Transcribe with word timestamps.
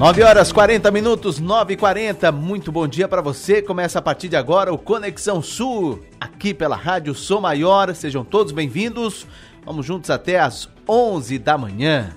9 0.00 0.22
horas 0.22 0.50
40 0.50 0.90
minutos, 0.90 1.38
9 1.38 1.74
e 1.74 1.76
40 1.76 2.32
Muito 2.32 2.72
bom 2.72 2.88
dia 2.88 3.06
para 3.06 3.20
você. 3.20 3.60
Começa 3.60 3.98
a 3.98 4.02
partir 4.02 4.30
de 4.30 4.36
agora 4.36 4.72
o 4.72 4.78
Conexão 4.78 5.42
Sul, 5.42 6.02
aqui 6.18 6.54
pela 6.54 6.74
Rádio 6.74 7.14
Sou 7.14 7.38
Maior. 7.38 7.94
Sejam 7.94 8.24
todos 8.24 8.50
bem-vindos. 8.50 9.26
Vamos 9.62 9.84
juntos 9.84 10.08
até 10.08 10.40
às 10.40 10.70
11 10.88 11.38
da 11.38 11.58
manhã. 11.58 12.14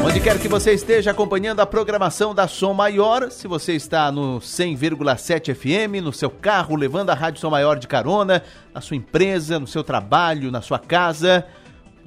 Onde 0.00 0.20
quer 0.20 0.38
que 0.38 0.46
você 0.46 0.74
esteja 0.74 1.10
acompanhando 1.10 1.58
a 1.58 1.66
programação 1.66 2.32
da 2.32 2.46
Som 2.46 2.74
Maior, 2.74 3.32
se 3.32 3.48
você 3.48 3.72
está 3.74 4.12
no 4.12 4.38
100,7 4.38 5.52
FM, 5.52 6.04
no 6.04 6.12
seu 6.12 6.30
carro, 6.30 6.76
levando 6.76 7.10
a 7.10 7.14
Rádio 7.14 7.40
Som 7.40 7.50
Maior 7.50 7.80
de 7.80 7.88
carona, 7.88 8.44
na 8.72 8.80
sua 8.80 8.96
empresa, 8.96 9.58
no 9.58 9.66
seu 9.66 9.82
trabalho, 9.82 10.52
na 10.52 10.62
sua 10.62 10.78
casa, 10.78 11.44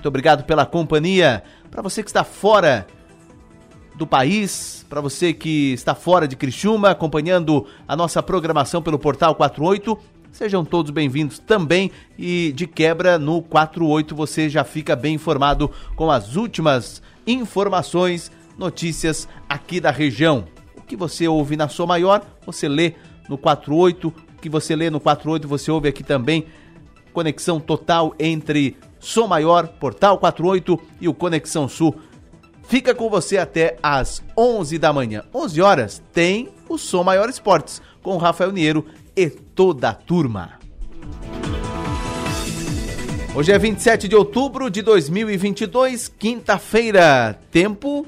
muito 0.04 0.10
obrigado 0.10 0.44
pela 0.44 0.66
companhia. 0.66 1.44
Para 1.74 1.82
você 1.82 2.04
que 2.04 2.10
está 2.10 2.24
fora 2.24 2.86
do 3.96 4.06
país, 4.06 4.86
para 4.88 5.02
você 5.02 5.34
que 5.34 5.74
está 5.74 5.96
fora 5.96 6.28
de 6.28 6.36
Criciúma, 6.36 6.92
acompanhando 6.92 7.66
a 7.88 7.96
nossa 7.96 8.22
programação 8.22 8.80
pelo 8.80 9.00
Portal 9.00 9.34
48, 9.34 9.98
sejam 10.32 10.64
todos 10.64 10.92
bem-vindos 10.92 11.40
também 11.40 11.90
e 12.16 12.54
de 12.56 12.68
quebra 12.68 13.18
no 13.18 13.42
48 13.42 14.16
você 14.16 14.50
já 14.50 14.64
fica 14.64 14.96
bem 14.96 15.16
informado 15.16 15.72
com 15.96 16.12
as 16.12 16.36
últimas 16.36 17.02
informações, 17.26 18.32
notícias 18.56 19.28
aqui 19.50 19.80
da 19.80 19.90
região. 19.90 20.46
O 20.78 20.82
que 20.84 20.96
você 20.96 21.28
ouve 21.28 21.58
na 21.58 21.68
sua 21.68 21.88
maior, 21.88 22.24
você 22.46 22.70
lê 22.70 22.94
no 23.28 23.36
48, 23.36 24.10
o 24.10 24.14
que 24.40 24.48
você 24.48 24.76
lê 24.76 24.92
no 24.92 25.00
48 25.00 25.48
você 25.48 25.72
ouve 25.72 25.90
aqui 25.90 26.04
também. 26.04 26.46
Conexão 27.12 27.60
total 27.60 28.14
entre 28.20 28.78
Som 29.04 29.28
Maior, 29.28 29.68
Portal 29.68 30.18
48 30.18 30.80
e 31.02 31.10
o 31.10 31.14
Conexão 31.14 31.68
Sul. 31.68 31.94
Fica 32.64 32.96
com 32.96 33.10
você 33.10 33.38
até 33.38 33.78
às 33.84 34.24
11 34.38 34.80
da 34.80 34.94
manhã. 34.94 35.26
11 35.34 35.62
horas 35.62 36.02
tem 36.14 36.48
o 36.70 36.78
Som 36.78 37.04
Maior 37.04 37.28
Esportes 37.28 37.82
com 38.02 38.16
Rafael 38.16 38.54
Niero 38.54 38.86
e 39.14 39.30
toda 39.30 39.90
a 39.90 39.94
turma. 39.94 40.58
Hoje 43.36 43.52
é 43.52 43.60
27 43.60 44.08
de 44.08 44.16
outubro 44.16 44.70
de 44.70 44.82
2022, 44.82 46.08
quinta-feira. 46.08 47.38
Tempo 47.52 48.08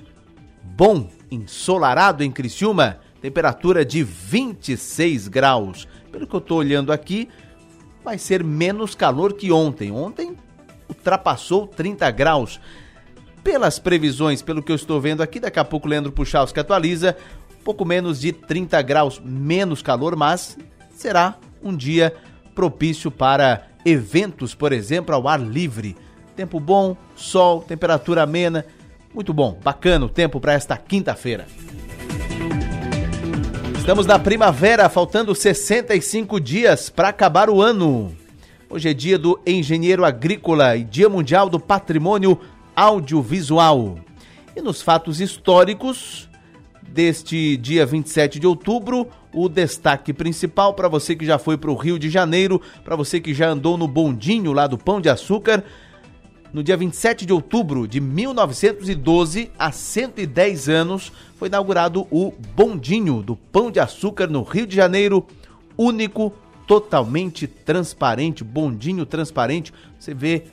bom, 0.64 1.09
ensolarado 1.30 2.24
em 2.24 2.32
Criciúma, 2.32 3.00
temperatura 3.22 3.84
de 3.84 4.02
26 4.02 5.28
graus. 5.28 5.90
Pelo 6.09 6.26
que 6.26 6.34
eu 6.34 6.40
estou 6.40 6.59
olhando 6.59 6.94
aqui, 6.94 7.28
vai 8.02 8.18
ser 8.18 8.42
menos 8.46 8.96
calor 8.96 9.34
que 9.34 9.52
ontem. 9.52 9.92
Ontem 9.92 10.38
ultrapassou 10.88 11.67
30 11.67 12.09
graus. 12.11 12.59
Pelas 13.44 13.78
previsões, 13.78 14.41
pelo 14.41 14.64
que 14.64 14.72
eu 14.72 14.75
estou 14.75 15.00
vendo 15.00 15.22
aqui, 15.22 15.39
daqui 15.39 15.59
a 15.59 15.66
pouco 15.66 15.88
o 15.88 15.89
Leandro 15.89 16.11
Puchalski 16.11 16.59
atualiza, 16.59 17.16
pouco 17.64 17.86
menos 17.86 18.19
de 18.19 18.31
30 18.31 18.81
graus, 18.81 19.22
menos 19.23 19.81
calor, 19.81 20.16
mas 20.16 20.58
será 20.95 21.36
um 21.63 21.75
dia 21.75 22.13
propício 22.53 23.11
para 23.11 23.67
eventos, 23.83 24.56
por 24.56 24.72
exemplo, 24.72 25.13
ao 25.13 25.28
ar 25.28 25.39
livre. 25.39 25.95
Tempo 26.36 26.59
bom, 26.59 26.97
sol, 27.16 27.61
temperatura 27.61 28.23
amena, 28.23 28.66
muito 29.13 29.33
bom, 29.33 29.59
bacana 29.63 30.06
o 30.06 30.09
tempo 30.09 30.39
para 30.39 30.53
esta 30.53 30.75
quinta-feira. 30.75 31.45
Estamos 33.78 34.08
na 34.08 34.17
primavera, 34.17 34.89
faltando 34.89 35.36
65 35.36 36.39
dias 36.39 36.89
para 36.89 37.09
acabar 37.09 37.50
o 37.50 37.61
ano. 37.61 38.25
Hoje 38.76 38.90
é 38.90 38.94
dia 38.94 39.18
do 39.18 39.40
engenheiro 39.48 40.04
agrícola 40.04 40.76
e 40.76 40.84
dia 40.84 41.08
mundial 41.08 41.50
do 41.50 41.58
patrimônio 41.58 42.38
audiovisual. 42.76 43.98
E 44.54 44.62
nos 44.62 44.81
fatos 44.81 45.22
históricos 45.22 46.30
deste 46.86 47.56
dia 47.56 47.86
27 47.86 48.38
de 48.38 48.46
outubro, 48.46 49.08
o 49.34 49.48
destaque 49.48 50.12
principal 50.12 50.74
para 50.74 50.90
você 50.90 51.16
que 51.16 51.25
já 51.25 51.40
foi 51.40 51.56
para 51.58 51.72
o 51.72 51.75
Rio 51.75 51.97
de 51.97 52.09
Janeiro, 52.09 52.62
para 52.84 52.97
você 52.97 53.22
que 53.22 53.34
já 53.34 53.47
andou 53.47 53.78
no 53.78 53.88
bondinho 53.88 54.52
lá 54.52 54.68
do 54.68 54.78
Pão 54.78 55.00
de 55.00 55.07
Açúcar, 55.07 55.63
no 56.52 56.62
dia 56.62 56.75
27 56.75 57.25
de 57.25 57.31
outubro 57.31 57.88
de 57.88 58.02
1912, 58.02 59.52
há 59.57 59.72
110 59.72 60.68
anos, 60.68 61.13
foi 61.38 61.47
inaugurado 61.47 62.06
o 62.12 62.34
bondinho 62.53 63.24
do 63.24 63.38
Pão 63.38 63.72
de 63.72 63.80
Açúcar 63.80 64.28
no 64.28 64.44
Rio 64.44 64.68
de 64.68 64.75
Janeiro, 64.75 65.25
único 65.78 66.34
totalmente 66.68 67.48
transparente, 67.48 68.44
bondinho 68.44 69.06
transparente. 69.06 69.74
Você 70.00 70.14
vê, 70.14 70.46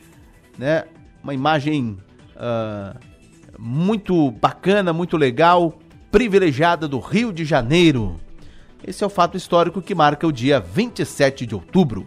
né, 0.59 0.85
uma 1.23 1.35
imagem 1.35 1.99
uh, 2.37 2.99
muito 3.59 4.31
bacana, 4.33 4.93
muito 4.93 5.17
legal, 5.17 5.79
privilegiada 6.11 6.87
do 6.87 6.99
Rio 6.99 7.33
de 7.33 7.45
Janeiro. 7.45 8.21
Esse 8.87 9.05
é 9.05 9.07
o 9.07 9.11
fato 9.11 9.37
histórico 9.37 9.81
que 9.81 9.95
marca 9.95 10.27
o 10.27 10.33
dia 10.33 10.61
27 10.61 11.47
de 11.47 11.55
outubro. 11.55 12.07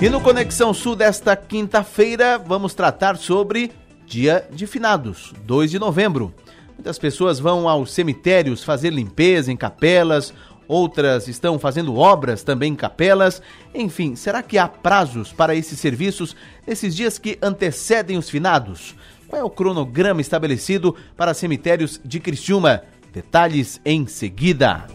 E 0.00 0.08
no 0.08 0.20
Conexão 0.20 0.74
Sul 0.74 0.96
desta 0.96 1.36
quinta-feira, 1.36 2.38
vamos 2.38 2.74
tratar 2.74 3.16
sobre 3.16 3.70
Dia 4.06 4.46
de 4.50 4.66
Finados, 4.66 5.32
2 5.44 5.70
de 5.70 5.78
novembro. 5.78 6.34
Muitas 6.74 6.98
pessoas 6.98 7.38
vão 7.38 7.68
aos 7.68 7.92
cemitérios 7.92 8.64
fazer 8.64 8.90
limpeza 8.90 9.52
em 9.52 9.56
capelas 9.56 10.34
outras 10.68 11.28
estão 11.28 11.58
fazendo 11.58 11.96
obras 11.96 12.42
também 12.42 12.72
em 12.72 12.76
capelas. 12.76 13.40
Enfim, 13.74 14.16
será 14.16 14.42
que 14.42 14.58
há 14.58 14.68
prazos 14.68 15.32
para 15.32 15.54
esses 15.54 15.78
serviços 15.78 16.34
nesses 16.66 16.94
dias 16.94 17.18
que 17.18 17.38
antecedem 17.42 18.16
os 18.16 18.30
finados? 18.30 18.94
Qual 19.28 19.40
é 19.40 19.44
o 19.44 19.50
cronograma 19.50 20.20
estabelecido 20.20 20.94
para 21.16 21.34
cemitérios 21.34 22.00
de 22.04 22.20
Criciúma? 22.20 22.82
Detalhes 23.12 23.80
em 23.84 24.06
seguida. 24.06 24.86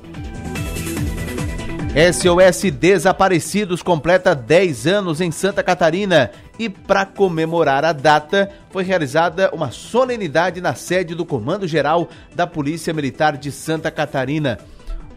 SOS 1.89 2.71
Desaparecidos 2.71 3.81
completa 3.81 4.35
10 4.35 4.85
anos 4.85 5.21
em 5.21 5.31
Santa 5.31 5.63
Catarina 5.63 6.29
e, 6.59 6.69
para 6.69 7.03
comemorar 7.03 7.83
a 7.83 7.91
data, 7.91 8.49
foi 8.69 8.83
realizada 8.83 9.49
uma 9.51 9.71
solenidade 9.71 10.61
na 10.61 10.75
sede 10.75 11.15
do 11.15 11.25
Comando 11.25 11.67
Geral 11.67 12.07
da 12.35 12.45
Polícia 12.45 12.93
Militar 12.93 13.37
de 13.37 13.51
Santa 13.51 13.89
Catarina 13.89 14.59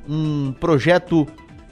um 0.09 0.53
projeto 0.53 1.27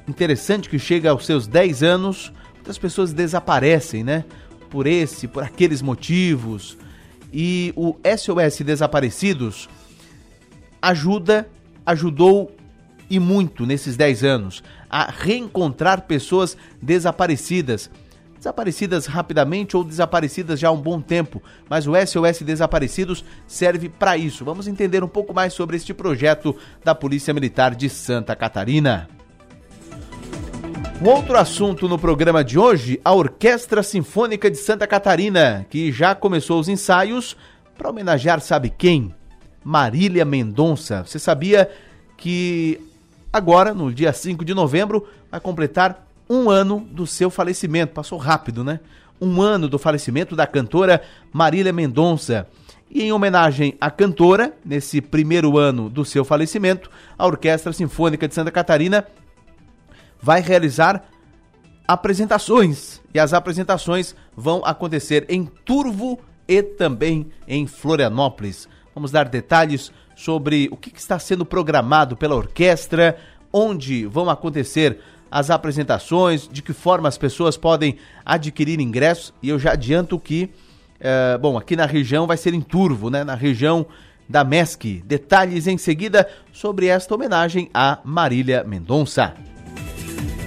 interessante 0.09 0.69
que 0.69 0.79
chega 0.79 1.11
aos 1.11 1.27
seus 1.27 1.47
10 1.47 1.83
anos, 1.83 2.33
muitas 2.55 2.79
pessoas 2.79 3.13
desaparecem, 3.13 4.05
né? 4.05 4.25
Por 4.69 4.87
esse, 4.87 5.27
por 5.27 5.43
aqueles 5.43 5.83
motivos. 5.83 6.77
E 7.33 7.73
o 7.77 7.97
SOS 8.17 8.61
Desaparecidos 8.61 9.69
ajuda, 10.83 11.49
ajudou 11.85 12.55
e 13.09 13.19
muito 13.19 13.67
nesses 13.67 13.97
10 13.97 14.25
anos 14.25 14.63
a 14.89 15.11
reencontrar 15.11 16.03
pessoas 16.03 16.57
desaparecidas 16.81 17.91
desaparecidas 18.41 19.05
rapidamente 19.05 19.77
ou 19.77 19.85
desaparecidas 19.85 20.59
já 20.59 20.69
há 20.69 20.73
um 20.73 20.81
bom 20.81 20.99
tempo, 20.99 21.43
mas 21.69 21.87
o 21.87 21.93
SOS 21.95 22.41
Desaparecidos 22.41 23.23
serve 23.47 23.91
para 23.91 24.17
isso. 24.17 24.47
Vamos 24.47 24.67
entender 24.67 25.05
um 25.05 25.09
pouco 25.09 25.35
mais 25.35 25.53
sobre 25.53 25.77
este 25.77 25.93
projeto 25.93 26.57
da 26.83 26.95
Polícia 26.95 27.35
Militar 27.35 27.75
de 27.75 27.91
Santa 27.91 28.35
Catarina. 28.35 29.09
Um 31.03 31.09
outro 31.09 31.37
assunto 31.37 31.87
no 31.87 31.99
programa 31.99 32.43
de 32.43 32.59
hoje, 32.59 32.99
a 33.05 33.13
Orquestra 33.13 33.83
Sinfônica 33.83 34.51
de 34.51 34.57
Santa 34.57 34.87
Catarina, 34.87 35.67
que 35.69 35.93
já 35.93 36.15
começou 36.15 36.59
os 36.59 36.69
ensaios 36.69 37.37
para 37.77 37.91
homenagear 37.91 38.41
sabe 38.41 38.71
quem? 38.71 39.15
Marília 39.63 40.25
Mendonça. 40.25 41.05
Você 41.05 41.19
sabia 41.19 41.71
que 42.17 42.81
agora, 43.31 43.75
no 43.75 43.93
dia 43.93 44.15
5 44.15 44.47
de 44.47 44.55
novembro, 44.55 45.07
vai 45.31 45.41
completar 45.41 46.10
um 46.31 46.49
ano 46.49 46.87
do 46.93 47.09
seu 47.09 47.29
falecimento. 47.29 47.93
Passou 47.93 48.17
rápido, 48.17 48.63
né? 48.63 48.79
Um 49.21 49.43
ano 49.43 49.69
do 49.69 49.81
falecimento 49.81 50.37
da 50.37 50.47
cantora 50.47 51.03
Marília 51.33 51.73
Mendonça. 51.73 52.47
E 52.89 53.03
em 53.03 53.13
homenagem 53.13 53.77
à 53.81 53.91
cantora, 53.91 54.55
nesse 54.65 55.01
primeiro 55.01 55.59
ano 55.59 55.91
do 55.91 56.05
seu 56.05 56.25
falecimento, 56.25 56.89
a 57.19 57.27
Orquestra 57.27 57.73
Sinfônica 57.73 58.29
de 58.29 58.35
Santa 58.35 58.53
Catarina 58.53 59.07
vai 60.23 60.41
realizar 60.41 61.05
apresentações. 61.87 63.01
E 63.13 63.19
as 63.19 63.33
apresentações 63.33 64.15
vão 64.37 64.63
acontecer 64.65 65.27
em 65.29 65.45
Turvo 65.45 66.21
e 66.47 66.63
também 66.63 67.31
em 67.47 67.67
Florianópolis. 67.67 68.69
Vamos 68.95 69.11
dar 69.11 69.29
detalhes 69.29 69.93
sobre 70.15 70.69
o 70.71 70.77
que 70.77 70.97
está 70.97 71.19
sendo 71.19 71.45
programado 71.45 72.17
pela 72.17 72.37
orquestra, 72.37 73.17
onde 73.53 74.07
vão 74.07 74.31
acontecer 74.31 75.01
as 75.31 75.51
apresentações, 75.51 76.49
de 76.49 76.63
que 76.63 76.73
forma 76.73 77.09
as 77.09 77.17
pessoas 77.17 77.57
podem 77.57 77.97
adquirir 78.25 78.81
ingressos. 78.81 79.33
E 79.43 79.49
eu 79.49 79.59
já 79.59 79.73
adianto 79.73 80.19
que, 80.19 80.51
é, 80.99 81.39
bom, 81.39 81.57
aqui 81.57 81.77
na 81.77 81.87
região 81.87 82.27
vai 82.27 82.37
ser 82.37 82.53
em 82.55 82.61
Turvo, 82.61 83.11
né? 83.11 83.23
Na 83.23 83.35
região 83.35 83.87
da 84.29 84.45
MESC. 84.45 85.03
Detalhes 85.05 85.67
em 85.67 85.79
seguida 85.79 86.29
sobre 86.53 86.87
esta 86.87 87.15
homenagem 87.15 87.71
a 87.75 87.99
Marília 88.05 88.65
Mendonça. 88.65 89.35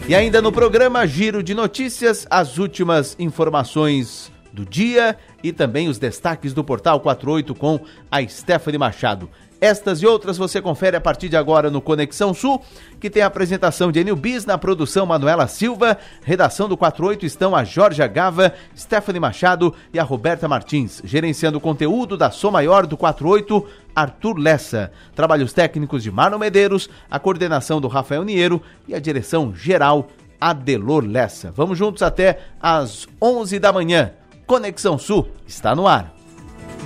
E 0.08 0.14
ainda 0.14 0.42
no 0.42 0.52
programa 0.52 1.08
Giro 1.08 1.42
de 1.42 1.54
Notícias, 1.54 2.28
as 2.30 2.58
últimas 2.58 3.16
informações 3.18 4.32
do 4.52 4.66
dia 4.66 5.18
e 5.42 5.52
também 5.52 5.90
os 5.90 5.98
destaques 5.98 6.54
do 6.54 6.64
Portal 6.64 7.00
48 7.00 7.56
com 7.56 7.80
a 8.12 8.26
Stephanie 8.28 8.78
Machado. 8.78 9.30
Estas 9.64 10.02
e 10.02 10.06
outras 10.06 10.38
você 10.38 10.62
confere 10.62 10.98
a 10.98 11.00
partir 11.00 11.30
de 11.30 11.38
agora 11.38 11.72
no 11.72 11.80
Conexão 11.80 12.34
Sul, 12.34 12.62
que 13.00 13.10
tem 13.10 13.24
a 13.24 13.28
apresentação 13.28 13.94
de 13.94 14.00
Enil 14.02 14.18
Bis 14.18 14.46
na 14.46 14.58
produção 14.58 15.06
Manuela 15.06 15.48
Silva, 15.48 15.98
redação 16.22 16.68
do 16.68 16.76
48 16.76 17.26
estão 17.26 17.56
a 17.56 17.64
Jorge 17.64 18.06
Gava, 18.10 18.54
Stephanie 18.78 19.22
Machado 19.22 19.74
e 19.94 19.98
a 19.98 20.04
Roberta 20.04 20.50
Martins, 20.50 21.02
gerenciando 21.06 21.60
o 21.60 21.62
conteúdo 21.62 22.18
da 22.18 22.30
Som 22.30 22.52
Maior 22.52 22.86
do 22.86 22.98
48, 22.98 23.66
Arthur 23.96 24.38
Lessa. 24.38 24.92
Trabalhos 25.16 25.54
técnicos 25.54 26.04
de 26.04 26.12
Marlon 26.12 26.40
Medeiros, 26.40 26.90
a 27.10 27.18
coordenação 27.18 27.80
do 27.80 27.88
Rafael 27.88 28.26
Niero 28.26 28.62
e 28.86 28.94
a 28.94 29.00
direção 29.00 29.56
geral 29.56 30.10
Adelor 30.42 31.06
Lessa. 31.06 31.54
Vamos 31.56 31.78
juntos 31.78 32.04
até 32.04 32.42
às 32.60 33.08
11 33.22 33.60
da 33.60 33.72
manhã. 33.72 34.12
Conexão 34.46 34.98
Sul 34.98 35.30
está 35.48 35.74
no 35.74 35.88
ar. 35.88 36.14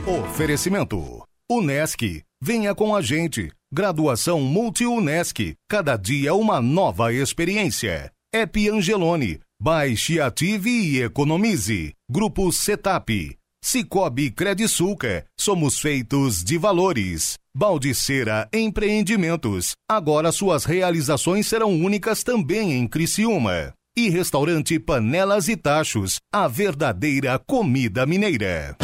Oferecimento 0.05 1.26
Unesc 1.49 2.27
Venha 2.41 2.75
com 2.75 2.95
a 2.95 3.01
gente. 3.01 3.51
Graduação 3.73 4.41
Multi-UNESC. 4.41 5.55
Cada 5.67 5.97
dia 5.97 6.35
uma 6.35 6.61
nova 6.61 7.11
experiência. 7.11 8.11
App 8.33 8.69
Angelone. 8.69 9.39
Baixe, 9.59 10.21
ative 10.21 10.69
e 10.69 11.01
economize. 11.01 11.93
Grupo 12.09 12.51
Setap. 12.51 13.35
Cicobi 13.63 14.29
Credisulca. 14.29 15.25
Somos 15.39 15.79
feitos 15.79 16.43
de 16.43 16.59
valores. 16.59 17.37
Baldiceira 17.55 18.47
Empreendimentos. 18.53 19.71
Agora 19.89 20.31
suas 20.31 20.63
realizações 20.63 21.47
serão 21.47 21.71
únicas 21.71 22.23
também 22.23 22.73
em 22.73 22.87
Criciúma. 22.87 23.73
E 23.97 24.09
restaurante 24.09 24.77
Panelas 24.77 25.47
e 25.47 25.57
Tachos. 25.57 26.17
A 26.31 26.47
verdadeira 26.47 27.39
comida 27.39 28.05
mineira. 28.05 28.77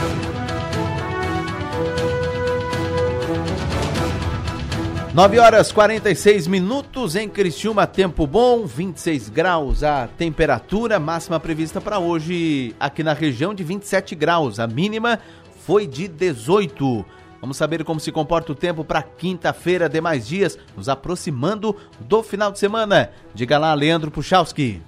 9 5.13 5.37
horas 5.37 5.71
46 5.71 6.47
minutos 6.47 7.15
em 7.15 7.29
Criciúma, 7.29 7.85
tempo 7.85 8.25
bom, 8.25 8.65
26 8.65 9.29
graus 9.29 9.83
a 9.83 10.07
temperatura, 10.07 10.99
máxima 10.99 11.39
prevista 11.39 11.79
para 11.79 11.99
hoje 11.99 12.75
aqui 12.79 13.03
na 13.03 13.13
região 13.13 13.53
de 13.53 13.63
27 13.63 14.15
graus, 14.15 14.59
a 14.59 14.65
mínima 14.65 15.19
foi 15.67 15.85
de 15.85 16.07
18. 16.07 17.05
Vamos 17.39 17.57
saber 17.57 17.83
como 17.83 17.99
se 17.99 18.11
comporta 18.11 18.53
o 18.53 18.55
tempo 18.55 18.83
para 18.83 19.03
quinta-feira, 19.03 19.87
demais 19.87 20.27
dias, 20.27 20.57
nos 20.75 20.89
aproximando 20.89 21.75
do 21.99 22.23
final 22.23 22.51
de 22.51 22.57
semana. 22.57 23.11
Diga 23.35 23.59
lá, 23.59 23.71
Leandro 23.75 24.09
Puchalski. 24.09 24.81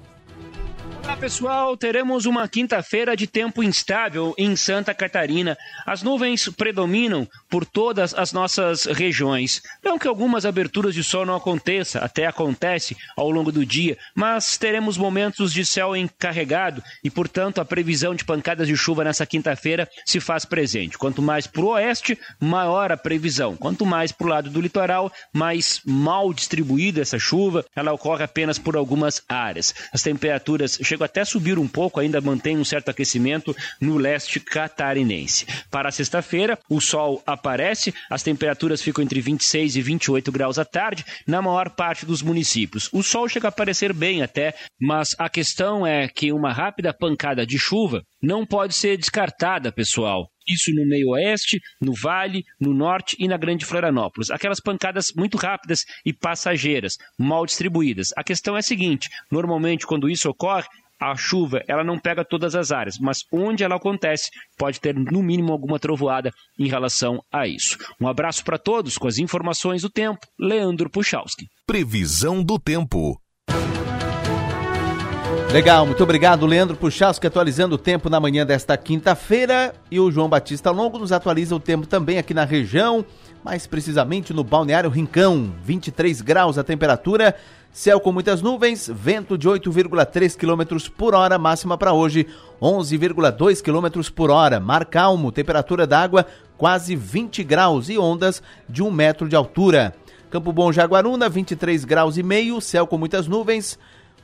Olá 1.05 1.15
pessoal, 1.15 1.77
teremos 1.77 2.25
uma 2.25 2.47
quinta-feira 2.47 3.15
de 3.15 3.27
tempo 3.27 3.61
instável 3.61 4.33
em 4.39 4.55
Santa 4.55 4.91
Catarina. 4.91 5.55
As 5.85 6.01
nuvens 6.01 6.49
predominam 6.49 7.27
por 7.47 7.63
todas 7.63 8.11
as 8.15 8.33
nossas 8.33 8.85
regiões. 8.85 9.61
Não 9.83 9.99
que 9.99 10.07
algumas 10.07 10.47
aberturas 10.47 10.95
de 10.95 11.03
sol 11.03 11.23
não 11.23 11.35
aconteça, 11.35 11.99
até 11.99 12.25
acontece 12.25 12.97
ao 13.15 13.29
longo 13.29 13.51
do 13.51 13.63
dia, 13.63 13.99
mas 14.15 14.57
teremos 14.57 14.97
momentos 14.97 15.53
de 15.53 15.63
céu 15.63 15.95
encarregado 15.95 16.81
e, 17.03 17.11
portanto, 17.11 17.61
a 17.61 17.65
previsão 17.65 18.15
de 18.15 18.25
pancadas 18.25 18.67
de 18.67 18.75
chuva 18.75 19.03
nessa 19.03 19.27
quinta-feira 19.27 19.87
se 20.07 20.19
faz 20.19 20.43
presente. 20.43 20.97
Quanto 20.97 21.21
mais 21.21 21.45
para 21.45 21.61
o 21.61 21.67
oeste, 21.67 22.17
maior 22.39 22.91
a 22.91 22.97
previsão. 22.97 23.55
Quanto 23.55 23.85
mais 23.85 24.11
para 24.11 24.25
o 24.25 24.29
lado 24.31 24.49
do 24.49 24.59
litoral, 24.59 25.11
mais 25.31 25.81
mal 25.85 26.33
distribuída 26.33 27.01
essa 27.01 27.19
chuva. 27.19 27.63
Ela 27.75 27.93
ocorre 27.93 28.23
apenas 28.23 28.57
por 28.57 28.75
algumas 28.75 29.21
áreas. 29.29 29.71
As 29.93 30.01
temperaturas 30.01 30.79
chegam 30.81 30.94
chega 30.95 31.05
até 31.05 31.21
a 31.21 31.25
subir 31.25 31.59
um 31.59 31.67
pouco, 31.67 31.99
ainda 31.99 32.21
mantém 32.21 32.57
um 32.57 32.63
certo 32.63 32.89
aquecimento 32.89 33.55
no 33.79 33.97
leste 33.97 34.39
catarinense. 34.39 35.45
Para 35.69 35.91
sexta-feira, 35.91 36.57
o 36.69 36.79
sol 36.79 37.21
aparece, 37.25 37.93
as 38.09 38.23
temperaturas 38.23 38.81
ficam 38.81 39.03
entre 39.03 39.19
26 39.19 39.75
e 39.75 39.81
28 39.81 40.31
graus 40.31 40.57
à 40.57 40.65
tarde 40.65 41.05
na 41.27 41.41
maior 41.41 41.69
parte 41.69 42.05
dos 42.05 42.21
municípios. 42.21 42.89
O 42.93 43.03
sol 43.03 43.27
chega 43.27 43.47
a 43.47 43.49
aparecer 43.49 43.93
bem 43.93 44.21
até, 44.21 44.53
mas 44.79 45.09
a 45.19 45.29
questão 45.29 45.85
é 45.85 46.07
que 46.07 46.31
uma 46.31 46.53
rápida 46.53 46.93
pancada 46.93 47.45
de 47.45 47.59
chuva 47.59 48.01
não 48.21 48.45
pode 48.45 48.73
ser 48.73 48.97
descartada, 48.97 49.71
pessoal. 49.71 50.29
Isso 50.47 50.71
no 50.75 50.85
meio 50.85 51.09
oeste, 51.09 51.59
no 51.81 51.93
vale, 51.93 52.43
no 52.59 52.71
norte 52.71 53.15
e 53.19 53.27
na 53.27 53.35
grande 53.35 53.65
Florianópolis. 53.65 54.29
Aquelas 54.29 54.59
pancadas 54.59 55.07
muito 55.15 55.37
rápidas 55.37 55.79
e 56.05 56.13
passageiras, 56.13 56.93
mal 57.17 57.45
distribuídas. 57.45 58.09
A 58.15 58.23
questão 58.23 58.55
é 58.55 58.59
a 58.59 58.63
seguinte: 58.63 59.09
normalmente, 59.31 59.87
quando 59.87 60.09
isso 60.09 60.29
ocorre, 60.29 60.67
a 60.99 61.15
chuva 61.15 61.63
ela 61.67 61.83
não 61.83 61.99
pega 61.99 62.23
todas 62.23 62.55
as 62.55 62.71
áreas, 62.71 62.97
mas 62.99 63.19
onde 63.31 63.63
ela 63.63 63.75
acontece 63.75 64.29
pode 64.57 64.79
ter 64.79 64.95
no 64.95 65.21
mínimo 65.21 65.51
alguma 65.51 65.79
trovoada 65.79 66.31
em 66.59 66.67
relação 66.67 67.19
a 67.31 67.47
isso. 67.47 67.77
Um 67.99 68.07
abraço 68.07 68.43
para 68.43 68.57
todos 68.57 68.97
com 68.97 69.07
as 69.07 69.17
informações 69.17 69.81
do 69.81 69.89
tempo. 69.89 70.19
Leandro 70.39 70.89
Puchalski. 70.89 71.45
Previsão 71.65 72.43
do 72.43 72.59
tempo. 72.59 73.19
Legal, 75.51 75.85
muito 75.85 76.03
obrigado, 76.03 76.45
Leandro 76.45 76.75
Puchalski, 76.75 77.27
atualizando 77.27 77.75
o 77.75 77.77
tempo 77.77 78.09
na 78.09 78.19
manhã 78.19 78.45
desta 78.45 78.75
quinta-feira. 78.75 79.73
E 79.89 79.99
o 79.99 80.11
João 80.11 80.27
Batista 80.27 80.69
Longo 80.69 80.97
nos 80.97 81.13
atualiza 81.13 81.55
o 81.55 81.59
tempo 81.61 81.87
também 81.87 82.17
aqui 82.17 82.33
na 82.33 82.43
região, 82.43 83.05
mais 83.41 83.65
precisamente 83.65 84.33
no 84.33 84.43
Balneário 84.43 84.89
Rincão. 84.89 85.53
23 85.63 86.19
graus 86.19 86.57
a 86.57 86.63
temperatura. 86.63 87.33
Céu 87.75 87.99
com 87.99 88.13
muitas 88.13 88.41
nuvens, 88.41 88.89
vento 88.89 89.37
de 89.37 89.49
8,3 89.49 90.37
km 90.37 90.89
por 90.95 91.13
hora, 91.13 91.37
máxima 91.37 91.77
para 91.77 91.91
hoje 91.91 92.25
11,2 92.61 93.61
km 93.61 94.09
por 94.11 94.31
hora. 94.31 94.61
Mar 94.61 94.85
calmo, 94.85 95.29
temperatura 95.29 95.85
da 95.85 95.99
água 95.99 96.25
quase 96.57 96.95
20 96.95 97.43
graus 97.43 97.89
e 97.89 97.97
ondas 97.97 98.41
de 98.69 98.81
1 98.81 98.89
metro 98.89 99.27
de 99.27 99.35
altura. 99.35 99.93
Campo 100.31 100.53
Bom 100.53 100.71
Jaguaruna, 100.71 101.27
23 101.27 101.83
graus 101.83 102.15
e 102.15 102.23
meio, 102.23 102.61
céu 102.61 102.87
com 102.87 102.97
muitas 102.97 103.27
nuvens, 103.27 103.77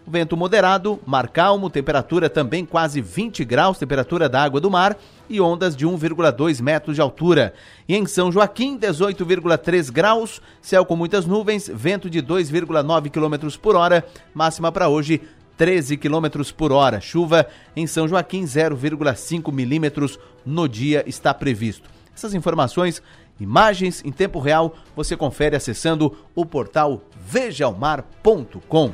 Vento 0.06 0.36
moderado, 0.36 1.00
mar 1.06 1.30
calmo, 1.30 1.70
temperatura 1.70 2.30
também 2.30 2.66
quase 2.66 3.02
20 3.02 3.46
graus, 3.46 3.78
temperatura 3.78 4.28
da 4.28 4.42
água 4.42 4.60
do 4.60 4.70
mar 4.70 4.98
e 5.30 5.40
ondas 5.40 5.76
de 5.76 5.86
1,2 5.86 6.62
metros 6.62 6.96
de 6.96 7.02
altura. 7.02 7.54
E 7.88 7.96
em 7.96 8.06
São 8.06 8.32
Joaquim, 8.32 8.78
18,3 8.78 9.92
graus, 9.92 10.42
céu 10.62 10.84
com 10.86 10.96
muitas 10.96 11.26
nuvens, 11.26 11.70
vento 11.72 12.10
de 12.10 12.22
2,9 12.22 13.10
km 13.10 13.58
por 13.62 13.76
hora, 13.76 14.06
máxima 14.34 14.72
para 14.72 14.90
hoje 14.90 15.22
13 15.56 15.96
km 15.98 16.52
por 16.58 16.72
hora. 16.72 17.00
Chuva 17.00 17.48
em 17.76 17.86
São 17.86 18.08
Joaquim, 18.08 18.44
0,5 18.44 19.52
milímetros 19.54 20.18
no 20.44 20.68
dia 20.68 21.04
está 21.06 21.32
previsto. 21.34 21.88
Essas 22.16 22.34
informações, 22.34 23.02
imagens 23.40 24.04
em 24.04 24.12
tempo 24.12 24.40
real, 24.40 24.76
você 24.96 25.16
confere 25.16 25.56
acessando 25.56 26.18
o 26.34 26.44
portal 26.46 27.04
vejaomar.com. 27.24 28.92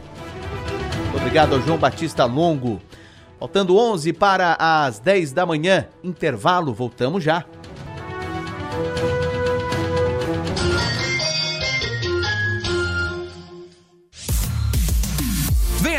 Obrigado 1.16 1.56
ao 1.56 1.62
João 1.62 1.78
Batista 1.78 2.26
Longo. 2.26 2.82
Faltando 3.40 3.78
11 3.78 4.14
para 4.14 4.58
as 4.60 5.00
10 5.00 5.32
da 5.32 5.46
manhã, 5.46 5.88
intervalo, 6.04 6.74
voltamos 6.74 7.24
já. 7.24 7.46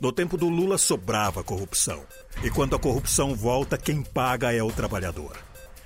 No 0.00 0.10
tempo 0.10 0.38
do 0.38 0.48
Lula 0.48 0.78
sobrava 0.78 1.44
corrupção. 1.44 2.02
E 2.42 2.48
quando 2.48 2.74
a 2.74 2.78
corrupção 2.78 3.34
volta, 3.34 3.76
quem 3.76 4.00
paga 4.02 4.50
é 4.50 4.62
o 4.62 4.72
trabalhador. 4.72 5.36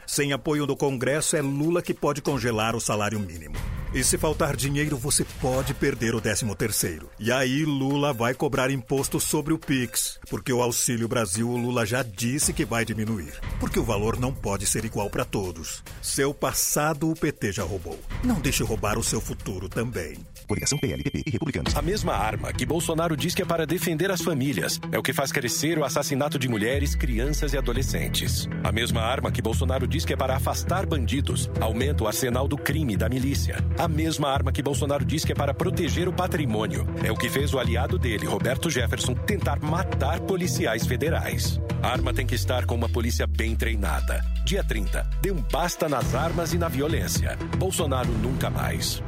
Sem 0.07 0.33
apoio 0.33 0.67
do 0.67 0.77
Congresso, 0.77 1.37
é 1.37 1.43
Lula 1.43 1.83
que 1.83 1.93
pode 1.93 2.23
congelar 2.23 2.77
o 2.77 2.81
salário 2.81 3.19
mínimo. 3.19 3.57
E 3.93 4.05
se 4.05 4.17
faltar 4.17 4.55
dinheiro, 4.55 4.97
você 4.97 5.25
pode 5.41 5.75
perder 5.75 6.15
o 6.15 6.21
13 6.21 6.55
terceiro. 6.55 7.11
E 7.19 7.33
aí 7.33 7.65
Lula 7.65 8.13
vai 8.13 8.35
cobrar 8.35 8.71
imposto 8.71 9.19
sobre 9.19 9.53
o 9.53 9.59
Pix, 9.59 10.21
porque 10.31 10.53
o 10.53 10.63
Auxílio 10.63 11.09
Brasil 11.09 11.49
o 11.51 11.57
Lula 11.57 11.85
já 11.85 12.05
disse 12.05 12.53
que 12.53 12.65
vai 12.65 12.85
diminuir, 12.85 13.33
porque 13.59 13.81
o 13.81 13.85
valor 13.85 14.19
não 14.19 14.33
pode 14.33 14.65
ser 14.65 14.85
igual 14.85 15.11
para 15.11 15.25
todos. 15.25 15.83
Seu 16.01 16.33
passado 16.33 17.11
o 17.11 17.17
PT 17.17 17.51
já 17.51 17.65
roubou. 17.65 17.99
Não 18.23 18.41
deixe 18.41 18.63
roubar 18.63 18.97
o 18.97 19.03
seu 19.03 19.21
futuro 19.21 19.69
também. 19.69 20.19
Coligação 20.47 20.79
PLPP 20.79 21.23
e 21.27 21.31
Republicanos. 21.31 21.77
A 21.77 21.83
mesma 21.83 22.15
arma 22.15 22.53
que 22.53 22.67
Bolsonaro 22.67 23.17
diz 23.17 23.35
que 23.35 23.43
é 23.43 23.45
para 23.45 23.67
defender 23.67 24.11
as 24.11 24.21
famílias 24.21 24.81
é 24.91 24.99
o 24.99 25.03
que 25.03 25.13
faz 25.13 25.33
crescer 25.33 25.79
o 25.79 25.85
assassinato 25.85 26.39
de 26.39 26.49
mulheres, 26.49 26.95
crianças 26.95 27.53
e 27.53 27.59
adolescentes. 27.59 28.49
A 28.63 28.73
mesma 28.73 29.01
arma 29.03 29.31
que 29.31 29.43
Bolsonaro 29.43 29.87
diz 29.87 30.05
que 30.05 30.13
é 30.13 30.17
para 30.17 30.37
afastar 30.37 30.87
bandidos 30.87 31.51
aumenta 31.61 32.05
o 32.05 32.07
arsenal 32.07 32.49
do 32.49 32.57
crime 32.57 32.97
da 32.97 33.09
milícia. 33.09 33.57
A 33.79 33.89
mesma 33.89 34.29
arma 34.29 34.53
que 34.53 34.63
Bolsonaro 34.63 35.05
diz 35.05 35.25
que 35.25 35.33
é 35.33 35.35
para 35.35 35.55
proteger 35.55 36.09
o 36.09 36.13
patrimônio 36.13 36.87
é 37.03 37.11
o 37.11 37.17
que 37.17 37.29
fez 37.29 37.53
o 37.53 37.59
aliado 37.59 37.99
dele, 37.99 38.27
Roberto 38.27 38.71
Jefferson, 38.71 39.15
tentar 39.15 39.61
matar 39.61 40.21
policiais 40.21 40.87
federais. 40.87 41.61
A 41.83 41.89
arma 41.89 42.15
tem 42.15 42.27
que 42.27 42.35
estar 42.35 42.65
com 42.65 42.75
uma 42.75 42.89
polícia 42.89 43.27
bem 43.27 43.55
treinada. 43.55 44.25
Dia 44.45 44.65
30, 44.65 45.07
dê 45.21 45.31
um 45.31 45.43
basta 45.43 45.87
nas 45.87 46.15
armas 46.15 46.55
e 46.55 46.59
na 46.59 46.69
violência. 46.69 47.37
Bolsonaro 47.59 48.11
nunca 48.23 48.49
mais. 48.49 49.03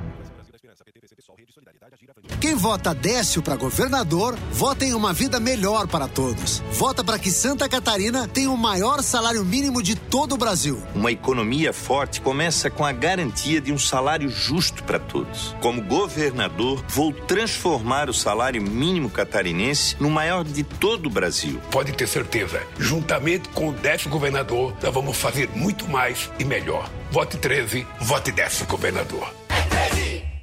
Quem 2.40 2.54
vota 2.54 2.94
Décio 2.94 3.42
para 3.42 3.56
governador, 3.56 4.36
vota 4.52 4.84
em 4.84 4.94
uma 4.94 5.12
vida 5.12 5.40
melhor 5.40 5.86
para 5.86 6.06
todos. 6.06 6.62
Vota 6.72 7.02
para 7.02 7.18
que 7.18 7.30
Santa 7.30 7.68
Catarina 7.68 8.28
tenha 8.28 8.50
o 8.50 8.56
maior 8.56 9.02
salário 9.02 9.44
mínimo 9.44 9.82
de 9.82 9.94
todo 9.94 10.34
o 10.34 10.38
Brasil. 10.38 10.82
Uma 10.94 11.10
economia 11.10 11.72
forte 11.72 12.20
começa 12.20 12.70
com 12.70 12.84
a 12.84 12.92
garantia 12.92 13.60
de 13.60 13.72
um 13.72 13.78
salário 13.78 14.28
justo 14.28 14.84
para 14.84 14.98
todos. 14.98 15.54
Como 15.60 15.82
governador, 15.82 16.84
vou 16.88 17.12
transformar 17.12 18.08
o 18.08 18.14
salário 18.14 18.62
mínimo 18.62 19.10
catarinense 19.10 19.96
no 19.98 20.10
maior 20.10 20.44
de 20.44 20.62
todo 20.62 21.06
o 21.06 21.10
Brasil. 21.10 21.60
Pode 21.70 21.92
ter 21.92 22.06
certeza, 22.06 22.62
juntamente 22.78 23.48
com 23.50 23.68
o 23.68 23.72
Décio 23.72 24.10
governador, 24.10 24.74
nós 24.82 24.92
vamos 24.92 25.16
fazer 25.16 25.48
muito 25.54 25.88
mais 25.88 26.30
e 26.38 26.44
melhor. 26.44 26.90
Vote 27.10 27.36
13, 27.36 27.86
vote 28.00 28.32
Décio 28.32 28.66
governador. 28.66 29.45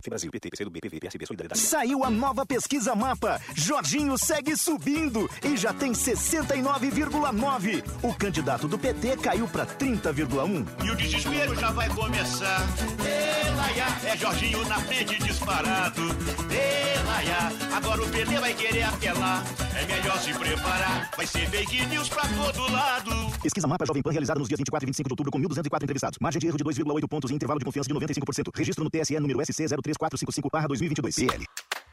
Brasil, 0.10 0.32
PT, 0.32 0.50
PCdoB, 0.50 0.80
PV, 0.82 1.00
PSB, 1.00 1.26
Solidariedade. 1.26 1.62
Saiu 1.62 2.04
a 2.04 2.10
nova 2.10 2.46
pesquisa 2.46 2.96
Mapa. 2.96 3.40
Jorginho 3.56 4.18
segue 4.18 4.56
subindo 4.58 5.30
e 5.44 5.58
já 5.58 5.74
tem 5.74 5.92
69,9. 5.92 7.84
O 8.02 8.14
candidato 8.14 8.68
do 8.68 8.78
PT 8.78 9.18
caiu 9.18 9.48
para 9.48 9.66
30,1. 9.66 10.66
E 10.84 10.92
o 10.92 10.96
desespero 10.96 11.56
já 11.56 11.72
vai 11.72 11.90
começar. 11.90 12.62
Elaia, 13.00 13.86
é 14.06 14.18
Jorginho 14.18 14.68
na 14.68 14.80
frente 14.80 15.18
disparado. 15.24 16.02
Elaia, 16.50 17.52
agora 17.76 18.02
o 18.04 18.10
PT 18.10 18.40
vai 18.40 18.54
querer 18.54 18.84
apelar. 18.84 19.44
É 19.76 19.86
melhor 19.86 20.18
se 20.20 20.34
preparar. 20.34 21.10
Vai 21.16 21.26
ser 21.28 21.50
fake 21.50 21.86
news 21.88 22.10
pra 22.10 22.24
todo 22.28 22.72
lado. 22.72 23.12
Pesquisa 23.42 23.68
Mapa 23.68 23.86
Jovem 23.86 24.02
Pan 24.02 24.12
realizada 24.12 24.40
nos 24.40 24.48
dias 24.48 24.58
24 24.58 24.86
e 24.86 24.88
25 24.88 25.10
de 25.10 25.14
outubro 25.14 25.32
com 25.32 25.40
1.204 25.40 25.84
entrevistados. 25.84 26.18
Margem 26.20 26.40
de 26.40 26.48
erro 26.48 26.58
de 26.58 26.64
2,8 26.64 27.08
pontos 27.08 27.32
e 27.32 27.34
intervalo 27.34 27.60
de 27.60 27.66
confiança 27.66 27.88
de 27.88 27.96
95%. 27.96 28.50
Registro 28.56 28.84
no 28.84 28.90
TSE 28.90 29.20
número 29.20 29.40
SC 29.46 29.68
03455-2022. 29.98 31.12
CL. 31.12 31.46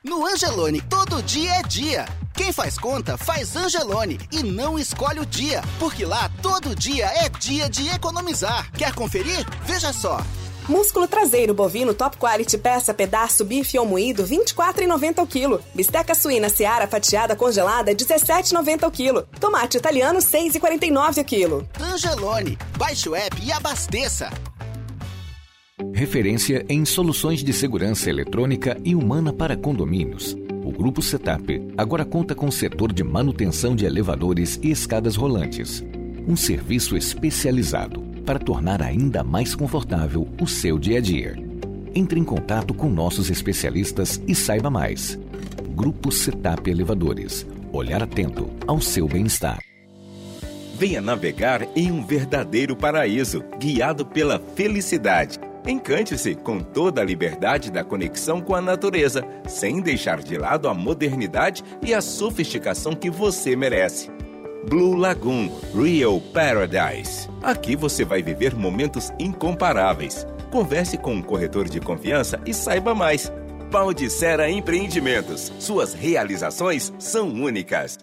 No 0.03 0.25
Angelone, 0.25 0.81
todo 0.81 1.23
dia 1.23 1.57
é 1.57 1.63
dia. 1.63 2.07
Quem 2.35 2.53
faz 2.53 2.79
conta, 2.79 3.19
faz 3.19 3.55
Angelone 3.55 4.19
e 4.33 4.43
não 4.43 4.79
escolhe 4.79 5.21
o 5.21 5.27
dia, 5.27 5.63
porque 5.79 6.07
lá 6.07 6.31
todo 6.41 6.75
dia 6.75 7.05
é 7.05 7.29
dia 7.29 7.69
de 7.69 7.87
economizar. 7.89 8.71
Quer 8.73 8.95
conferir? 8.95 9.47
Veja 9.67 9.93
só. 9.93 10.23
Músculo 10.67 11.07
traseiro 11.07 11.53
bovino 11.53 11.93
top 11.93 12.17
quality 12.17 12.57
peça 12.57 12.95
pedaço 12.95 13.45
bife 13.45 13.79
ou 13.79 13.85
moído 13.85 14.25
24,90 14.25 15.23
o 15.23 15.27
quilo. 15.27 15.61
Bisteca 15.75 16.15
suína 16.15 16.49
seara 16.49 16.87
fatiada 16.87 17.37
congelada 17.37 17.95
17,90 17.95 18.87
o 18.87 18.91
quilo. 18.91 19.29
Tomate 19.39 19.77
italiano 19.77 20.21
6,49 20.21 21.21
o 21.21 21.25
quilo. 21.25 21.69
Angelone, 21.79 22.57
baixe 22.79 23.09
o 23.09 23.15
app 23.15 23.37
e 23.43 23.53
abasteça. 23.53 24.31
Referência 25.95 26.65
em 26.69 26.85
soluções 26.85 27.43
de 27.43 27.53
segurança 27.53 28.11
eletrônica 28.11 28.77
e 28.85 28.95
humana 28.95 29.33
para 29.33 29.57
condomínios. 29.57 30.37
O 30.63 30.71
Grupo 30.71 31.01
Setup 31.01 31.61
agora 31.77 32.05
conta 32.05 32.35
com 32.35 32.47
o 32.47 32.53
setor 32.53 32.93
de 32.93 33.03
manutenção 33.03 33.75
de 33.75 33.87
elevadores 33.87 34.61
e 34.63 34.71
escadas 34.71 35.17
rolantes. 35.17 35.83
Um 36.29 36.37
serviço 36.37 36.97
especializado 36.97 38.03
para 38.27 38.39
tornar 38.39 38.83
ainda 38.83 39.25
mais 39.25 39.55
confortável 39.55 40.29
o 40.41 40.47
seu 40.47 40.79
dia 40.79 40.99
a 40.99 41.01
dia. 41.01 41.35
Entre 41.95 42.21
em 42.21 42.25
contato 42.25 42.75
com 42.75 42.91
nossos 42.91 43.31
especialistas 43.31 44.23
e 44.29 44.35
saiba 44.35 44.71
mais. 44.71 45.19
Grupo 45.75 46.13
Setup 46.13 46.71
Elevadores. 46.71 47.47
Olhar 47.73 48.03
atento 48.03 48.51
ao 48.67 48.81
seu 48.81 49.09
bem-estar. 49.09 49.59
Venha 50.77 51.01
navegar 51.01 51.67
em 51.75 51.91
um 51.91 52.05
verdadeiro 52.05 52.77
paraíso, 52.77 53.43
guiado 53.59 54.05
pela 54.05 54.39
felicidade. 54.55 55.39
Encante-se 55.67 56.35
com 56.35 56.59
toda 56.61 57.01
a 57.01 57.05
liberdade 57.05 57.71
da 57.71 57.85
conexão 57.85 58.41
com 58.41 58.55
a 58.55 58.61
natureza, 58.61 59.25
sem 59.47 59.81
deixar 59.81 60.23
de 60.23 60.37
lado 60.37 60.69
a 60.69 60.75
modernidade 60.75 61.63
e 61.83 61.93
a 61.93 62.01
sofisticação 62.01 62.95
que 62.95 63.11
você 63.11 63.55
merece. 63.55 64.11
Blue 64.69 64.95
Lagoon 64.95 65.51
Real 65.75 66.21
Paradise. 66.21 67.29
Aqui 67.43 67.77
você 67.77 68.05
vai 68.05 68.23
viver 68.23 68.55
momentos 68.55 69.11
incomparáveis. 69.19 70.27
Converse 70.51 70.99
com 70.99 71.15
um 71.15 71.23
corretor 71.23 71.69
de 71.69 71.81
confiança 71.81 72.41
e 72.47 72.53
saiba 72.53 72.95
mais. 72.95 73.33
Baldicera 73.71 74.51
Empreendimentos. 74.51 75.53
Suas 75.59 75.95
realizações 75.95 76.93
são 76.99 77.29
únicas. 77.29 77.99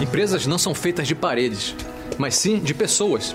Empresas 0.00 0.46
não 0.46 0.58
são 0.58 0.74
feitas 0.74 1.06
de 1.06 1.14
paredes, 1.14 1.74
mas 2.18 2.34
sim 2.34 2.58
de 2.58 2.74
pessoas 2.74 3.34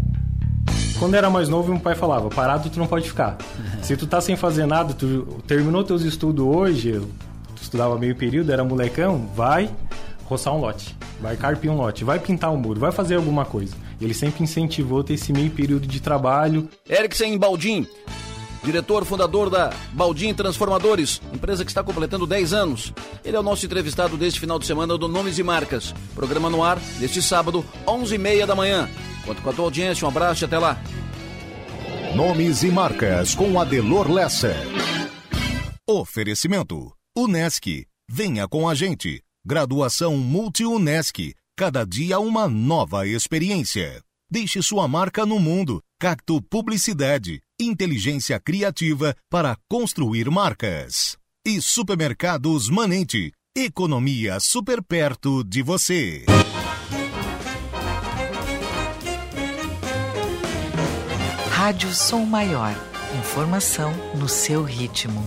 Quando 1.01 1.15
era 1.15 1.31
mais 1.31 1.49
novo, 1.49 1.71
meu 1.71 1.81
pai 1.81 1.95
falava: 1.95 2.29
parado 2.29 2.69
tu 2.69 2.77
não 2.77 2.85
pode 2.85 3.09
ficar. 3.09 3.35
Se 3.81 3.97
tu 3.97 4.05
tá 4.05 4.21
sem 4.21 4.35
fazer 4.35 4.67
nada, 4.67 4.93
tu 4.93 5.41
terminou 5.47 5.83
teus 5.83 6.03
estudos 6.03 6.45
hoje, 6.45 7.01
tu 7.55 7.63
estudava 7.63 7.97
meio 7.97 8.15
período, 8.15 8.51
era 8.51 8.63
molecão, 8.63 9.27
vai 9.35 9.67
roçar 10.25 10.53
um 10.53 10.59
lote, 10.59 10.95
vai 11.19 11.35
carpir 11.35 11.71
um 11.71 11.75
lote, 11.75 12.03
vai 12.03 12.19
pintar 12.19 12.51
um 12.51 12.57
muro, 12.57 12.79
vai 12.79 12.91
fazer 12.91 13.15
alguma 13.15 13.45
coisa. 13.45 13.75
Ele 13.99 14.13
sempre 14.13 14.43
incentivou 14.43 15.03
ter 15.03 15.15
esse 15.15 15.33
meio 15.33 15.49
período 15.49 15.87
de 15.87 15.99
trabalho. 15.99 16.69
Eriksen 16.87 17.35
Baldim, 17.35 17.87
diretor 18.63 19.05
fundador 19.05 19.49
da 19.49 19.73
Baldim 19.93 20.33
Transformadores, 20.33 21.21
empresa 21.33 21.63
que 21.63 21.71
está 21.71 21.83
completando 21.83 22.27
10 22.27 22.53
anos. 22.53 22.93
Ele 23.23 23.35
é 23.35 23.39
o 23.39 23.43
nosso 23.43 23.65
entrevistado 23.65 24.17
deste 24.17 24.39
final 24.39 24.59
de 24.59 24.65
semana 24.65 24.97
do 24.97 25.07
Nomes 25.07 25.37
e 25.37 25.43
Marcas. 25.43 25.93
Programa 26.15 26.49
no 26.49 26.63
ar 26.63 26.79
deste 26.99 27.21
sábado, 27.21 27.65
11h30 27.85 28.45
da 28.45 28.55
manhã. 28.55 28.89
Conto 29.25 29.41
com 29.41 29.49
a 29.49 29.53
tua 29.53 29.65
audiência, 29.65 30.05
um 30.05 30.09
abraço 30.09 30.43
e 30.43 30.45
até 30.45 30.57
lá. 30.57 30.81
Nomes 32.15 32.63
e 32.63 32.67
marcas 32.67 33.33
com 33.33 33.59
Adelor 33.59 34.11
Lessa. 34.11 34.55
Oferecimento: 35.87 36.91
Unesc. 37.17 37.85
Venha 38.09 38.47
com 38.47 38.67
a 38.67 38.75
gente. 38.75 39.21
Graduação 39.45 40.17
Multi-UNESC. 40.17 41.33
Cada 41.57 41.85
dia 41.85 42.19
uma 42.19 42.47
nova 42.47 43.07
experiência. 43.07 44.01
Deixe 44.29 44.61
sua 44.61 44.87
marca 44.87 45.25
no 45.25 45.39
mundo. 45.39 45.81
Cacto 45.99 46.41
Publicidade. 46.41 47.41
Inteligência 47.63 48.39
criativa 48.39 49.15
para 49.29 49.55
construir 49.69 50.31
marcas. 50.31 51.15
E 51.45 51.61
Supermercados 51.61 52.71
Manente. 52.71 53.31
Economia 53.55 54.39
super 54.39 54.81
perto 54.81 55.43
de 55.43 55.61
você. 55.61 56.25
Rádio 61.51 61.93
Som 61.93 62.25
Maior. 62.25 62.73
Informação 63.19 63.93
no 64.15 64.27
seu 64.27 64.63
ritmo. 64.63 65.21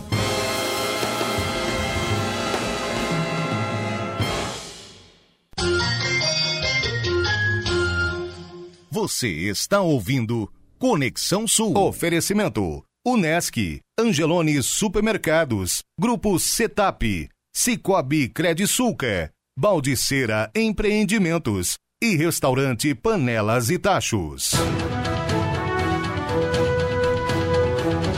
Você 8.91 9.29
está 9.29 9.81
ouvindo 9.81 10.51
Conexão 10.85 11.49
Sul. 11.49 11.79
Oferecimento: 11.79 12.85
Unesc, 13.07 13.81
Angelone 13.99 14.63
Supermercados, 14.63 15.83
Grupo 15.99 16.39
Setap, 16.39 17.27
Cicobi 17.57 18.29
Credisulca, 18.29 19.31
Baldiceira 19.59 20.51
Empreendimentos 20.55 21.79
e 22.03 22.15
Restaurante 22.17 22.95
Panelas 22.95 23.71
e 23.71 23.79
Tachos. 23.79 24.51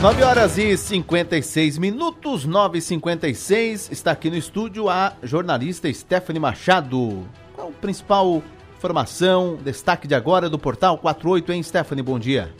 9 0.01 0.23
horas 0.23 0.57
e 0.57 0.75
56 0.75 1.77
minutos, 1.77 2.43
9 2.43 2.79
e 2.79 2.81
56 2.81 3.91
Está 3.93 4.11
aqui 4.11 4.29
no 4.29 4.35
estúdio 4.35 4.89
a 4.89 5.15
jornalista 5.23 5.91
Stephanie 5.93 6.41
Machado. 6.41 7.25
Qual 7.55 7.69
a 7.69 7.71
principal 7.71 8.43
informação, 8.77 9.55
destaque 9.55 10.07
de 10.07 10.13
agora 10.13 10.47
do 10.47 10.59
Portal 10.59 10.99
48, 10.99 11.51
hein, 11.51 11.63
Stephanie? 11.63 12.03
Bom 12.03 12.19
dia. 12.19 12.53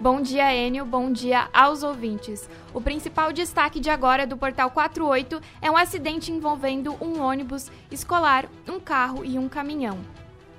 Bom 0.00 0.20
dia, 0.20 0.52
Enio. 0.52 0.84
Bom 0.84 1.12
dia 1.12 1.48
aos 1.52 1.84
ouvintes. 1.84 2.50
O 2.74 2.80
principal 2.80 3.32
destaque 3.32 3.78
de 3.78 3.88
agora 3.88 4.26
do 4.26 4.36
Portal 4.36 4.72
48 4.72 5.40
é 5.60 5.70
um 5.70 5.76
acidente 5.76 6.32
envolvendo 6.32 6.96
um 7.00 7.22
ônibus 7.22 7.70
escolar, 7.92 8.48
um 8.68 8.80
carro 8.80 9.24
e 9.24 9.38
um 9.38 9.48
caminhão. 9.48 10.00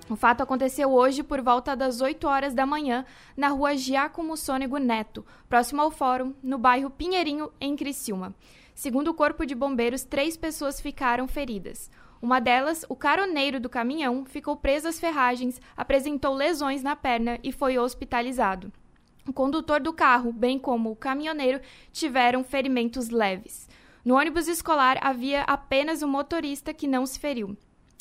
O 0.10 0.16
fato 0.16 0.42
aconteceu 0.42 0.94
hoje 0.94 1.22
por 1.22 1.42
volta 1.42 1.76
das 1.76 2.00
8 2.00 2.26
horas 2.26 2.54
da 2.54 2.66
manhã 2.66 3.06
na 3.36 3.50
rua 3.50 3.76
Giacomo 3.76 4.38
Sônego 4.38 4.78
Neto, 4.78 5.26
próximo 5.50 5.82
ao 5.82 5.92
Fórum, 5.92 6.34
no 6.42 6.58
bairro 6.58 6.90
Pinheirinho, 6.90 7.52
em 7.60 7.76
Criciúma. 7.76 8.34
Segundo 8.74 9.10
o 9.10 9.14
Corpo 9.14 9.46
de 9.46 9.54
Bombeiros, 9.54 10.04
três 10.04 10.38
pessoas 10.38 10.80
ficaram 10.80 11.28
feridas. 11.28 11.92
Uma 12.24 12.40
delas, 12.40 12.86
o 12.88 12.96
caroneiro 12.96 13.60
do 13.60 13.68
caminhão, 13.68 14.24
ficou 14.24 14.56
preso 14.56 14.88
às 14.88 14.98
ferragens, 14.98 15.60
apresentou 15.76 16.34
lesões 16.34 16.82
na 16.82 16.96
perna 16.96 17.38
e 17.44 17.52
foi 17.52 17.78
hospitalizado. 17.78 18.72
O 19.28 19.34
condutor 19.34 19.82
do 19.82 19.92
carro, 19.92 20.32
bem 20.32 20.58
como 20.58 20.90
o 20.90 20.96
caminhoneiro, 20.96 21.60
tiveram 21.92 22.42
ferimentos 22.42 23.10
leves. 23.10 23.68
No 24.06 24.16
ônibus 24.16 24.48
escolar 24.48 24.98
havia 25.02 25.42
apenas 25.42 26.02
o 26.02 26.08
motorista 26.08 26.74
que 26.74 26.88
não 26.88 27.06
se 27.06 27.20
feriu. 27.20 27.58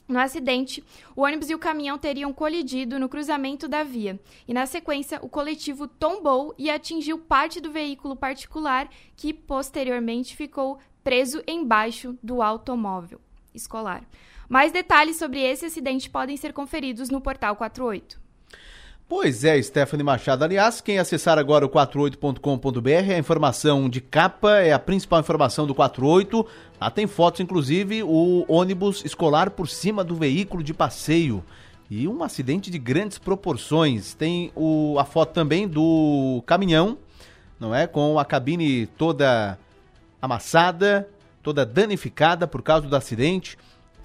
No 0.07 0.21
acidente, 0.21 0.85
o 1.17 1.23
ônibus 1.23 1.51
e 1.51 1.55
o 1.57 1.59
caminhão 1.59 1.99
teriam 1.99 2.33
colidido 2.33 3.01
no 3.01 3.09
cruzamento 3.09 3.67
da 3.67 3.83
via, 3.83 4.21
e 4.47 4.55
na 4.55 4.67
sequência 4.67 5.19
o 5.21 5.29
coletivo 5.29 5.89
tombou 5.89 6.55
e 6.57 6.71
atingiu 6.71 7.19
parte 7.19 7.61
do 7.61 7.73
veículo 7.73 8.15
particular, 8.15 8.89
que 9.17 9.35
posteriormente 9.35 10.37
ficou 10.37 10.79
preso 11.03 11.43
embaixo 11.45 12.17
do 12.23 12.41
automóvel 12.41 13.21
escolar. 13.55 14.03
Mais 14.49 14.73
detalhes 14.73 15.17
sobre 15.17 15.41
esse 15.41 15.67
acidente 15.67 16.11
podem 16.11 16.37
ser 16.37 16.53
conferidos 16.53 17.09
no 17.09 17.21
portal 17.21 17.57
48. 17.57 18.21
Pois 19.15 19.45
é, 19.45 19.61
Stephanie 19.61 20.03
Machado. 20.03 20.43
Aliás, 20.43 20.81
quem 20.81 20.99
acessar 20.99 21.39
agora 21.39 21.67
o 21.67 21.69
48.com.br, 21.69 23.13
a 23.15 23.19
informação 23.19 23.87
de 23.87 24.01
capa 24.01 24.53
é 24.61 24.73
a 24.73 24.79
principal 24.79 25.21
informação 25.21 25.67
do 25.67 25.75
48. 25.75 26.47
Lá 26.81 26.91
tem 26.91 27.07
fotos, 27.07 27.41
inclusive, 27.41 28.03
o 28.03 28.47
ônibus 28.49 29.05
escolar 29.05 29.51
por 29.51 29.69
cima 29.69 30.03
do 30.03 30.17
veículo 30.17 30.63
de 30.63 30.73
passeio. 30.73 31.45
E 31.91 32.09
um 32.09 32.23
acidente 32.23 32.71
de 32.71 32.79
grandes 32.79 33.19
proporções. 33.19 34.15
Tem 34.15 34.51
o, 34.57 34.97
a 34.99 35.05
foto 35.05 35.35
também 35.35 35.69
do 35.69 36.43
caminhão, 36.47 36.97
não 37.61 37.75
é? 37.75 37.87
Com 37.87 38.19
a 38.19 38.25
cabine 38.25 38.87
toda 38.87 39.59
amassada, 40.23 41.07
toda 41.43 41.67
danificada 41.67 42.47
por 42.47 42.63
causa 42.63 42.87
do 42.87 42.97
acidente. 42.97 43.59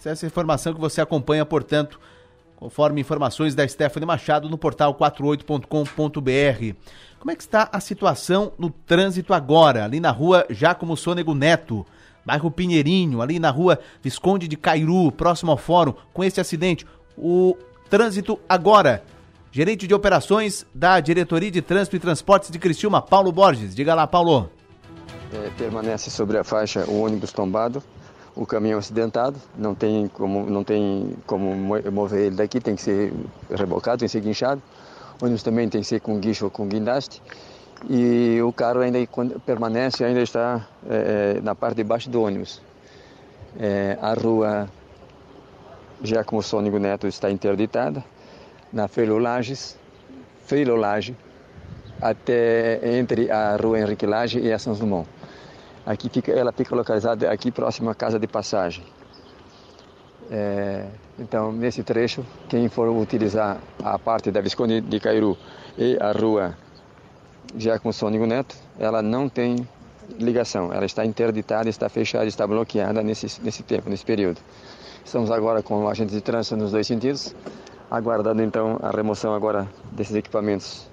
Essa 0.04 0.26
é 0.26 0.28
informação 0.28 0.73
que 0.73 0.80
você 0.80 1.02
acompanha, 1.02 1.45
portanto, 1.45 2.00
conforme 2.56 3.02
informações 3.02 3.54
da 3.54 3.67
Stephanie 3.67 4.08
Machado 4.08 4.50
no 4.50 4.58
portal 4.58 4.95
48.com.br. 4.95 6.76
Como 7.19 7.32
é 7.32 7.36
que 7.36 7.41
está 7.41 7.69
a 7.71 7.80
situação 7.80 8.54
no 8.58 8.69
trânsito 8.69 9.34
agora, 9.34 9.84
ali 9.84 10.00
na 10.00 10.12
rua 10.12 10.45
Jacomo 10.50 10.95
Sônego 10.95 11.34
Neto, 11.34 11.86
bairro 12.26 12.52
Pinheirinho, 12.52 13.21
ali 13.21 13.39
na 13.39 13.50
rua 13.50 13.80
Visconde 14.02 14.47
de 14.47 14.56
Cairu, 14.56 15.12
próximo 15.12 15.52
ao 15.52 15.58
fórum, 15.58 15.93
com 16.13 16.23
esse 16.23 16.39
acidente? 16.39 16.86
O 17.17 17.58
trânsito 17.89 18.39
agora. 18.47 19.04
Gerente 19.52 19.88
de 19.88 19.93
operações 19.93 20.65
da 20.73 21.00
Diretoria 21.00 21.50
de 21.50 21.62
Trânsito 21.62 21.95
e 21.95 22.00
Transportes 22.00 22.52
de 22.52 22.60
Criciúma, 22.60 23.02
Paulo 23.02 23.32
Borges. 23.32 23.73
Diga 23.73 23.95
lá, 23.95 24.06
Paulo. 24.06 24.52
É, 25.33 25.49
permanece 25.57 26.09
sobre 26.09 26.37
a 26.37 26.43
faixa 26.43 26.85
o 26.87 27.01
ônibus 27.01 27.33
tombado, 27.33 27.83
o 28.33 28.45
caminhão 28.45 28.79
acidentado, 28.79 29.35
não 29.57 29.75
tem 29.75 30.07
como, 30.07 30.49
não 30.49 30.63
tem 30.63 31.13
como 31.25 31.53
mover 31.91 32.27
ele 32.27 32.35
daqui, 32.35 32.61
tem 32.61 32.75
que 32.75 32.81
ser 32.81 33.11
rebocado, 33.49 33.97
tem 33.97 34.07
que 34.07 34.11
ser 34.11 34.21
guinchado. 34.21 34.61
O 35.19 35.25
ônibus 35.25 35.43
também 35.43 35.67
tem 35.67 35.81
que 35.81 35.87
ser 35.87 35.99
com 35.99 36.17
guincho 36.19 36.45
ou 36.45 36.51
com 36.51 36.65
guindaste. 36.67 37.21
E 37.89 38.39
o 38.41 38.53
carro 38.53 38.79
ainda 38.79 38.99
permanece, 39.45 40.03
ainda 40.03 40.21
está 40.21 40.65
é, 40.89 41.41
na 41.41 41.53
parte 41.53 41.75
de 41.75 41.83
baixo 41.83 42.09
do 42.09 42.21
ônibus. 42.21 42.61
É, 43.59 43.97
a 44.01 44.13
rua 44.13 44.69
Giacomo 46.01 46.41
Sônico 46.41 46.79
Neto 46.79 47.05
está 47.07 47.29
interditada. 47.29 48.03
Na 48.71 48.87
Freilo 48.87 49.17
Lages, 49.17 49.77
até 52.01 52.97
entre 52.97 53.29
a 53.31 53.57
rua 53.57 53.79
Henrique 53.79 54.05
Lage 54.05 54.39
e 54.39 54.51
a 54.51 54.59
São 54.59 54.73
Dumont. 54.73 55.16
Aqui 55.88 56.10
fica, 56.10 56.34
ela 56.34 56.52
fica 56.52 56.76
localizada 56.76 57.32
aqui 57.32 57.50
próximo 57.50 57.89
à 57.89 57.95
casa 57.95 58.19
de 58.19 58.28
passagem. 58.28 58.84
É, 60.30 60.86
então, 61.17 61.50
nesse 61.54 61.82
trecho, 61.82 62.26
quem 62.50 62.67
for 62.67 62.89
utilizar 62.89 63.58
a 63.82 63.97
parte 63.97 64.30
da 64.30 64.41
Visconde 64.41 64.82
de 64.82 65.00
Cairu 65.00 65.38
e 65.78 65.97
a 66.02 66.12
rua 66.12 66.58
com 67.82 67.93
Sônico 67.93 68.26
Neto, 68.26 68.54
ela 68.78 69.02
não 69.02 69.30
tem 69.30 69.65
ligação, 70.19 70.73
ela 70.73 70.86
está 70.86 71.06
interditada, 71.06 71.69
está 71.69 71.88
fechada, 71.88 72.26
está 72.26 72.45
bloqueada 72.45 73.02
nesse, 73.02 73.41
nesse 73.41 73.63
tempo, 73.63 73.89
nesse 73.89 74.04
período. 74.04 74.41
Estamos 75.06 75.32
agora 75.32 75.63
com 75.63 75.88
agentes 75.88 76.13
de 76.13 76.19
trânsito 76.19 76.58
nos 76.58 76.73
dois 76.73 76.86
sentidos, 76.86 77.34
aguardando 77.89 78.43
então 78.43 78.78
a 78.84 78.91
remoção 78.91 79.34
agora 79.34 79.65
desses 79.93 80.17
equipamentos 80.17 80.86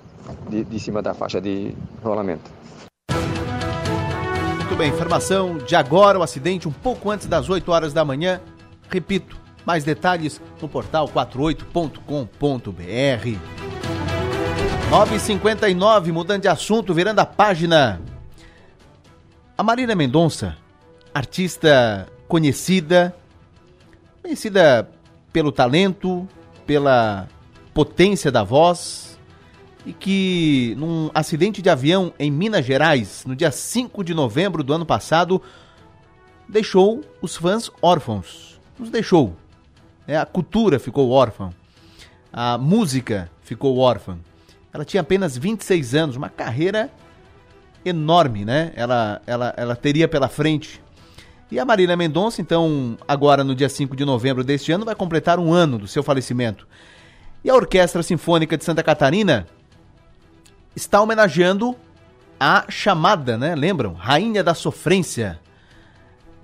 de, 0.48 0.62
de 0.62 0.78
cima 0.78 1.02
da 1.02 1.12
faixa 1.14 1.40
de 1.40 1.74
rolamento. 2.00 2.63
Muito 4.64 4.76
bem, 4.76 4.88
informação 4.88 5.58
de 5.58 5.76
agora, 5.76 6.18
o 6.18 6.22
acidente 6.22 6.66
um 6.66 6.72
pouco 6.72 7.10
antes 7.10 7.26
das 7.26 7.50
8 7.50 7.70
horas 7.70 7.92
da 7.92 8.02
manhã. 8.02 8.40
Repito, 8.88 9.36
mais 9.64 9.84
detalhes 9.84 10.40
no 10.60 10.66
portal 10.66 11.06
48.com.br. 11.06 13.38
9h59, 14.90 16.12
mudando 16.12 16.42
de 16.42 16.48
assunto, 16.48 16.94
virando 16.94 17.18
a 17.18 17.26
página. 17.26 18.00
A 19.56 19.62
Marina 19.62 19.94
Mendonça, 19.94 20.56
artista 21.12 22.08
conhecida, 22.26 23.14
conhecida 24.22 24.88
pelo 25.30 25.52
talento, 25.52 26.26
pela 26.66 27.28
potência 27.74 28.32
da 28.32 28.42
voz, 28.42 29.03
e 29.86 29.92
que 29.92 30.74
num 30.78 31.10
acidente 31.14 31.60
de 31.60 31.68
avião 31.68 32.12
em 32.18 32.30
Minas 32.30 32.64
Gerais, 32.64 33.24
no 33.26 33.36
dia 33.36 33.50
5 33.50 34.02
de 34.02 34.14
novembro 34.14 34.62
do 34.62 34.72
ano 34.72 34.86
passado, 34.86 35.42
deixou 36.48 37.02
os 37.20 37.36
fãs 37.36 37.70
órfãos. 37.82 38.60
Nos 38.78 38.90
deixou. 38.90 39.36
É, 40.06 40.16
a 40.16 40.26
cultura 40.26 40.78
ficou 40.78 41.10
órfã. 41.10 41.50
A 42.32 42.58
música 42.58 43.30
ficou 43.42 43.78
órfã. 43.78 44.18
Ela 44.72 44.84
tinha 44.84 45.00
apenas 45.02 45.36
26 45.36 45.94
anos, 45.94 46.16
uma 46.16 46.28
carreira 46.28 46.90
enorme, 47.84 48.44
né? 48.44 48.72
Ela, 48.74 49.20
ela, 49.26 49.54
ela 49.56 49.76
teria 49.76 50.08
pela 50.08 50.28
frente. 50.28 50.82
E 51.50 51.58
a 51.58 51.64
Marília 51.64 51.96
Mendonça, 51.96 52.40
então, 52.40 52.98
agora 53.06 53.44
no 53.44 53.54
dia 53.54 53.68
5 53.68 53.94
de 53.94 54.04
novembro 54.04 54.42
deste 54.42 54.72
ano, 54.72 54.84
vai 54.84 54.94
completar 54.94 55.38
um 55.38 55.52
ano 55.52 55.78
do 55.78 55.86
seu 55.86 56.02
falecimento. 56.02 56.66
E 57.44 57.50
a 57.50 57.54
Orquestra 57.54 58.02
Sinfônica 58.02 58.56
de 58.56 58.64
Santa 58.64 58.82
Catarina 58.82 59.46
está 60.74 61.00
homenageando 61.00 61.76
a 62.38 62.64
chamada, 62.68 63.38
né? 63.38 63.54
Lembram? 63.54 63.94
Rainha 63.94 64.42
da 64.42 64.54
Sofrência. 64.54 65.40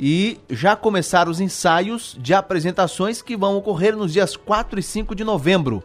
e 0.03 0.41
já 0.49 0.75
começaram 0.75 1.31
os 1.31 1.41
ensaios 1.41 2.17
de 2.19 2.33
apresentações 2.33 3.21
que 3.21 3.37
vão 3.37 3.57
ocorrer 3.57 3.95
nos 3.95 4.15
dias 4.15 4.35
4 4.35 4.81
e 4.81 4.83
5 4.83 5.15
de 5.15 5.23
novembro. 5.25 5.83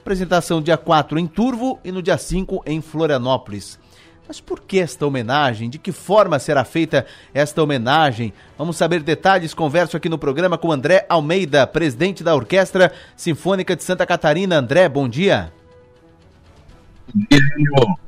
Apresentação 0.00 0.62
dia 0.62 0.78
4 0.78 1.18
em 1.18 1.26
Turvo 1.26 1.78
e 1.84 1.92
no 1.92 2.00
dia 2.02 2.16
5 2.16 2.62
em 2.64 2.80
Florianópolis. 2.80 3.78
Mas 4.26 4.40
por 4.40 4.60
que 4.60 4.78
esta 4.78 5.06
homenagem? 5.06 5.68
De 5.68 5.78
que 5.78 5.92
forma 5.92 6.38
será 6.38 6.64
feita 6.64 7.04
esta 7.34 7.62
homenagem? 7.62 8.32
Vamos 8.56 8.78
saber 8.78 9.02
detalhes. 9.02 9.52
Converso 9.52 9.94
aqui 9.94 10.08
no 10.08 10.16
programa 10.16 10.56
com 10.56 10.72
André 10.72 11.04
Almeida, 11.06 11.66
presidente 11.66 12.24
da 12.24 12.34
Orquestra 12.34 12.92
Sinfônica 13.14 13.76
de 13.76 13.84
Santa 13.84 14.06
Catarina. 14.06 14.56
André, 14.56 14.88
bom 14.88 15.06
dia. 15.06 15.52
Dia, 17.12 17.40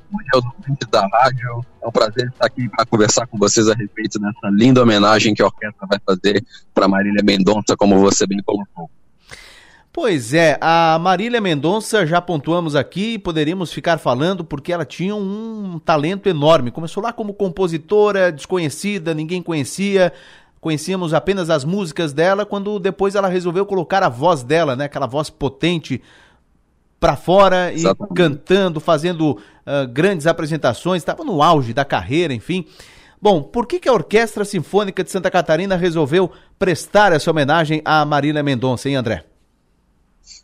Bom 0.08 0.18
dia 0.18 0.30
aos 0.34 0.90
da 0.90 1.06
rádio. 1.12 1.66
É 1.82 1.86
um 1.86 1.90
prazer 1.90 2.28
estar 2.28 2.46
aqui 2.46 2.68
para 2.68 2.86
conversar 2.86 3.26
com 3.26 3.36
vocês 3.36 3.68
a 3.68 3.74
respeito 3.74 4.18
dessa 4.18 4.48
linda 4.50 4.82
homenagem 4.82 5.34
que 5.34 5.42
a 5.42 5.46
orquestra 5.46 5.86
vai 5.86 5.98
fazer 6.06 6.44
para 6.72 6.86
Marília 6.86 7.22
Mendonça, 7.24 7.76
como 7.76 7.98
você 7.98 8.26
bem 8.26 8.38
colocou. 8.44 8.88
Pois 9.92 10.32
é, 10.32 10.58
a 10.60 10.98
Marília 11.00 11.40
Mendonça 11.40 12.06
já 12.06 12.20
pontuamos 12.20 12.76
aqui, 12.76 13.18
poderíamos 13.18 13.72
ficar 13.72 13.98
falando 13.98 14.44
porque 14.44 14.72
ela 14.72 14.84
tinha 14.84 15.16
um 15.16 15.80
talento 15.84 16.28
enorme. 16.28 16.70
Começou 16.70 17.02
lá 17.02 17.12
como 17.12 17.34
compositora 17.34 18.30
desconhecida, 18.30 19.14
ninguém 19.14 19.42
conhecia, 19.42 20.12
conhecíamos 20.60 21.14
apenas 21.14 21.50
as 21.50 21.64
músicas 21.64 22.12
dela, 22.12 22.46
quando 22.46 22.78
depois 22.78 23.14
ela 23.14 23.28
resolveu 23.28 23.66
colocar 23.66 24.02
a 24.02 24.08
voz 24.08 24.42
dela, 24.42 24.76
né, 24.76 24.84
aquela 24.84 25.06
voz 25.06 25.30
potente 25.30 26.02
para 27.06 27.14
fora 27.14 27.72
e 27.72 27.76
Exatamente. 27.76 28.14
cantando, 28.16 28.80
fazendo 28.80 29.30
uh, 29.30 29.86
grandes 29.92 30.26
apresentações, 30.26 31.02
estava 31.02 31.22
no 31.22 31.40
auge 31.40 31.72
da 31.72 31.84
carreira, 31.84 32.34
enfim. 32.34 32.66
Bom, 33.22 33.40
por 33.40 33.64
que, 33.64 33.78
que 33.78 33.88
a 33.88 33.92
Orquestra 33.92 34.44
Sinfônica 34.44 35.04
de 35.04 35.10
Santa 35.12 35.30
Catarina 35.30 35.76
resolveu 35.76 36.32
prestar 36.58 37.12
essa 37.12 37.30
homenagem 37.30 37.80
a 37.84 38.04
Marília 38.04 38.42
Mendonça, 38.42 38.88
hein, 38.88 38.96
André? 38.96 39.24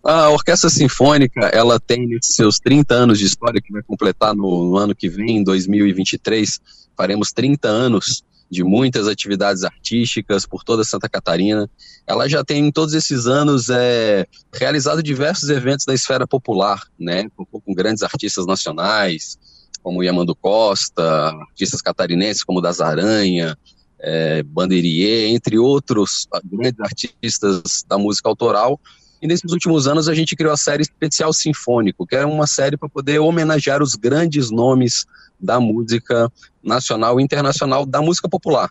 A 0.04 0.28
Orquestra 0.28 0.70
Sinfônica, 0.70 1.40
ela 1.46 1.80
tem 1.80 2.06
seus 2.20 2.60
30 2.60 2.94
anos 2.94 3.18
de 3.18 3.24
história, 3.24 3.60
que 3.60 3.72
vai 3.72 3.82
completar 3.82 4.32
no, 4.32 4.70
no 4.70 4.76
ano 4.76 4.94
que 4.94 5.08
vem, 5.08 5.38
em 5.38 5.42
2023, 5.42 6.60
faremos 6.96 7.32
30 7.32 7.66
anos 7.66 8.22
de 8.52 8.62
muitas 8.62 9.08
atividades 9.08 9.64
artísticas 9.64 10.44
por 10.44 10.62
toda 10.62 10.84
Santa 10.84 11.08
Catarina. 11.08 11.70
Ela 12.06 12.28
já 12.28 12.44
tem, 12.44 12.66
em 12.66 12.70
todos 12.70 12.92
esses 12.92 13.26
anos, 13.26 13.70
é, 13.70 14.26
realizado 14.52 15.02
diversos 15.02 15.48
eventos 15.48 15.86
da 15.86 15.94
esfera 15.94 16.26
popular, 16.26 16.82
né, 17.00 17.30
com, 17.34 17.46
com 17.46 17.72
grandes 17.72 18.02
artistas 18.02 18.44
nacionais, 18.44 19.38
como 19.82 20.02
Yamando 20.02 20.34
Costa, 20.34 21.30
artistas 21.48 21.80
catarinenses 21.80 22.44
como 22.44 22.60
Das 22.60 22.82
Aranha, 22.82 23.56
é, 23.98 24.42
Banderier, 24.42 25.30
entre 25.30 25.58
outros 25.58 26.28
grandes 26.44 26.80
artistas 26.80 27.82
da 27.88 27.96
música 27.96 28.28
autoral, 28.28 28.78
e 29.22 29.26
nesses 29.26 29.50
últimos 29.50 29.86
anos 29.86 30.08
a 30.08 30.14
gente 30.14 30.36
criou 30.36 30.52
a 30.52 30.58
série 30.58 30.82
Especial 30.82 31.32
Sinfônico, 31.32 32.06
que 32.06 32.16
é 32.16 32.26
uma 32.26 32.46
série 32.46 32.76
para 32.76 32.88
poder 32.88 33.18
homenagear 33.18 33.82
os 33.82 33.94
grandes 33.94 34.50
nomes 34.50 35.06
da 35.42 35.58
música 35.58 36.30
nacional 36.62 37.18
e 37.18 37.22
internacional 37.22 37.84
da 37.84 38.00
música 38.00 38.28
popular. 38.28 38.70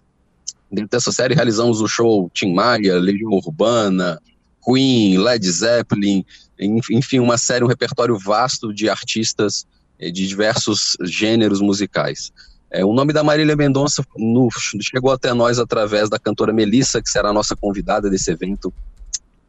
Dentro 0.72 0.90
dessa 0.90 1.12
série 1.12 1.36
realizamos 1.36 1.82
o 1.82 1.88
show 1.88 2.32
Tim 2.34 2.54
Maia, 2.54 2.98
Legião 2.98 3.32
Urbana, 3.32 4.22
Queen, 4.64 5.18
Led 5.18 5.50
Zeppelin, 5.52 6.24
enfim, 6.60 7.20
uma 7.20 7.38
série, 7.38 7.66
um 7.66 7.68
repertório 7.68 8.18
vasto 8.18 8.74
de 8.74 8.90
artistas 8.90 9.66
de 10.00 10.28
diversos 10.28 10.96
gêneros 11.04 11.60
musicais. 11.60 12.32
É, 12.72 12.86
o 12.86 12.94
nome 12.94 13.12
da 13.12 13.24
Marília 13.24 13.56
Mendonça 13.56 14.04
no, 14.16 14.48
chegou 14.82 15.12
até 15.12 15.34
nós 15.34 15.60
através 15.60 16.10
da 16.10 16.18
cantora 16.18 16.54
Melissa, 16.54 17.02
que 17.02 17.10
será 17.10 17.30
a 17.30 17.34
nossa 17.34 17.56
convidada 17.56 18.10
desse 18.10 18.32
evento 18.32 18.74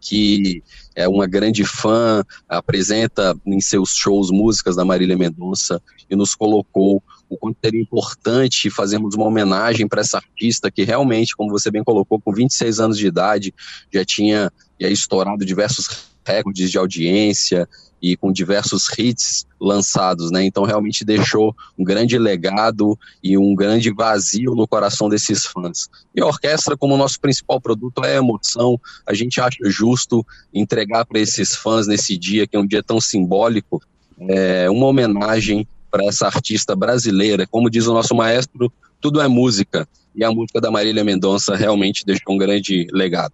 que 0.01 0.63
é 0.95 1.09
uma 1.09 1.27
grande 1.27 1.65
fã, 1.65 2.25
apresenta 2.49 3.37
em 3.47 3.61
seus 3.61 3.91
shows 3.91 4.31
músicas 4.31 4.77
da 4.77 4.85
Marília 4.85 5.17
Mendonça 5.17 5.81
e 6.11 6.17
nos 6.17 6.35
colocou 6.35 7.03
o 7.29 7.37
quanto 7.37 7.57
seria 7.65 7.81
importante 7.81 8.69
fazermos 8.69 9.15
uma 9.15 9.27
homenagem 9.27 9.89
para 9.89 10.03
essa 10.03 10.19
artista 10.19 10.71
que 10.71 10.85
realmente, 10.85 11.35
como 11.35 11.51
você 11.51 11.71
bem 11.71 11.83
colocou, 11.83 12.21
com 12.21 12.33
26 12.33 12.79
anos 12.79 12.99
de 12.99 13.07
idade 13.07 13.55
já 13.93 14.05
tinha 14.05 14.53
já 14.79 14.89
estourado 14.89 15.45
diversos 15.45 16.11
recordes 16.25 16.71
de 16.71 16.79
audiência, 16.79 17.69
e 18.03 18.17
com 18.17 18.33
diversos 18.33 18.89
hits 18.99 19.47
lançados, 19.61 20.33
né? 20.33 20.45
Então 20.45 20.65
realmente 20.65 21.05
deixou 21.05 21.55
um 21.79 21.85
grande 21.85 22.19
legado 22.19 22.99
e 23.23 23.39
um 23.39 23.55
grande 23.55 23.93
vazio 23.93 24.57
no 24.57 24.67
coração 24.67 25.09
desses 25.09 25.47
fãs. 25.47 25.89
E 26.15 26.21
a 26.21 26.27
orquestra, 26.27 26.77
como 26.77 26.97
nosso 26.97 27.21
principal 27.21 27.61
produto 27.61 28.05
é 28.05 28.17
emoção, 28.17 28.79
a 29.07 29.15
gente 29.15 29.41
acha 29.41 29.59
justo 29.67 30.27
entregar 30.53 31.05
para 31.07 31.21
esses 31.21 31.55
fãs 31.55 31.87
nesse 31.87 32.19
dia, 32.19 32.47
que 32.47 32.57
é 32.57 32.59
um 32.59 32.67
dia 32.67 32.83
tão 32.83 33.01
simbólico, 33.01 33.81
é, 34.29 34.69
uma 34.69 34.87
homenagem 34.87 35.67
para 35.89 36.05
essa 36.05 36.27
artista 36.27 36.75
brasileira. 36.75 37.47
Como 37.47 37.71
diz 37.71 37.87
o 37.87 37.95
nosso 37.95 38.15
maestro, 38.17 38.73
tudo 39.01 39.21
é 39.21 39.29
música. 39.29 39.89
E 40.15 40.25
a 40.25 40.31
música 40.31 40.61
da 40.61 40.71
Marília 40.71 41.05
Mendonça 41.05 41.55
realmente 41.55 42.05
deixou 42.05 42.35
um 42.35 42.39
grande 42.39 42.87
legado. 42.93 43.33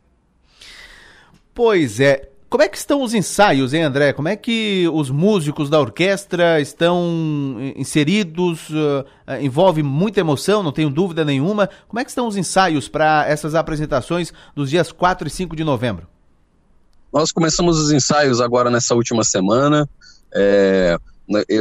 Pois 1.55 1.99
é, 1.99 2.29
como 2.49 2.63
é 2.63 2.69
que 2.69 2.79
estão 2.79 3.03
os 3.03 3.13
ensaios, 3.13 3.75
hein, 3.75 3.83
André? 3.83 4.13
Como 4.13 4.29
é 4.29 4.35
que 4.35 4.89
os 4.93 5.11
músicos 5.11 5.69
da 5.69 5.79
orquestra 5.79 6.61
estão 6.61 7.57
inseridos? 7.77 8.71
Uh, 8.71 9.05
envolve 9.41 9.83
muita 9.83 10.21
emoção, 10.21 10.63
não 10.63 10.73
tenho 10.73 10.89
dúvida 10.89 11.25
nenhuma. 11.25 11.69
Como 11.87 12.01
é 12.01 12.05
que 12.05 12.11
estão 12.11 12.27
os 12.27 12.37
ensaios 12.37 12.89
para 12.89 13.27
essas 13.29 13.55
apresentações 13.55 14.33
dos 14.55 14.71
dias 14.71 14.91
4 14.91 15.29
e 15.29 15.31
5 15.31 15.55
de 15.55 15.63
novembro? 15.63 16.07
Nós 17.13 17.33
começamos 17.33 17.79
os 17.79 17.91
ensaios 17.91 18.41
agora 18.41 18.71
nessa 18.71 18.95
última 18.95 19.25
semana. 19.25 19.89
É, 20.35 20.99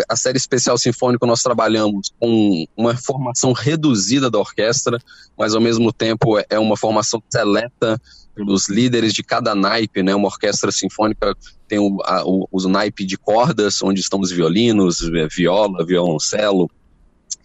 a 0.08 0.16
série 0.16 0.38
especial 0.38 0.78
sinfônico 0.78 1.26
nós 1.26 1.42
trabalhamos 1.42 2.14
com 2.18 2.66
uma 2.78 2.96
formação 2.96 3.52
reduzida 3.52 4.30
da 4.30 4.40
orquestra, 4.40 4.98
mas 5.38 5.54
ao 5.54 5.60
mesmo 5.60 5.92
tempo 5.92 6.38
é 6.50 6.58
uma 6.58 6.78
formação 6.78 7.22
seleta 7.30 8.00
pelos 8.38 8.70
líderes 8.70 9.14
de 9.14 9.24
cada 9.24 9.56
naipe, 9.56 10.04
né? 10.04 10.14
Uma 10.14 10.28
orquestra 10.28 10.72
sinfônica 10.72 11.36
tem 11.68 11.80
o, 11.80 11.98
a, 12.06 12.24
o, 12.24 12.48
os 12.52 12.66
naipe 12.66 13.04
de 13.04 13.18
cordas, 13.18 13.82
onde 13.82 14.00
estão 14.00 14.20
os 14.20 14.32
violinos, 14.32 15.00
viola, 15.36 15.84
violoncelo, 15.84 16.70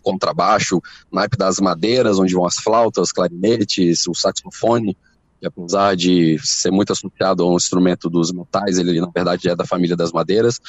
contrabaixo, 0.02 0.82
naipe 1.10 1.38
das 1.38 1.58
madeiras, 1.58 2.18
onde 2.18 2.34
vão 2.34 2.44
as 2.44 2.56
flautas, 2.56 3.10
clarinetes, 3.10 4.06
o 4.06 4.14
saxofone, 4.14 4.94
que 5.40 5.46
apesar 5.46 5.96
de 5.96 6.38
ser 6.42 6.70
muito 6.70 6.92
associado 6.92 7.42
ao 7.42 7.56
instrumento 7.56 8.10
dos 8.10 8.30
metais, 8.30 8.76
ele 8.76 9.00
na 9.00 9.08
verdade 9.08 9.48
é 9.48 9.56
da 9.56 9.64
família 9.64 9.96
das 9.96 10.12
madeiras. 10.12 10.60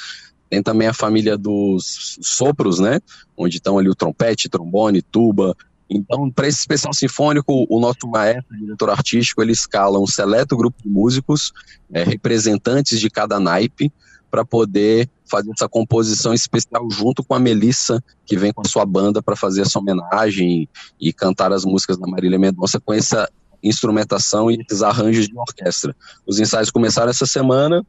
Tem 0.49 0.63
também 0.63 0.87
a 0.87 0.93
família 0.93 1.37
dos 1.37 2.17
sopros, 2.21 2.79
né? 2.79 3.01
Onde 3.35 3.57
estão 3.57 3.77
ali 3.77 3.89
o 3.89 3.95
trompete, 3.95 4.47
trombone, 4.47 5.01
tuba, 5.01 5.53
então, 5.89 6.29
para 6.31 6.47
esse 6.47 6.59
especial 6.59 6.93
sinfônico, 6.93 7.65
o 7.69 7.79
nosso 7.79 8.07
maestro, 8.07 8.57
diretor 8.57 8.89
artístico, 8.89 9.41
ele 9.41 9.51
escala 9.51 9.99
um 9.99 10.07
seleto 10.07 10.55
grupo 10.55 10.81
de 10.81 10.89
músicos, 10.89 11.51
é, 11.91 12.03
representantes 12.03 12.99
de 12.99 13.09
cada 13.09 13.39
naipe, 13.39 13.91
para 14.31 14.43
poder 14.43 15.07
fazer 15.29 15.51
essa 15.51 15.69
composição 15.69 16.33
especial 16.33 16.89
junto 16.89 17.23
com 17.23 17.35
a 17.35 17.39
Melissa, 17.39 18.03
que 18.25 18.35
vem 18.35 18.51
com 18.51 18.61
a 18.65 18.67
sua 18.67 18.85
banda 18.85 19.21
para 19.21 19.35
fazer 19.35 19.61
essa 19.61 19.77
homenagem 19.77 20.63
e, 20.99 21.09
e 21.09 21.13
cantar 21.13 21.53
as 21.53 21.63
músicas 21.63 21.97
da 21.97 22.07
Marília 22.07 22.39
Mendonça 22.39 22.79
com 22.79 22.93
essa 22.93 23.29
instrumentação 23.61 24.49
e 24.49 24.57
esses 24.59 24.81
arranjos 24.81 25.27
de 25.27 25.37
orquestra. 25.37 25.95
Os 26.25 26.39
ensaios 26.39 26.71
começaram 26.71 27.11
essa 27.11 27.27
semana, 27.27 27.85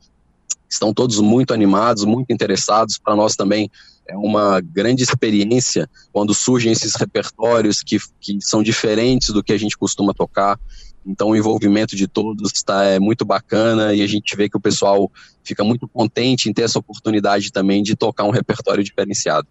estão 0.68 0.92
todos 0.92 1.18
muito 1.18 1.54
animados, 1.54 2.04
muito 2.04 2.30
interessados. 2.30 2.98
Para 2.98 3.16
nós 3.16 3.34
também 3.34 3.70
é 4.06 4.16
uma 4.16 4.60
grande 4.60 5.02
experiência 5.02 5.88
quando 6.12 6.34
surgem 6.34 6.72
esses 6.72 6.94
repertórios 6.94 7.82
que, 7.82 7.98
que 8.20 8.38
são 8.40 8.62
diferentes 8.62 9.30
do 9.30 9.42
que 9.42 9.52
a 9.52 9.58
gente 9.58 9.76
costuma 9.76 10.12
tocar. 10.12 10.58
Então 11.06 11.30
o 11.30 11.36
envolvimento 11.36 11.94
de 11.96 12.06
todos 12.06 12.52
está 12.52 12.84
é 12.84 12.98
muito 12.98 13.24
bacana 13.24 13.94
e 13.94 14.02
a 14.02 14.06
gente 14.06 14.36
vê 14.36 14.48
que 14.48 14.56
o 14.56 14.60
pessoal 14.60 15.10
fica 15.42 15.62
muito 15.62 15.86
contente 15.88 16.48
em 16.48 16.52
ter 16.52 16.62
essa 16.62 16.78
oportunidade 16.78 17.52
também 17.52 17.82
de 17.82 17.94
tocar 17.94 18.24
um 18.24 18.30
repertório 18.30 18.82
diferenciado. 18.82 19.46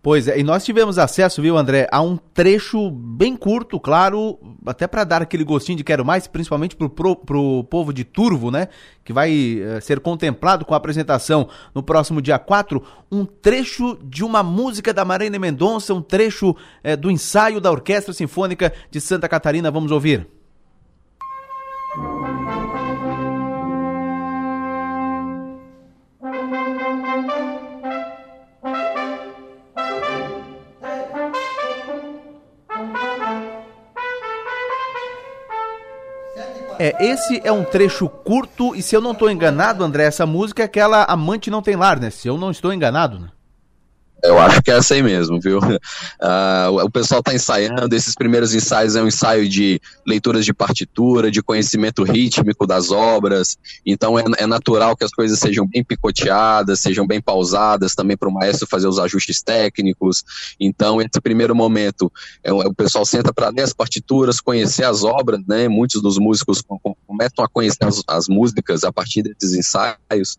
Pois 0.00 0.28
é, 0.28 0.38
e 0.38 0.44
nós 0.44 0.64
tivemos 0.64 0.96
acesso, 0.96 1.42
viu, 1.42 1.56
André, 1.56 1.88
a 1.90 2.00
um 2.00 2.16
trecho 2.16 2.88
bem 2.88 3.36
curto, 3.36 3.80
claro, 3.80 4.38
até 4.64 4.86
para 4.86 5.02
dar 5.02 5.22
aquele 5.22 5.42
gostinho 5.42 5.76
de 5.76 5.82
quero 5.82 6.04
mais, 6.04 6.28
principalmente 6.28 6.76
pro, 6.76 6.88
pro, 6.88 7.16
pro 7.16 7.64
povo 7.64 7.92
de 7.92 8.04
Turvo, 8.04 8.48
né, 8.48 8.68
que 9.04 9.12
vai 9.12 9.30
uh, 9.60 9.82
ser 9.82 9.98
contemplado 9.98 10.64
com 10.64 10.72
a 10.72 10.76
apresentação 10.76 11.48
no 11.74 11.82
próximo 11.82 12.22
dia 12.22 12.38
4, 12.38 12.80
um 13.10 13.24
trecho 13.24 13.98
de 14.04 14.22
uma 14.22 14.40
música 14.40 14.94
da 14.94 15.04
Marina 15.04 15.36
Mendonça, 15.36 15.92
um 15.92 16.02
trecho 16.02 16.50
uh, 16.50 16.96
do 16.96 17.10
ensaio 17.10 17.60
da 17.60 17.70
Orquestra 17.70 18.14
Sinfônica 18.14 18.72
de 18.92 19.00
Santa 19.00 19.28
Catarina, 19.28 19.68
vamos 19.68 19.90
ouvir. 19.90 20.28
É, 36.78 36.94
esse 37.04 37.40
é 37.42 37.50
um 37.50 37.64
trecho 37.64 38.08
curto 38.08 38.74
e 38.74 38.82
se 38.82 38.94
eu 38.94 39.00
não 39.00 39.10
estou 39.10 39.28
enganado, 39.28 39.82
André, 39.82 40.04
essa 40.04 40.24
música 40.24 40.62
é 40.62 40.66
aquela 40.66 41.02
Amante 41.04 41.50
Não 41.50 41.60
Tem 41.60 41.74
Lar, 41.74 41.98
né? 41.98 42.08
Se 42.08 42.28
eu 42.28 42.38
não 42.38 42.52
estou 42.52 42.72
enganado, 42.72 43.18
né? 43.18 43.28
Eu 44.22 44.38
acho 44.38 44.60
que 44.62 44.70
é 44.70 44.76
essa 44.76 44.94
aí 44.94 45.02
mesmo, 45.02 45.40
viu? 45.40 45.60
Uh, 46.20 46.84
o 46.84 46.90
pessoal 46.90 47.20
está 47.20 47.32
ensaiando, 47.32 47.94
esses 47.94 48.14
primeiros 48.14 48.52
ensaios 48.52 48.96
é 48.96 49.02
um 49.02 49.06
ensaio 49.06 49.48
de 49.48 49.80
leituras 50.04 50.44
de 50.44 50.52
partitura, 50.52 51.30
de 51.30 51.40
conhecimento 51.40 52.02
rítmico 52.02 52.66
das 52.66 52.90
obras, 52.90 53.56
então 53.86 54.18
é, 54.18 54.24
é 54.38 54.46
natural 54.46 54.96
que 54.96 55.04
as 55.04 55.12
coisas 55.12 55.38
sejam 55.38 55.66
bem 55.66 55.84
picoteadas, 55.84 56.80
sejam 56.80 57.06
bem 57.06 57.20
pausadas, 57.20 57.94
também 57.94 58.16
para 58.16 58.28
o 58.28 58.32
maestro 58.32 58.66
fazer 58.68 58.88
os 58.88 58.98
ajustes 58.98 59.42
técnicos. 59.42 60.24
Então, 60.58 61.00
esse 61.00 61.20
primeiro 61.22 61.54
momento, 61.54 62.12
é, 62.42 62.52
o 62.52 62.74
pessoal 62.74 63.06
senta 63.06 63.32
para 63.32 63.50
ler 63.50 63.62
as 63.62 63.72
partituras, 63.72 64.40
conhecer 64.40 64.84
as 64.84 65.04
obras, 65.04 65.40
né? 65.46 65.68
Muitos 65.68 66.02
dos 66.02 66.18
músicos 66.18 66.62
começam 67.06 67.44
a 67.44 67.48
conhecer 67.48 67.84
as, 67.84 68.02
as 68.08 68.28
músicas 68.28 68.82
a 68.82 68.92
partir 68.92 69.22
desses 69.22 69.54
ensaios. 69.56 70.36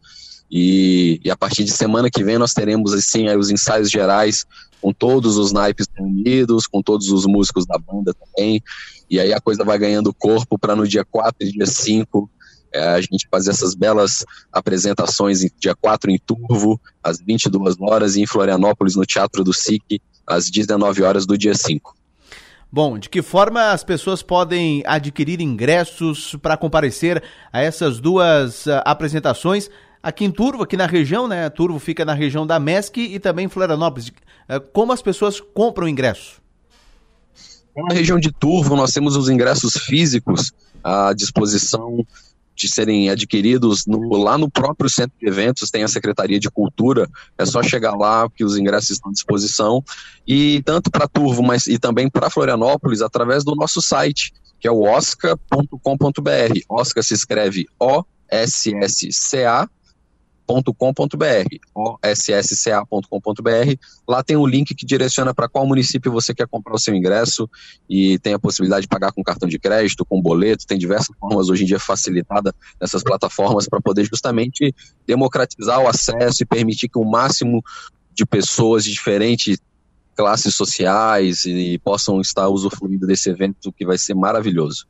E, 0.52 1.22
e, 1.24 1.30
a 1.30 1.38
partir 1.38 1.64
de 1.64 1.72
semana 1.72 2.10
que 2.10 2.24
vem 2.24 2.38
nós 2.38 2.54
teremos 2.54 2.94
assim 2.94 3.30
os 3.36 3.52
ensaios 3.52 3.90
gerais 3.90 4.46
com 4.82 4.92
todos 4.92 5.38
os 5.38 5.52
naipes 5.52 5.88
reunidos, 5.96 6.66
com 6.66 6.82
todos 6.82 7.10
os 7.10 7.26
músicos 7.26 7.66
da 7.66 7.78
banda 7.78 8.14
também. 8.14 8.62
E 9.10 9.20
aí 9.20 9.34
a 9.34 9.42
coisa 9.42 9.64
vai 9.64 9.78
ganhando 9.78 10.14
corpo 10.14 10.58
para 10.58 10.76
no 10.76 10.88
dia 10.88 11.06
4 11.06 11.36
e 11.48 11.52
dia 11.52 11.66
5 11.66 12.30
é, 12.72 12.88
a 12.88 13.02
gente 13.02 13.28
fazer 13.30 13.52
essas 13.52 13.74
belas 13.74 14.24
apresentações 14.52 15.44
em 15.44 15.50
dia 15.60 15.76
4 15.76 16.12
em 16.12 16.20
Turvo, 16.20 16.80
às 17.04 17.20
22 17.20 17.76
horas, 17.80 18.16
e 18.16 18.22
em 18.22 18.28
Florianópolis, 18.28 18.96
no 18.96 19.06
Teatro 19.06 19.44
do 19.44 19.54
SIC, 19.54 20.02
às 20.26 20.50
19 20.50 21.02
horas 21.02 21.26
do 21.26 21.38
dia 21.38 21.56
5. 21.56 21.96
Bom, 22.72 23.00
de 23.00 23.10
que 23.10 23.24
forma 23.24 23.72
as 23.72 23.84
pessoas 23.84 24.22
podem 24.22 24.84
adquirir 24.86 25.42
ingressos 25.42 26.36
para 26.40 26.56
comparecer 26.56 27.24
a 27.52 27.60
essas 27.62 28.00
duas 28.00 28.68
uh, 28.68 28.82
apresentações? 28.86 29.72
Aqui 30.02 30.26
em 30.26 30.32
Turvo, 30.32 30.64
aqui 30.64 30.76
na 30.78 30.86
região, 30.86 31.28
né? 31.28 31.50
Turvo 31.50 31.80
fica 31.80 32.04
na 32.06 32.14
região 32.14 32.46
da 32.46 32.60
MESC 32.60 32.98
e 32.98 33.20
também 33.20 33.48
Florianópolis. 33.48 34.12
É, 34.48 34.60
como 34.60 34.92
as 34.92 35.02
pessoas 35.02 35.40
compram 35.40 35.88
ingresso? 35.88 36.42
Na 37.76 37.94
região 37.94 38.20
de 38.20 38.32
Turvo, 38.32 38.76
nós 38.76 38.92
temos 38.92 39.16
os 39.16 39.30
ingressos 39.30 39.74
físicos 39.74 40.52
à 40.84 41.14
disposição 41.14 42.06
de 42.56 42.68
serem 42.68 43.10
adquiridos 43.10 43.86
no, 43.86 44.18
lá 44.18 44.38
no 44.38 44.52
próprio 44.52 44.90
centro 44.90 45.14
de 45.18 45.26
eventos, 45.26 45.72
tem 45.72 45.82
a 45.84 45.88
Secretaria 45.88 46.38
de 46.38 46.52
Cultura, 46.52 47.08
é 47.38 47.46
só 47.46 47.64
chegar 47.64 47.96
lá 47.96 48.30
que 48.30 48.44
os 48.44 48.58
ingressos 48.58 48.90
estão 48.92 49.12
à 49.12 49.14
disposição. 49.14 49.82
E 50.28 50.62
tanto 50.64 50.92
para 50.92 51.08
Turvo, 51.08 51.42
mas 51.42 51.68
e 51.68 51.80
também 51.80 52.10
para 52.10 52.30
Florianópolis, 52.30 53.02
através 53.02 53.46
do 53.46 53.56
nosso 53.56 53.82
site, 53.82 54.34
que 54.60 54.68
é 54.68 54.72
o 54.72 54.82
osca.com.br. 54.82 56.60
Oscar 56.68 57.02
se 57.02 57.14
escreve 57.14 57.66
O-S-S-C-A 57.80 59.70
ossca.com.br, 60.50 61.58
ossca.com.br. 61.76 63.76
Lá 64.08 64.24
tem 64.24 64.36
um 64.36 64.48
link 64.48 64.74
que 64.74 64.86
direciona 64.86 65.34
para 65.34 65.48
qual 65.48 65.66
município 65.66 66.12
você 66.12 66.34
quer 66.34 66.48
comprar 66.48 66.74
o 66.74 66.80
seu 66.80 66.96
ingresso 66.96 67.50
e 67.90 68.18
tem 68.20 68.34
a 68.34 68.40
possibilidade 68.40 68.84
de 68.84 68.88
pagar 68.88 69.12
com 69.12 69.24
cartão 69.24 69.48
de 69.48 69.60
crédito, 69.60 70.06
com 70.06 70.22
boleto, 70.22 70.66
tem 70.66 70.78
diversas 70.78 71.16
formas 71.20 71.50
hoje 71.50 71.64
em 71.64 71.68
dia 71.68 71.80
facilitada 71.80 72.54
nessas 72.82 73.04
plataformas 73.04 73.68
para 73.68 73.80
poder 73.80 74.06
justamente 74.06 74.74
democratizar 75.06 75.80
o 75.80 75.88
acesso 75.88 76.42
e 76.42 76.46
permitir 76.46 76.90
que 76.90 76.98
o 76.98 77.06
máximo 77.06 77.64
de 78.14 78.26
pessoas 78.26 78.84
de 78.84 78.92
diferentes 78.92 79.60
classes 80.16 80.56
sociais 80.56 81.46
e 81.46 81.80
possam 81.80 82.20
estar 82.20 82.50
usufruindo 82.50 83.08
desse 83.08 83.30
evento 83.30 83.72
que 83.72 83.86
vai 83.86 83.98
ser 83.98 84.14
maravilhoso. 84.14 84.86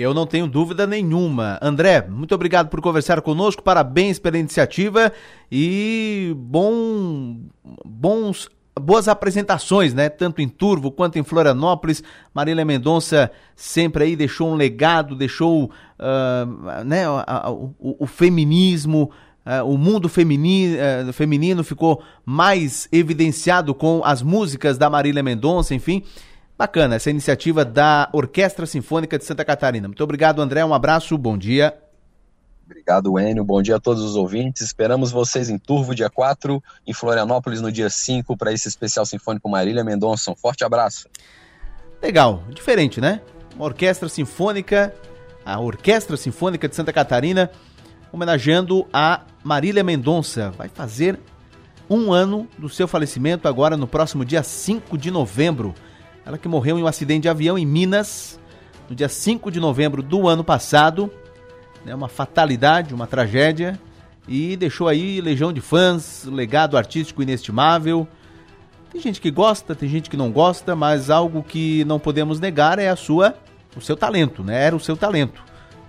Eu 0.00 0.14
não 0.14 0.28
tenho 0.28 0.46
dúvida 0.46 0.86
nenhuma. 0.86 1.58
André, 1.60 2.06
muito 2.08 2.32
obrigado 2.32 2.68
por 2.68 2.80
conversar 2.80 3.20
conosco, 3.20 3.64
parabéns 3.64 4.16
pela 4.16 4.38
iniciativa 4.38 5.12
e 5.50 6.32
bom, 6.36 7.40
bons, 7.84 8.48
boas 8.80 9.08
apresentações, 9.08 9.92
né? 9.92 10.08
Tanto 10.08 10.40
em 10.40 10.48
Turvo 10.48 10.92
quanto 10.92 11.18
em 11.18 11.24
Florianópolis. 11.24 12.00
Marília 12.32 12.64
Mendonça 12.64 13.28
sempre 13.56 14.04
aí 14.04 14.14
deixou 14.14 14.52
um 14.52 14.54
legado, 14.54 15.16
deixou 15.16 15.64
uh, 15.64 16.84
né, 16.84 17.10
o, 17.10 17.74
o, 17.80 17.96
o 18.04 18.06
feminismo, 18.06 19.10
Uh, 19.46 19.64
o 19.64 19.78
mundo 19.78 20.10
feminino, 20.10 20.76
uh, 21.08 21.12
feminino 21.14 21.64
ficou 21.64 22.02
mais 22.22 22.86
evidenciado 22.92 23.74
com 23.74 24.02
as 24.04 24.20
músicas 24.20 24.76
da 24.76 24.90
Marília 24.90 25.22
Mendonça, 25.22 25.74
enfim. 25.74 26.02
Bacana 26.58 26.96
essa 26.96 27.08
iniciativa 27.08 27.64
da 27.64 28.08
Orquestra 28.12 28.66
Sinfônica 28.66 29.16
de 29.16 29.24
Santa 29.24 29.44
Catarina. 29.44 29.86
Muito 29.86 30.02
obrigado, 30.02 30.42
André. 30.42 30.64
Um 30.64 30.74
abraço, 30.74 31.16
bom 31.16 31.38
dia. 31.38 31.78
Obrigado, 32.66 33.16
Enio. 33.16 33.44
Bom 33.44 33.62
dia 33.62 33.76
a 33.76 33.80
todos 33.80 34.02
os 34.02 34.16
ouvintes. 34.16 34.62
Esperamos 34.62 35.12
vocês 35.12 35.48
em 35.48 35.56
Turvo, 35.56 35.94
dia 35.94 36.10
4, 36.10 36.60
em 36.84 36.92
Florianópolis, 36.92 37.60
no 37.60 37.70
dia 37.70 37.88
5, 37.88 38.36
para 38.36 38.52
esse 38.52 38.66
especial 38.66 39.06
sinfônico 39.06 39.48
Marília 39.48 39.84
Mendonça. 39.84 40.32
Um 40.32 40.34
forte 40.34 40.64
abraço. 40.64 41.08
Legal, 42.02 42.42
diferente, 42.50 43.00
né? 43.00 43.20
Uma 43.54 43.66
orquestra 43.66 44.08
sinfônica, 44.08 44.92
a 45.44 45.60
Orquestra 45.60 46.16
Sinfônica 46.16 46.68
de 46.68 46.74
Santa 46.74 46.92
Catarina, 46.92 47.52
homenageando 48.12 48.84
a 48.92 49.20
Marília 49.44 49.84
Mendonça. 49.84 50.50
Vai 50.58 50.68
fazer 50.68 51.20
um 51.88 52.12
ano 52.12 52.48
do 52.58 52.68
seu 52.68 52.88
falecimento 52.88 53.46
agora 53.46 53.76
no 53.76 53.86
próximo 53.86 54.24
dia 54.24 54.42
5 54.42 54.98
de 54.98 55.12
novembro. 55.12 55.72
Ela 56.28 56.36
que 56.36 56.46
morreu 56.46 56.78
em 56.78 56.82
um 56.82 56.86
acidente 56.86 57.22
de 57.22 57.28
avião 57.30 57.56
em 57.56 57.64
Minas, 57.64 58.38
no 58.86 58.94
dia 58.94 59.08
5 59.08 59.50
de 59.50 59.58
novembro 59.58 60.02
do 60.02 60.28
ano 60.28 60.44
passado. 60.44 61.10
Né, 61.86 61.94
uma 61.94 62.06
fatalidade, 62.06 62.92
uma 62.92 63.06
tragédia. 63.06 63.80
E 64.28 64.54
deixou 64.54 64.88
aí 64.88 65.22
legião 65.22 65.54
de 65.54 65.62
fãs, 65.62 66.26
legado 66.26 66.76
artístico 66.76 67.22
inestimável. 67.22 68.06
Tem 68.92 69.00
gente 69.00 69.22
que 69.22 69.30
gosta, 69.30 69.74
tem 69.74 69.88
gente 69.88 70.10
que 70.10 70.18
não 70.18 70.30
gosta, 70.30 70.76
mas 70.76 71.08
algo 71.08 71.42
que 71.42 71.82
não 71.86 71.98
podemos 71.98 72.38
negar 72.38 72.78
é 72.78 72.90
a 72.90 72.96
sua, 72.96 73.34
o 73.74 73.80
seu 73.80 73.96
talento, 73.96 74.44
né? 74.44 74.64
Era 74.66 74.76
o 74.76 74.80
seu 74.80 74.98
talento. 74.98 75.42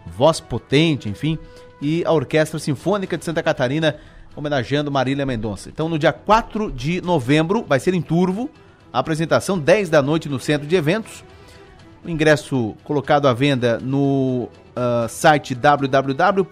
Voz 0.06 0.40
potente, 0.40 1.10
enfim. 1.10 1.38
E 1.82 2.02
a 2.06 2.14
Orquestra 2.14 2.60
Sinfônica 2.60 3.18
de 3.18 3.26
Santa 3.26 3.44
Catarina 3.44 3.98
homenageando 4.34 4.90
Marília 4.90 5.26
Mendonça. 5.26 5.68
Então, 5.68 5.90
no 5.90 6.00
dia 6.00 6.14
4 6.14 6.72
de 6.72 7.02
novembro, 7.02 7.66
vai 7.68 7.78
ser 7.78 7.94
em 7.94 8.02
Turvo, 8.02 8.50
apresentação 8.92 9.58
10 9.58 9.90
da 9.90 10.02
noite 10.02 10.28
no 10.30 10.40
centro 10.40 10.68
de 10.68 10.76
eventos. 10.76 11.24
O 12.04 12.10
ingresso 12.10 12.76
colocado 12.84 13.28
à 13.28 13.34
venda 13.34 13.80
no 13.80 14.50
uh, 14.76 15.08
site 15.10 15.54
www.osca.com.br 15.54 16.50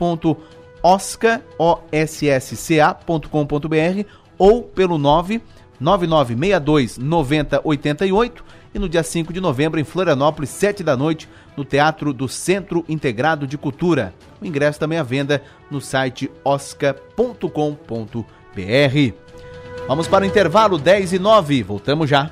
ou 4.37 4.61
pelo 4.63 4.97
99962 4.97 6.97
9088 6.97 8.45
e 8.73 8.79
no 8.79 8.89
dia 8.89 9.03
5 9.03 9.33
de 9.33 9.41
novembro 9.41 9.79
em 9.79 9.83
Florianópolis, 9.83 10.49
7 10.51 10.83
da 10.83 10.95
noite, 10.95 11.27
no 11.55 11.65
Teatro 11.65 12.13
do 12.13 12.27
Centro 12.27 12.85
Integrado 12.87 13.47
de 13.47 13.57
Cultura. 13.57 14.13
O 14.41 14.45
ingresso 14.45 14.79
também 14.79 14.99
à 14.99 15.03
venda 15.03 15.41
no 15.71 15.81
site 15.81 16.29
osca.com.br. 16.43 16.97
Vamos 19.87 20.05
para 20.05 20.25
o 20.25 20.27
intervalo 20.27 20.77
10 20.77 21.13
e 21.13 21.19
9. 21.19 21.63
Voltamos 21.63 22.09
já. 22.09 22.31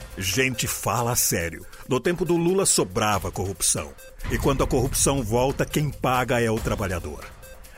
Gente 0.21 0.67
fala 0.67 1.15
sério. 1.15 1.65
No 1.89 1.99
tempo 1.99 2.23
do 2.23 2.37
Lula 2.37 2.67
sobrava 2.67 3.31
corrupção. 3.31 3.91
E 4.29 4.37
quando 4.37 4.63
a 4.63 4.67
corrupção 4.67 5.23
volta, 5.23 5.65
quem 5.65 5.89
paga 5.89 6.39
é 6.39 6.49
o 6.49 6.59
trabalhador. 6.59 7.25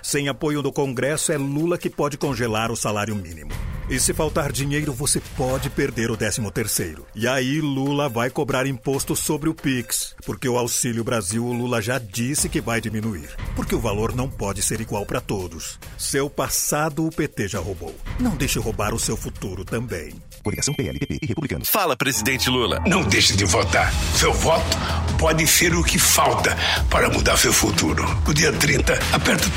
Sem 0.03 0.27
apoio 0.27 0.61
do 0.61 0.69
Congresso, 0.69 1.31
é 1.31 1.37
Lula 1.37 1.77
que 1.77 1.89
pode 1.89 2.17
congelar 2.17 2.69
o 2.69 2.75
salário 2.75 3.15
mínimo. 3.15 3.51
E 3.89 3.99
se 3.99 4.13
faltar 4.13 4.51
dinheiro, 4.51 4.91
você 4.91 5.21
pode 5.37 5.69
perder 5.69 6.11
o 6.11 6.17
13 6.17 6.51
terceiro. 6.51 7.05
E 7.15 7.25
aí 7.27 7.61
Lula 7.61 8.09
vai 8.09 8.29
cobrar 8.29 8.67
imposto 8.67 9.15
sobre 9.15 9.49
o 9.49 9.53
Pix, 9.53 10.13
porque 10.25 10.47
o 10.47 10.57
Auxílio 10.57 11.03
Brasil 11.03 11.45
o 11.45 11.53
Lula 11.53 11.81
já 11.81 11.99
disse 11.99 12.49
que 12.49 12.59
vai 12.59 12.81
diminuir, 12.81 13.29
porque 13.55 13.75
o 13.75 13.79
valor 13.79 14.13
não 14.13 14.29
pode 14.29 14.61
ser 14.61 14.81
igual 14.81 15.05
para 15.05 15.21
todos. 15.21 15.79
Seu 15.97 16.29
passado 16.29 17.05
o 17.05 17.09
PT 17.09 17.47
já 17.47 17.59
roubou. 17.59 17.95
Não 18.19 18.35
deixe 18.35 18.59
roubar 18.59 18.93
o 18.93 18.99
seu 18.99 19.15
futuro 19.15 19.63
também. 19.63 20.13
Coligação 20.43 20.73
PL, 20.73 20.99
e 21.09 21.25
Republicanos. 21.25 21.69
Fala, 21.69 21.95
presidente 21.95 22.49
Lula. 22.49 22.81
Não 22.85 23.03
deixe 23.03 23.35
de 23.35 23.45
votar. 23.45 23.93
Seu 24.15 24.33
voto 24.33 24.77
pode 25.17 25.47
ser 25.47 25.73
o 25.73 25.83
que 25.83 25.97
falta 25.97 26.57
para 26.89 27.09
mudar 27.09 27.37
seu 27.37 27.53
futuro. 27.53 28.03
No 28.27 28.33
dia 28.33 28.51
30, 28.51 28.93
aperta 29.13 29.47
o 29.47 29.51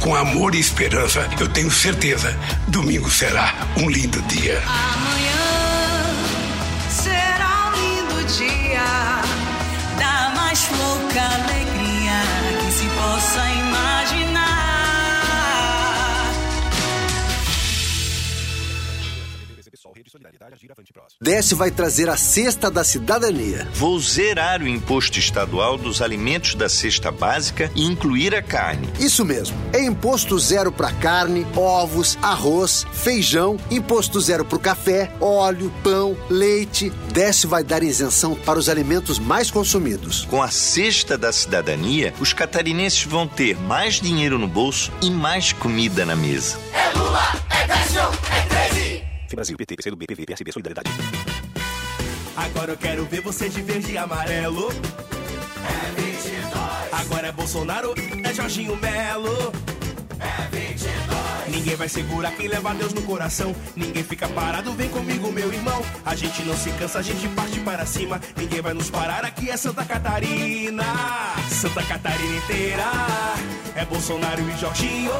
com 0.00 0.14
amor 0.14 0.54
e 0.54 0.60
esperança. 0.60 1.28
Eu 1.38 1.48
tenho 1.48 1.70
certeza, 1.70 2.36
domingo 2.68 3.10
será 3.10 3.54
um 3.76 3.88
lindo 3.88 4.20
dia. 4.22 4.62
Amanhã 4.66 5.38
será 6.90 7.68
um 7.68 7.80
lindo 7.80 8.24
dia 8.36 9.22
da 9.98 10.32
mais 10.34 10.68
louca 10.78 11.20
alegria 11.20 12.22
que 12.64 12.72
se 12.72 12.86
possa 12.86 13.50
imaginar. 13.50 14.27
Desce 21.20 21.54
vai 21.54 21.70
trazer 21.70 22.08
a 22.08 22.16
cesta 22.16 22.70
da 22.70 22.84
cidadania. 22.84 23.66
Vou 23.74 23.98
zerar 23.98 24.60
o 24.60 24.68
imposto 24.68 25.18
estadual 25.18 25.78
dos 25.78 26.02
alimentos 26.02 26.54
da 26.54 26.68
cesta 26.68 27.10
básica 27.10 27.70
e 27.74 27.84
incluir 27.84 28.34
a 28.34 28.42
carne. 28.42 28.88
Isso 29.00 29.24
mesmo. 29.24 29.56
É 29.72 29.82
imposto 29.82 30.38
zero 30.38 30.70
para 30.70 30.92
carne, 30.92 31.46
ovos, 31.56 32.18
arroz, 32.20 32.86
feijão, 32.92 33.56
imposto 33.70 34.20
zero 34.20 34.44
para 34.44 34.56
o 34.56 34.60
café, 34.60 35.10
óleo, 35.20 35.72
pão, 35.82 36.16
leite. 36.28 36.90
Desce 37.12 37.46
vai 37.46 37.64
dar 37.64 37.82
isenção 37.82 38.34
para 38.34 38.58
os 38.58 38.68
alimentos 38.68 39.18
mais 39.18 39.50
consumidos. 39.50 40.26
Com 40.26 40.42
a 40.42 40.50
cesta 40.50 41.16
da 41.16 41.32
cidadania, 41.32 42.12
os 42.20 42.32
catarinenses 42.32 43.04
vão 43.04 43.26
ter 43.26 43.56
mais 43.56 44.00
dinheiro 44.00 44.38
no 44.38 44.48
bolso 44.48 44.92
e 45.02 45.10
mais 45.10 45.52
comida 45.52 46.04
na 46.04 46.14
mesa. 46.14 46.58
É 46.72 46.98
Lula, 46.98 47.32
é 47.50 47.66
Décio, 47.66 48.00
é 48.30 48.40
13. 48.48 48.57
Brasil, 49.36 49.56
PT, 49.56 49.76
PCdoB, 49.76 50.06
PV, 50.06 50.26
PSB, 50.26 50.52
Solidariedade. 50.52 50.90
Agora 52.36 52.72
eu 52.72 52.76
quero 52.76 53.04
ver 53.04 53.20
você 53.20 53.48
de 53.48 53.60
verde 53.62 53.92
e 53.92 53.98
amarelo. 53.98 54.68
É 54.70 56.00
22. 56.00 56.92
Agora 56.92 57.26
é 57.26 57.32
Bolsonaro, 57.32 57.94
é 58.24 58.32
Jorginho 58.32 58.76
Melo. 58.76 59.52
É 60.20 60.56
22. 60.56 60.98
Ninguém 61.48 61.76
vai 61.76 61.88
segurar 61.88 62.30
quem 62.32 62.46
leva 62.46 62.74
Deus 62.74 62.92
no 62.92 63.02
coração. 63.02 63.54
Ninguém 63.74 64.04
fica 64.04 64.28
parado, 64.28 64.72
vem 64.74 64.88
comigo, 64.88 65.32
meu 65.32 65.52
irmão. 65.52 65.82
A 66.04 66.14
gente 66.14 66.42
não 66.44 66.56
se 66.56 66.70
cansa, 66.72 67.00
a 67.00 67.02
gente 67.02 67.26
parte 67.28 67.58
para 67.60 67.84
cima. 67.84 68.20
Ninguém 68.36 68.60
vai 68.60 68.74
nos 68.74 68.88
parar, 68.90 69.24
aqui 69.24 69.50
é 69.50 69.56
Santa 69.56 69.84
Catarina. 69.84 70.84
Santa 71.50 71.82
Catarina 71.82 72.36
inteira. 72.36 72.84
É 73.74 73.84
Bolsonaro 73.84 74.40
e 74.48 74.56
Jorginho. 74.56 75.12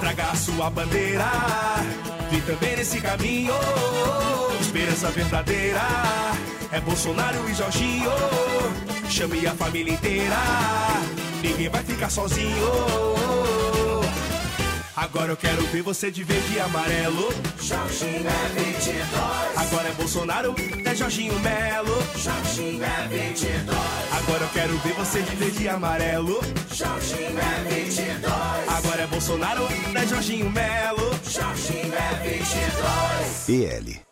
Traga 0.00 0.30
a 0.30 0.36
sua 0.36 0.70
bandeira. 0.70 1.30
Vi 2.32 2.40
também 2.40 2.76
nesse 2.76 2.98
caminho. 2.98 3.52
Esperança 4.58 5.10
verdadeira. 5.10 5.82
É 6.72 6.80
Bolsonaro 6.80 7.38
e 7.50 7.54
Jorginho. 7.54 8.10
Chame 9.06 9.46
a 9.46 9.54
família 9.54 9.92
inteira. 9.92 10.38
Ninguém 11.42 11.68
vai 11.68 11.84
ficar 11.84 12.08
sozinho. 12.08 12.72
Agora 14.94 15.32
eu 15.32 15.36
quero 15.36 15.62
ver 15.68 15.82
você 15.82 16.10
de 16.10 16.22
verde 16.22 16.54
e 16.54 16.60
amarelo. 16.60 17.28
Jorginho 17.60 18.26
é 18.28 18.60
22. 18.60 19.56
Agora 19.56 19.88
é 19.88 19.92
Bolsonaro, 19.92 20.54
é 20.84 20.94
Jorginho 20.94 21.38
Melo. 21.40 21.96
Jorginho 22.14 22.84
é 22.84 23.08
22. 23.08 23.78
Agora 24.12 24.44
eu 24.44 24.48
quero 24.50 24.76
ver 24.78 24.92
você 24.92 25.22
de 25.22 25.36
verde 25.36 25.62
e 25.64 25.68
amarelo. 25.68 26.40
Jorginho 26.70 27.38
é 27.38 27.74
22. 27.74 28.32
Agora 28.68 29.02
é 29.02 29.06
Bolsonaro, 29.06 29.66
é 29.94 30.06
Jorginho 30.06 30.50
Melo. 30.50 31.10
Jorginho 31.24 31.94
é 31.94 32.28
22. 32.28 33.44
PL. 33.46 34.11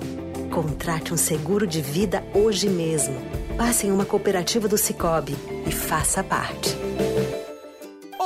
Contrate 0.51 1.13
um 1.13 1.17
seguro 1.17 1.67
de 1.67 1.81
vida 1.81 2.23
hoje 2.33 2.69
mesmo. 2.69 3.15
Passe 3.57 3.87
em 3.87 3.91
uma 3.91 4.05
cooperativa 4.05 4.67
do 4.67 4.77
Cicobi 4.77 5.35
e 5.67 5.71
faça 5.71 6.23
parte. 6.23 6.75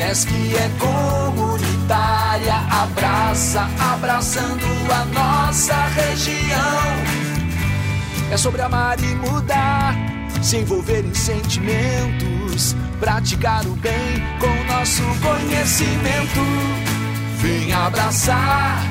Unesc 0.00 0.30
é 0.56 0.70
comunitária, 0.78 2.54
abraça, 2.70 3.68
abraçando 3.92 4.64
a 4.90 5.04
nossa 5.04 5.74
região. 5.88 6.80
É 8.32 8.36
sobre 8.38 8.62
amar 8.62 8.98
e 8.98 9.14
mudar, 9.16 9.94
se 10.40 10.56
envolver 10.56 11.04
em 11.04 11.12
sentimentos, 11.12 12.74
praticar 12.98 13.66
o 13.66 13.76
bem 13.76 14.24
com 14.40 14.72
nosso 14.72 15.02
conhecimento. 15.20 16.40
Vem 17.36 17.70
abraçar, 17.74 18.82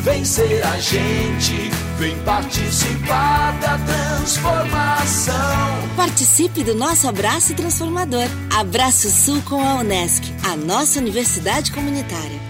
vem 0.00 0.24
ser 0.24 0.64
a 0.64 0.78
gente, 0.80 1.70
vem 1.98 2.16
participar 2.24 3.52
da 3.60 3.78
transformação. 3.78 5.34
Participe 5.96 6.64
do 6.64 6.74
nosso 6.74 7.06
abraço 7.06 7.54
transformador. 7.54 8.26
Abraço 8.54 9.10
Sul 9.10 9.42
com 9.42 9.60
a 9.60 9.74
Unesc, 9.76 10.22
a 10.44 10.56
nossa 10.56 10.98
universidade 10.98 11.70
comunitária. 11.72 12.49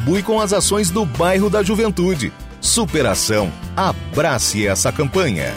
contribui 0.00 0.22
com 0.22 0.40
as 0.40 0.52
ações 0.52 0.90
do 0.90 1.04
bairro 1.04 1.50
da 1.50 1.62
Juventude. 1.62 2.32
Superação. 2.60 3.52
Abrace 3.76 4.66
essa 4.66 4.90
campanha. 4.90 5.54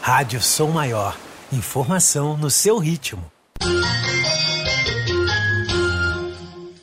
Rádio 0.00 0.40
Som 0.40 0.70
Maior. 0.70 1.16
Informação 1.52 2.36
no 2.36 2.50
seu 2.50 2.78
ritmo. 2.78 3.22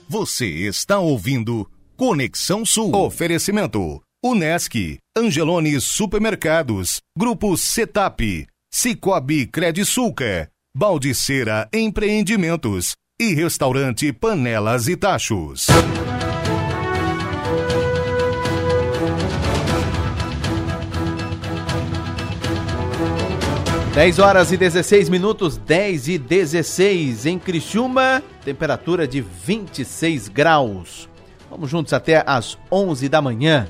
Você 0.08 0.46
está 0.46 1.00
ouvindo 1.00 1.68
Conexão 1.98 2.66
Sul. 2.66 2.96
Oferecimento. 2.96 4.02
Unesc, 4.24 4.98
Angelone 5.18 5.82
Supermercados, 5.82 7.02
Grupo 7.18 7.58
Setap, 7.58 8.48
Cicobi 8.72 9.46
Credisulca, 9.48 10.50
Baldiceira 10.76 11.70
Empreendimentos 11.72 12.96
e 13.22 13.32
Restaurante 13.36 14.12
Panelas 14.12 14.88
e 14.88 14.98
Tachos. 14.98 15.68
10 23.94 24.18
horas 24.18 24.52
e 24.52 24.58
16 24.58 25.10
minutos, 25.10 25.58
10 25.58 26.08
e 26.08 26.18
16 26.18 27.28
em 27.28 27.38
Criciúma, 27.38 28.24
temperatura 28.44 29.08
de 29.08 29.22
26 29.22 30.28
graus. 30.28 31.08
Vamos 31.52 31.70
juntos 31.70 31.94
até 31.94 32.24
às 32.26 32.58
11 32.72 33.08
da 33.08 33.22
manhã. 33.22 33.70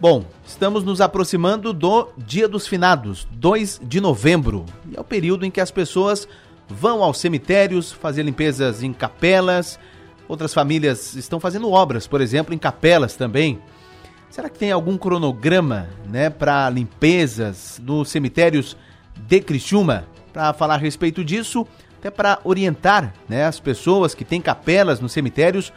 Bom, 0.00 0.24
estamos 0.46 0.84
nos 0.84 1.00
aproximando 1.00 1.72
do 1.72 2.08
Dia 2.16 2.46
dos 2.46 2.68
Finados, 2.68 3.26
2 3.32 3.80
de 3.82 4.00
novembro. 4.00 4.64
E 4.88 4.96
é 4.96 5.00
o 5.00 5.02
período 5.04 5.44
em 5.44 5.50
que 5.50 5.60
as 5.60 5.72
pessoas 5.72 6.28
vão 6.68 7.02
aos 7.02 7.18
cemitérios 7.18 7.90
fazer 7.90 8.22
limpezas 8.22 8.84
em 8.84 8.92
capelas. 8.92 9.76
Outras 10.28 10.54
famílias 10.54 11.16
estão 11.16 11.40
fazendo 11.40 11.72
obras, 11.72 12.06
por 12.06 12.20
exemplo, 12.20 12.54
em 12.54 12.58
capelas 12.58 13.16
também. 13.16 13.58
Será 14.30 14.48
que 14.48 14.56
tem 14.56 14.70
algum 14.70 14.96
cronograma, 14.96 15.88
né, 16.08 16.30
para 16.30 16.70
limpezas 16.70 17.80
nos 17.82 18.08
cemitérios 18.08 18.76
de 19.16 19.40
Criciúma? 19.40 20.06
Para 20.32 20.52
falar 20.52 20.74
a 20.74 20.78
respeito 20.78 21.24
disso, 21.24 21.66
até 21.98 22.08
para 22.08 22.38
orientar, 22.44 23.14
né, 23.28 23.46
as 23.46 23.58
pessoas 23.58 24.14
que 24.14 24.24
têm 24.24 24.40
capelas 24.40 25.00
nos 25.00 25.10
cemitérios, 25.10 25.72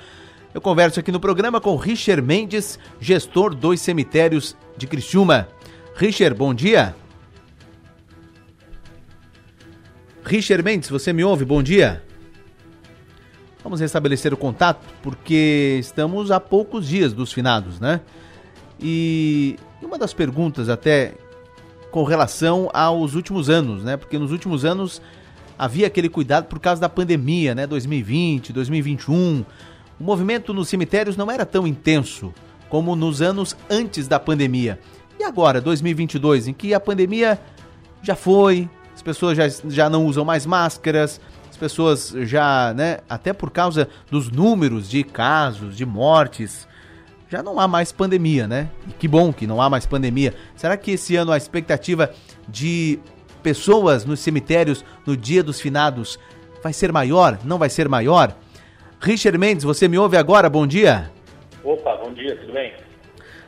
eu 0.54 0.60
converso 0.60 1.00
aqui 1.00 1.12
no 1.12 1.20
programa 1.20 1.62
com 1.62 1.76
Richard 1.76 2.22
Mendes, 2.22 2.78
gestor 3.00 3.56
dos 3.56 3.80
cemitérios 3.80 4.56
de 4.76 4.86
Criciúma. 4.86 5.48
Richard, 5.96 6.36
bom 6.38 6.54
dia. 6.54 6.96
Richard 10.24 10.64
Mendes, 10.64 10.90
você 10.90 11.14
me 11.14 11.24
ouve? 11.24 11.46
Bom 11.46 11.64
dia. 11.64 12.04
Vamos 13.64 13.80
restabelecer 13.80 14.34
o 14.34 14.38
contato 14.38 14.86
porque 15.02 15.78
estamos 15.80 16.32
a 16.32 16.40
poucos 16.40 16.88
dias 16.88 17.14
dos 17.14 17.32
finados, 17.32 17.80
né? 17.80 18.02
E 18.80 19.58
uma 19.82 19.98
das 19.98 20.14
perguntas 20.14 20.68
até 20.68 21.14
com 21.92 22.04
relação 22.04 22.70
aos 22.74 23.14
últimos 23.14 23.50
anos, 23.50 23.84
né? 23.84 23.96
Porque 23.96 24.18
nos 24.18 24.32
últimos 24.32 24.66
anos 24.66 25.02
havia 25.58 25.88
aquele 25.88 26.10
cuidado 26.10 26.48
por 26.48 26.60
causa 26.60 26.82
da 26.82 26.90
pandemia, 26.90 27.56
né? 27.56 27.66
2020, 27.68 28.52
2021 28.52 29.46
o 30.02 30.04
movimento 30.04 30.52
nos 30.52 30.68
cemitérios 30.68 31.16
não 31.16 31.30
era 31.30 31.46
tão 31.46 31.68
intenso 31.68 32.34
como 32.70 32.96
nos 32.96 33.22
anos 33.22 33.56
antes 33.70 34.08
da 34.08 34.20
pandemia. 34.20 34.80
E 35.20 35.24
agora, 35.24 35.62
2022, 35.62 36.48
em 36.48 36.54
que 36.54 36.74
a 36.74 36.80
pandemia 36.80 37.40
já 38.02 38.16
foi, 38.16 38.68
as 38.96 39.04
pessoas 39.04 39.38
já, 39.38 39.48
já 39.70 39.92
não 39.92 40.08
usam 40.08 40.26
mais 40.26 40.44
máscaras, 40.44 41.22
as 41.52 41.56
pessoas 41.56 42.16
já, 42.22 42.74
né, 42.74 42.98
até 43.08 43.32
por 43.32 43.52
causa 43.52 43.88
dos 44.10 44.32
números 44.32 44.90
de 44.90 45.04
casos, 45.04 45.78
de 45.78 45.86
mortes, 45.86 46.68
já 47.30 47.44
não 47.44 47.60
há 47.60 47.68
mais 47.68 47.92
pandemia, 47.92 48.48
né? 48.48 48.72
E 48.88 48.94
que 48.94 49.08
bom 49.08 49.32
que 49.32 49.46
não 49.46 49.62
há 49.62 49.70
mais 49.70 49.86
pandemia. 49.86 50.34
Será 50.56 50.76
que 50.78 50.92
esse 50.92 51.16
ano 51.16 51.32
a 51.32 51.38
expectativa 51.38 52.10
de 52.50 52.98
pessoas 53.44 54.04
nos 54.04 54.20
cemitérios 54.20 54.84
no 55.06 55.16
dia 55.16 55.44
dos 55.44 55.62
finados 55.62 56.18
vai 56.64 56.74
ser 56.74 56.92
maior? 56.92 57.38
Não 57.44 57.60
vai 57.60 57.70
ser 57.70 57.88
maior? 57.88 58.36
Richard 59.04 59.36
Mendes, 59.36 59.64
você 59.64 59.88
me 59.88 59.98
ouve 59.98 60.16
agora? 60.16 60.48
Bom 60.48 60.68
dia. 60.68 61.10
Opa, 61.64 61.96
bom 61.96 62.14
dia, 62.14 62.36
tudo 62.36 62.54
bem? 62.54 62.72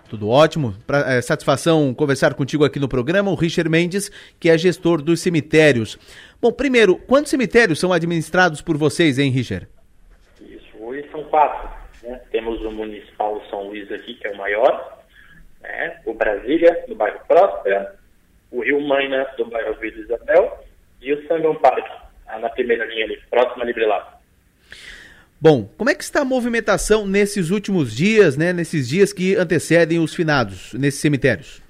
Tudo 0.09 0.27
ótimo. 0.27 0.73
Pra, 0.87 1.13
é, 1.13 1.21
satisfação 1.21 1.93
conversar 1.93 2.33
contigo 2.33 2.65
aqui 2.65 2.79
no 2.79 2.89
programa, 2.89 3.29
o 3.29 3.35
Richard 3.35 3.69
Mendes, 3.69 4.09
que 4.39 4.49
é 4.49 4.57
gestor 4.57 4.99
dos 4.99 5.21
cemitérios. 5.21 5.95
Bom, 6.41 6.51
primeiro, 6.51 6.97
quantos 6.97 7.29
cemitérios 7.29 7.79
são 7.79 7.93
administrados 7.93 8.63
por 8.63 8.77
vocês, 8.77 9.19
hein, 9.19 9.29
Richard? 9.29 9.67
Isso, 10.41 10.75
hoje 10.79 11.07
são 11.11 11.23
quatro. 11.25 11.69
Né? 12.01 12.19
Temos 12.31 12.59
o 12.61 12.71
Municipal 12.71 13.39
São 13.51 13.67
Luís 13.67 13.91
aqui, 13.91 14.15
que 14.15 14.25
é 14.25 14.31
o 14.31 14.37
maior, 14.37 15.03
né? 15.61 16.01
o 16.07 16.15
Brasília, 16.15 16.83
do 16.87 16.95
bairro 16.95 17.19
Próspera, 17.27 17.95
o 18.51 18.63
Rio 18.63 18.81
Maina, 18.81 19.23
do 19.37 19.45
bairro 19.45 19.75
Vila 19.75 19.99
Isabel, 19.99 20.63
e 20.99 21.13
o 21.13 21.27
Sangão 21.27 21.53
Parque, 21.53 21.91
na 22.41 22.49
primeira 22.49 22.85
linha 22.85 23.05
ali, 23.05 23.21
próximo 23.29 23.61
a 23.61 23.65
Librelado. 23.67 24.22
Bom, 25.43 25.65
como 25.77 25.89
é 25.89 25.93
que 25.93 26.05
está 26.05 26.21
a 26.21 26.25
movimentação 26.25 27.05
nesses 27.05 27.49
últimos 27.49 27.93
dias, 27.93 28.37
né? 28.37 28.53
Nesses 28.53 28.87
dias 28.87 29.11
que 29.11 29.35
antecedem 29.35 29.99
os 29.99 30.15
finados, 30.15 30.73
nesses 30.73 31.01
cemitérios? 31.01 31.61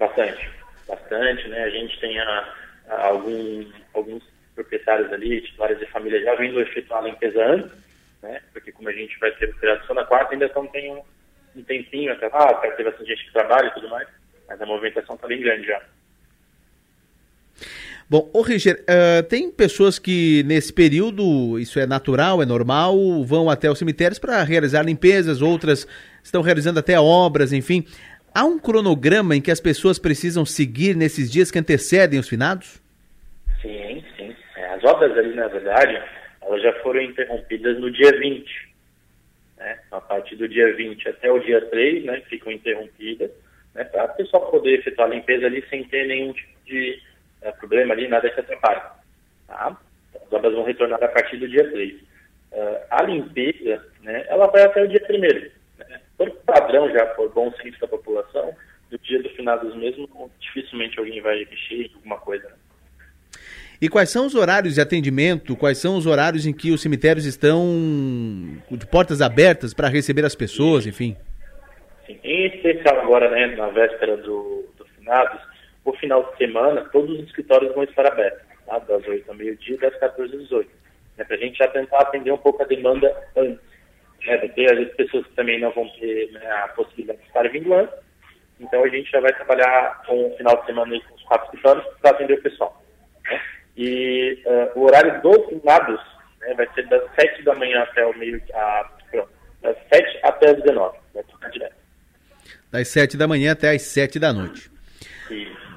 Bastante, 0.00 0.50
bastante, 0.88 1.46
né? 1.46 1.62
A 1.62 1.70
gente 1.70 2.00
tem 2.00 2.18
a, 2.18 2.54
a 2.88 3.06
algum, 3.06 3.64
alguns 3.94 4.24
proprietários 4.56 5.12
ali, 5.12 5.42
titulares 5.42 5.78
de 5.78 5.86
família 5.92 6.24
já 6.24 6.34
vindo 6.34 6.60
efetuar 6.60 7.04
a 7.04 7.06
limpeza 7.06 7.40
antes, 7.46 7.70
né? 8.20 8.40
Porque 8.52 8.72
como 8.72 8.88
a 8.88 8.92
gente 8.92 9.16
vai 9.20 9.30
ter 9.30 9.48
o 9.48 9.86
só 9.86 9.94
na 9.94 10.04
quarta, 10.04 10.32
ainda 10.32 10.46
então 10.46 10.66
tem 10.66 10.92
um, 10.92 11.02
um 11.54 11.62
tempinho 11.62 12.12
até 12.12 12.26
lá, 12.26 12.52
para 12.52 12.72
ter 12.72 12.82
bastante 12.82 13.10
gente 13.10 13.26
que 13.26 13.32
trabalha 13.32 13.68
e 13.68 13.74
tudo 13.74 13.88
mais, 13.90 14.08
mas 14.48 14.60
a 14.60 14.66
movimentação 14.66 15.14
está 15.14 15.28
bem 15.28 15.40
grande 15.40 15.68
já. 15.68 15.80
Bom, 18.12 18.28
ô 18.34 18.42
Richard, 18.42 18.78
uh, 18.82 19.22
tem 19.26 19.50
pessoas 19.50 19.98
que 19.98 20.42
nesse 20.42 20.70
período, 20.70 21.58
isso 21.58 21.80
é 21.80 21.86
natural, 21.86 22.42
é 22.42 22.44
normal, 22.44 22.94
vão 23.24 23.48
até 23.48 23.70
os 23.70 23.78
cemitérios 23.78 24.18
para 24.18 24.42
realizar 24.42 24.82
limpezas, 24.82 25.40
outras 25.40 25.88
estão 26.22 26.42
realizando 26.42 26.78
até 26.78 27.00
obras, 27.00 27.54
enfim. 27.54 27.86
Há 28.34 28.44
um 28.44 28.58
cronograma 28.58 29.34
em 29.34 29.40
que 29.40 29.50
as 29.50 29.62
pessoas 29.62 29.98
precisam 29.98 30.44
seguir 30.44 30.94
nesses 30.94 31.32
dias 31.32 31.50
que 31.50 31.58
antecedem 31.58 32.20
os 32.20 32.28
finados? 32.28 32.82
Sim, 33.62 34.04
sim. 34.14 34.36
É, 34.58 34.74
as 34.74 34.84
obras 34.84 35.16
ali, 35.16 35.34
na 35.34 35.48
verdade, 35.48 35.98
elas 36.42 36.62
já 36.62 36.74
foram 36.82 37.00
interrompidas 37.00 37.80
no 37.80 37.90
dia 37.90 38.12
20. 38.12 38.44
Né? 39.56 39.78
A 39.90 40.02
partir 40.02 40.36
do 40.36 40.46
dia 40.46 40.70
20 40.76 41.08
até 41.08 41.32
o 41.32 41.38
dia 41.38 41.62
3, 41.62 42.04
né, 42.04 42.20
ficam 42.28 42.52
interrompidas, 42.52 43.30
né, 43.74 43.84
para 43.84 44.04
o 44.04 44.16
pessoal 44.16 44.50
poder 44.50 44.80
efetuar 44.80 45.08
a 45.08 45.14
limpeza 45.14 45.46
ali 45.46 45.64
sem 45.70 45.82
ter 45.84 46.06
nenhum 46.06 46.34
tipo 46.34 46.52
de 46.66 47.00
é, 47.42 47.52
problema 47.52 47.94
ali, 47.94 48.08
nada 48.08 48.32
se 48.32 48.40
atrapalha. 48.40 48.82
Tá? 49.46 49.76
As 50.14 50.32
obras 50.32 50.54
vão 50.54 50.64
retornar 50.64 51.02
a 51.02 51.08
partir 51.08 51.36
do 51.36 51.48
dia 51.48 51.70
3. 51.70 51.94
Uh, 51.94 52.00
é, 52.52 52.86
a 52.90 53.02
limpeza, 53.02 53.84
né, 54.02 54.24
ela 54.28 54.46
vai 54.46 54.62
até 54.62 54.82
o 54.82 54.88
dia 54.88 55.02
1 55.08 55.20
né? 55.78 56.00
Por 56.16 56.30
padrão 56.46 56.90
já, 56.90 57.06
por 57.06 57.32
bom 57.32 57.52
senso 57.62 57.80
da 57.80 57.88
população, 57.88 58.54
no 58.90 58.98
dia 58.98 59.22
do 59.22 59.28
finados 59.30 59.74
mesmo, 59.74 60.30
dificilmente 60.38 60.98
alguém 60.98 61.20
vai 61.20 61.38
mexer 61.50 61.86
em 61.86 61.94
alguma 61.94 62.18
coisa. 62.18 62.48
Né? 62.48 62.54
E 63.80 63.88
quais 63.88 64.10
são 64.10 64.26
os 64.26 64.34
horários 64.34 64.74
de 64.74 64.80
atendimento? 64.80 65.56
Quais 65.56 65.78
são 65.78 65.96
os 65.96 66.06
horários 66.06 66.46
em 66.46 66.52
que 66.52 66.70
os 66.70 66.80
cemitérios 66.80 67.24
estão 67.24 67.66
de 68.70 68.86
portas 68.86 69.20
abertas 69.20 69.74
para 69.74 69.88
receber 69.88 70.24
as 70.24 70.36
pessoas, 70.36 70.86
enfim? 70.86 71.16
Sim, 72.06 72.16
em 72.22 72.46
especial 72.46 73.00
agora, 73.00 73.28
né, 73.30 73.56
na 73.56 73.68
véspera 73.70 74.16
do, 74.18 74.68
do 74.76 74.84
finados, 74.96 75.40
o 75.84 75.92
final 75.94 76.30
de 76.30 76.36
semana, 76.38 76.88
todos 76.92 77.18
os 77.18 77.26
escritórios 77.26 77.74
vão 77.74 77.84
estar 77.84 78.06
abertos, 78.06 78.42
tá? 78.66 78.78
das 78.78 79.06
8 79.06 79.28
ao 79.28 79.36
meio-dia 79.36 79.74
e 79.74 79.78
das 79.78 79.94
14 79.98 80.34
às 80.34 80.42
18. 80.42 80.70
Né? 81.16 81.24
Para 81.24 81.36
a 81.36 81.38
gente 81.38 81.58
já 81.58 81.68
tentar 81.68 81.98
atender 81.98 82.32
um 82.32 82.38
pouco 82.38 82.62
a 82.62 82.66
demanda 82.66 83.14
antes. 83.36 83.60
Né? 84.26 84.36
Porque 84.38 84.64
às 84.64 84.94
pessoas 84.94 85.26
que 85.26 85.34
também 85.34 85.60
não 85.60 85.72
vão 85.72 85.88
ter 85.98 86.30
né, 86.32 86.50
a 86.50 86.68
possibilidade 86.68 87.20
de 87.20 87.26
estar 87.26 87.48
vindo 87.48 87.74
antes. 87.74 87.94
Então 88.60 88.84
a 88.84 88.88
gente 88.88 89.10
já 89.10 89.20
vai 89.20 89.32
trabalhar 89.32 90.02
com 90.06 90.28
o 90.28 90.36
final 90.36 90.56
de 90.60 90.66
semana 90.66 91.00
com 91.08 91.14
os 91.14 91.22
quatro 91.24 91.46
escritórios 91.46 91.84
para 92.00 92.10
atender 92.10 92.34
o 92.34 92.42
pessoal. 92.42 92.82
Né? 93.24 93.40
E 93.76 94.42
uh, 94.46 94.78
o 94.78 94.84
horário 94.84 95.20
dos 95.20 95.46
finados 95.46 96.00
né, 96.40 96.54
vai 96.54 96.68
ser 96.74 96.86
das 96.88 97.02
7 97.18 97.42
da 97.42 97.54
manhã 97.54 97.82
até 97.82 98.06
o 98.06 98.16
meio, 98.16 98.40
a, 98.54 98.90
pronto, 99.10 99.30
das 99.62 99.76
7 99.92 100.20
até 100.22 100.50
as 100.50 100.62
19, 100.62 100.98
vai 101.14 101.24
ficar 101.24 101.48
direto. 101.48 101.74
Das 102.70 102.88
7 102.88 103.16
da 103.16 103.26
manhã 103.26 103.52
até 103.52 103.70
as 103.70 103.82
7 103.82 104.18
da 104.18 104.32
noite. 104.32 104.71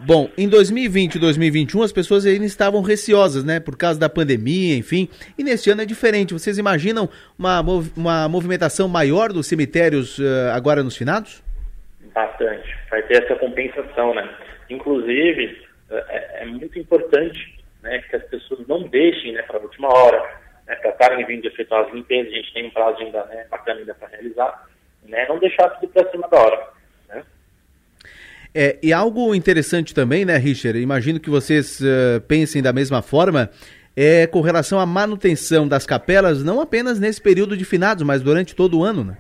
Bom, 0.06 0.30
em 0.38 0.48
2020 0.48 1.16
e 1.16 1.20
2021 1.20 1.82
as 1.82 1.92
pessoas 1.92 2.28
ainda 2.28 2.46
estavam 2.46 2.84
receosas, 2.84 3.44
né? 3.44 3.60
Por 3.60 3.76
causa 3.76 4.00
da 4.00 4.08
pandemia, 4.08 4.78
enfim. 4.78 5.10
E 5.36 5.44
neste 5.44 5.72
ano 5.72 5.82
é 5.82 5.86
diferente. 5.86 6.32
Vocês 6.32 6.60
imaginam 6.60 7.10
uma, 7.40 7.60
uma 7.98 8.30
movimentação 8.30 8.88
maior 8.88 9.34
dos 9.34 9.48
cemitérios 9.48 10.20
uh, 10.20 10.52
agora 10.54 10.84
nos 10.84 10.96
finados? 10.96 11.44
Bastante. 12.14 12.78
Vai 12.92 13.02
ter 13.02 13.24
essa 13.24 13.36
compensação, 13.36 14.14
né? 14.14 14.30
Inclusive, 14.70 15.58
é, 15.90 16.44
é 16.44 16.46
muito 16.46 16.78
importante 16.78 17.58
né, 17.82 17.98
que 18.08 18.16
as 18.16 18.24
pessoas 18.26 18.68
não 18.68 18.84
deixem 18.84 19.34
né, 19.34 19.42
para 19.42 19.58
a 19.58 19.62
última 19.62 19.88
hora, 19.88 20.22
né, 20.68 20.76
para 20.76 20.92
estarem 20.92 21.26
vindo 21.26 21.48
efetuar 21.48 21.84
as 21.84 21.92
limpezas. 21.92 22.32
A 22.32 22.36
gente 22.36 22.54
tem 22.54 22.68
um 22.68 22.70
prazo 22.70 23.02
ainda 23.02 23.26
né, 23.26 23.48
bacana 23.50 23.80
ainda 23.80 23.96
para 23.96 24.10
realizar. 24.10 24.68
Né, 25.04 25.26
não 25.28 25.40
deixar 25.40 25.68
tudo 25.70 25.92
para 25.92 26.12
cima 26.12 26.28
da 26.28 26.38
hora. 26.38 26.75
É, 28.58 28.80
e 28.82 28.94
algo 28.94 29.36
interessante 29.36 29.94
também, 29.94 30.24
né, 30.24 30.38
Richard? 30.38 30.80
Imagino 30.80 31.20
que 31.20 31.30
vocês 31.30 31.82
uh, 31.82 32.22
pensem 32.26 32.64
da 32.64 32.72
mesma 32.72 33.02
forma, 33.02 33.50
é 33.98 34.26
com 34.28 34.40
relação 34.40 34.80
à 34.80 34.86
manutenção 34.86 35.68
das 35.68 35.86
capelas, 35.86 36.42
não 36.42 36.62
apenas 36.62 36.98
nesse 36.98 37.22
período 37.22 37.58
de 37.58 37.66
finados, 37.66 38.04
mas 38.04 38.22
durante 38.22 38.56
todo 38.56 38.80
o 38.80 38.84
ano, 38.84 39.04
né? 39.04 39.18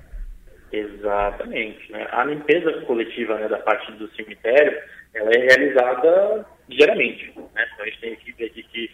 Exatamente. 0.71 1.91
Né? 1.91 2.07
A 2.11 2.23
limpeza 2.23 2.71
coletiva 2.83 3.37
né, 3.37 3.49
da 3.49 3.57
parte 3.57 3.91
do 3.93 4.07
cemitério, 4.15 4.77
ela 5.13 5.29
é 5.31 5.39
realizada 5.39 6.45
diariamente. 6.69 7.33
Né? 7.35 7.67
Então 7.73 7.83
a 7.83 7.89
gente 7.89 7.99
tem 7.99 8.13
equipe 8.13 8.45
aqui 8.45 8.63
que 8.63 8.89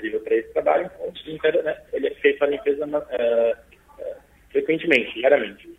vive 0.00 0.18
para 0.20 0.36
esse 0.36 0.52
trabalho, 0.54 0.90
então 0.94 1.06
o 1.06 1.18
cemitério, 1.18 1.62
né, 1.64 1.76
ele 1.92 2.06
é 2.06 2.14
feito 2.14 2.42
a 2.42 2.46
limpeza 2.46 2.86
uh, 2.86 3.56
frequentemente, 4.50 5.12
diariamente. 5.12 5.77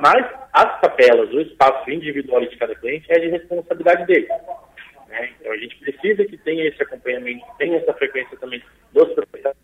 Mas 0.00 0.26
as 0.52 0.80
capelas, 0.80 1.30
o 1.30 1.40
espaço 1.40 1.90
individual 1.90 2.40
de 2.40 2.56
cada 2.56 2.74
cliente 2.74 3.10
é 3.10 3.18
de 3.18 3.28
responsabilidade 3.28 4.06
dele. 4.06 4.28
Né? 5.08 5.30
Então 5.40 5.52
a 5.52 5.56
gente 5.56 5.76
precisa 5.76 6.24
que 6.24 6.36
tenha 6.38 6.66
esse 6.66 6.82
acompanhamento, 6.82 7.44
tenha 7.58 7.78
essa 7.78 7.92
frequência 7.94 8.36
também 8.38 8.62
dos 8.92 9.12
proprietários, 9.12 9.60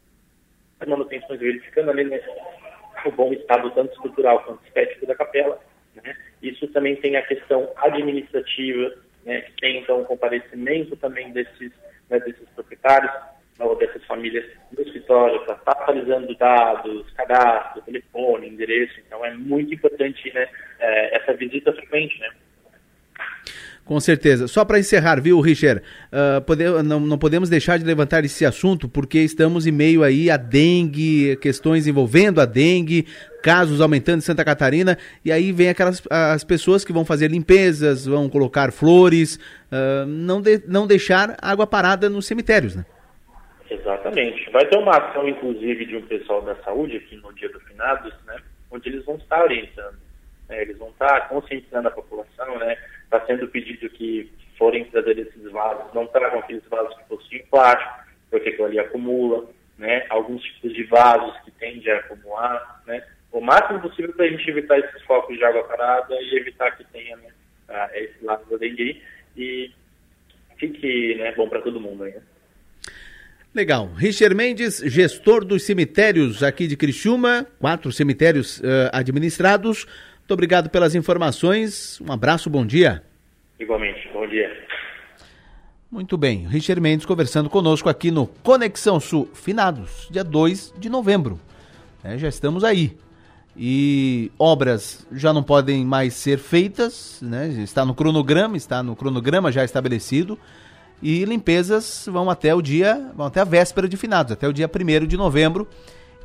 manutenções 0.86 1.40
verificando 1.40 1.90
ali 1.90 2.04
né, 2.04 2.20
o 3.04 3.10
bom 3.12 3.32
estado 3.32 3.70
tanto 3.72 3.92
estrutural 3.94 4.42
quanto 4.44 4.64
estético 4.66 5.06
da 5.06 5.14
capela. 5.14 5.60
Né? 5.94 6.16
Isso 6.42 6.66
também 6.68 6.96
tem 6.96 7.16
a 7.16 7.26
questão 7.26 7.70
administrativa, 7.76 8.94
né, 9.24 9.42
que 9.42 9.52
tem 9.60 9.78
então 9.78 10.00
o 10.00 10.06
comparecimento 10.06 10.96
também 10.96 11.32
desses, 11.32 11.72
né, 12.08 12.18
desses 12.20 12.48
proprietários, 12.50 13.12
ou 13.60 13.76
dessas 13.76 14.04
famílias 14.04 14.44
no 14.72 14.82
escritório 14.82 15.40
para 15.44 15.54
estar 15.54 15.72
atualizando 15.72 16.34
dados, 16.36 17.10
cadastro, 17.12 17.82
telefone, 17.82 18.48
endereço. 18.48 19.00
Então 19.06 19.24
é 19.24 19.34
muito 19.34 19.74
importante 19.74 20.32
né, 20.32 20.48
é, 20.78 21.16
essa 21.16 21.34
visita 21.34 21.72
frequente, 21.72 22.18
né? 22.20 22.30
Com 23.90 23.98
certeza. 23.98 24.46
Só 24.46 24.64
para 24.64 24.78
encerrar, 24.78 25.20
viu, 25.20 25.40
Richard? 25.40 25.82
Uh, 26.12 26.40
pode, 26.42 26.62
não, 26.84 27.00
não, 27.00 27.18
podemos 27.18 27.48
deixar 27.48 27.76
de 27.76 27.84
levantar 27.84 28.24
esse 28.24 28.46
assunto 28.46 28.88
porque 28.88 29.18
estamos 29.18 29.66
em 29.66 29.72
meio 29.72 30.04
aí 30.04 30.30
a 30.30 30.36
dengue, 30.36 31.36
questões 31.40 31.88
envolvendo 31.88 32.40
a 32.40 32.44
dengue, 32.44 33.04
casos 33.42 33.80
aumentando 33.80 34.18
em 34.18 34.20
Santa 34.20 34.44
Catarina, 34.44 34.96
e 35.24 35.32
aí 35.32 35.50
vem 35.50 35.70
aquelas 35.70 36.00
as 36.08 36.44
pessoas 36.44 36.84
que 36.84 36.92
vão 36.92 37.04
fazer 37.04 37.32
limpezas, 37.32 38.06
vão 38.06 38.28
colocar 38.28 38.70
flores, 38.70 39.40
uh, 39.72 40.06
não, 40.06 40.40
de, 40.40 40.62
não 40.68 40.86
deixar 40.86 41.36
água 41.42 41.66
parada 41.66 42.08
nos 42.08 42.26
cemitérios, 42.26 42.76
né? 42.76 42.84
Exatamente. 44.10 44.50
Vai 44.50 44.66
ter 44.66 44.78
uma 44.78 44.96
ação, 44.96 45.28
inclusive, 45.28 45.86
de 45.86 45.96
um 45.96 46.02
pessoal 46.02 46.42
da 46.42 46.56
saúde 46.56 46.96
aqui 46.96 47.16
no 47.16 47.32
dia 47.32 47.48
do 47.48 47.60
finados, 47.60 48.12
né, 48.26 48.36
onde 48.70 48.88
eles 48.88 49.04
vão 49.04 49.16
estar 49.16 49.42
orientando. 49.42 49.98
Né, 50.48 50.62
eles 50.62 50.76
vão 50.78 50.88
estar 50.88 51.28
conscientizando 51.28 51.88
a 51.88 51.92
população, 51.92 52.58
né? 52.58 52.76
Está 53.04 53.24
sendo 53.26 53.46
pedido 53.48 53.88
que 53.90 54.32
forem 54.58 54.84
trazer 54.86 55.16
esses 55.18 55.50
vasos, 55.50 55.94
não 55.94 56.06
tragam 56.08 56.40
aqueles 56.40 56.64
vasos 56.68 56.96
que 56.96 57.04
possuem 57.04 57.46
plástico, 57.50 58.04
porque 58.28 58.48
aquilo 58.48 58.66
ali 58.66 58.78
acumula, 58.80 59.48
né? 59.78 60.04
Alguns 60.10 60.42
tipos 60.42 60.74
de 60.74 60.82
vasos 60.84 61.38
que 61.44 61.52
tendem 61.52 61.92
a 61.92 61.98
acumular, 61.98 62.82
né? 62.86 63.06
O 63.32 63.40
máximo 63.40 63.80
possível 63.80 64.12
para 64.12 64.26
a 64.26 64.28
gente 64.28 64.50
evitar 64.50 64.78
esses 64.80 65.02
focos 65.02 65.36
de 65.36 65.44
água 65.44 65.62
parada 65.64 66.20
e 66.20 66.36
evitar 66.36 66.76
que 66.76 66.84
tenha 66.84 67.16
né, 67.16 67.32
esse 67.94 68.24
lado 68.24 68.44
da 68.50 68.56
dengue 68.56 69.00
e 69.36 69.70
fique 70.56 71.14
né, 71.14 71.32
bom 71.36 71.48
para 71.48 71.62
todo 71.62 71.80
mundo 71.80 72.02
aí, 72.02 72.12
né? 72.12 72.22
Legal. 73.52 73.90
Richard 73.96 74.32
Mendes, 74.32 74.78
gestor 74.78 75.44
dos 75.44 75.64
cemitérios 75.64 76.40
aqui 76.40 76.68
de 76.68 76.76
Criciúma, 76.76 77.44
quatro 77.58 77.90
cemitérios 77.90 78.60
uh, 78.60 78.90
administrados. 78.92 79.86
Muito 80.20 80.32
obrigado 80.32 80.70
pelas 80.70 80.94
informações. 80.94 82.00
Um 82.00 82.12
abraço, 82.12 82.48
bom 82.48 82.64
dia. 82.64 83.02
Igualmente, 83.58 84.08
bom 84.12 84.24
dia. 84.28 84.48
Muito 85.90 86.16
bem. 86.16 86.46
Richard 86.46 86.80
Mendes 86.80 87.04
conversando 87.04 87.50
conosco 87.50 87.88
aqui 87.88 88.12
no 88.12 88.28
Conexão 88.28 89.00
Sul, 89.00 89.28
finados, 89.34 90.06
dia 90.12 90.22
2 90.22 90.74
de 90.78 90.88
novembro. 90.88 91.40
É, 92.04 92.16
já 92.16 92.28
estamos 92.28 92.62
aí. 92.62 92.96
E 93.56 94.30
obras 94.38 95.04
já 95.10 95.32
não 95.32 95.42
podem 95.42 95.84
mais 95.84 96.14
ser 96.14 96.38
feitas, 96.38 97.18
né? 97.20 97.48
Está 97.64 97.84
no 97.84 97.96
cronograma, 97.96 98.56
está 98.56 98.80
no 98.80 98.94
cronograma 98.94 99.50
já 99.50 99.64
estabelecido 99.64 100.38
e 101.02 101.24
limpezas 101.24 102.06
vão 102.10 102.28
até 102.28 102.54
o 102.54 102.60
dia, 102.60 103.10
vão 103.16 103.26
até 103.26 103.40
a 103.40 103.44
véspera 103.44 103.88
de 103.88 103.96
finados, 103.96 104.32
até 104.32 104.46
o 104.46 104.52
dia 104.52 104.68
1 104.68 105.06
de 105.06 105.16
novembro. 105.16 105.66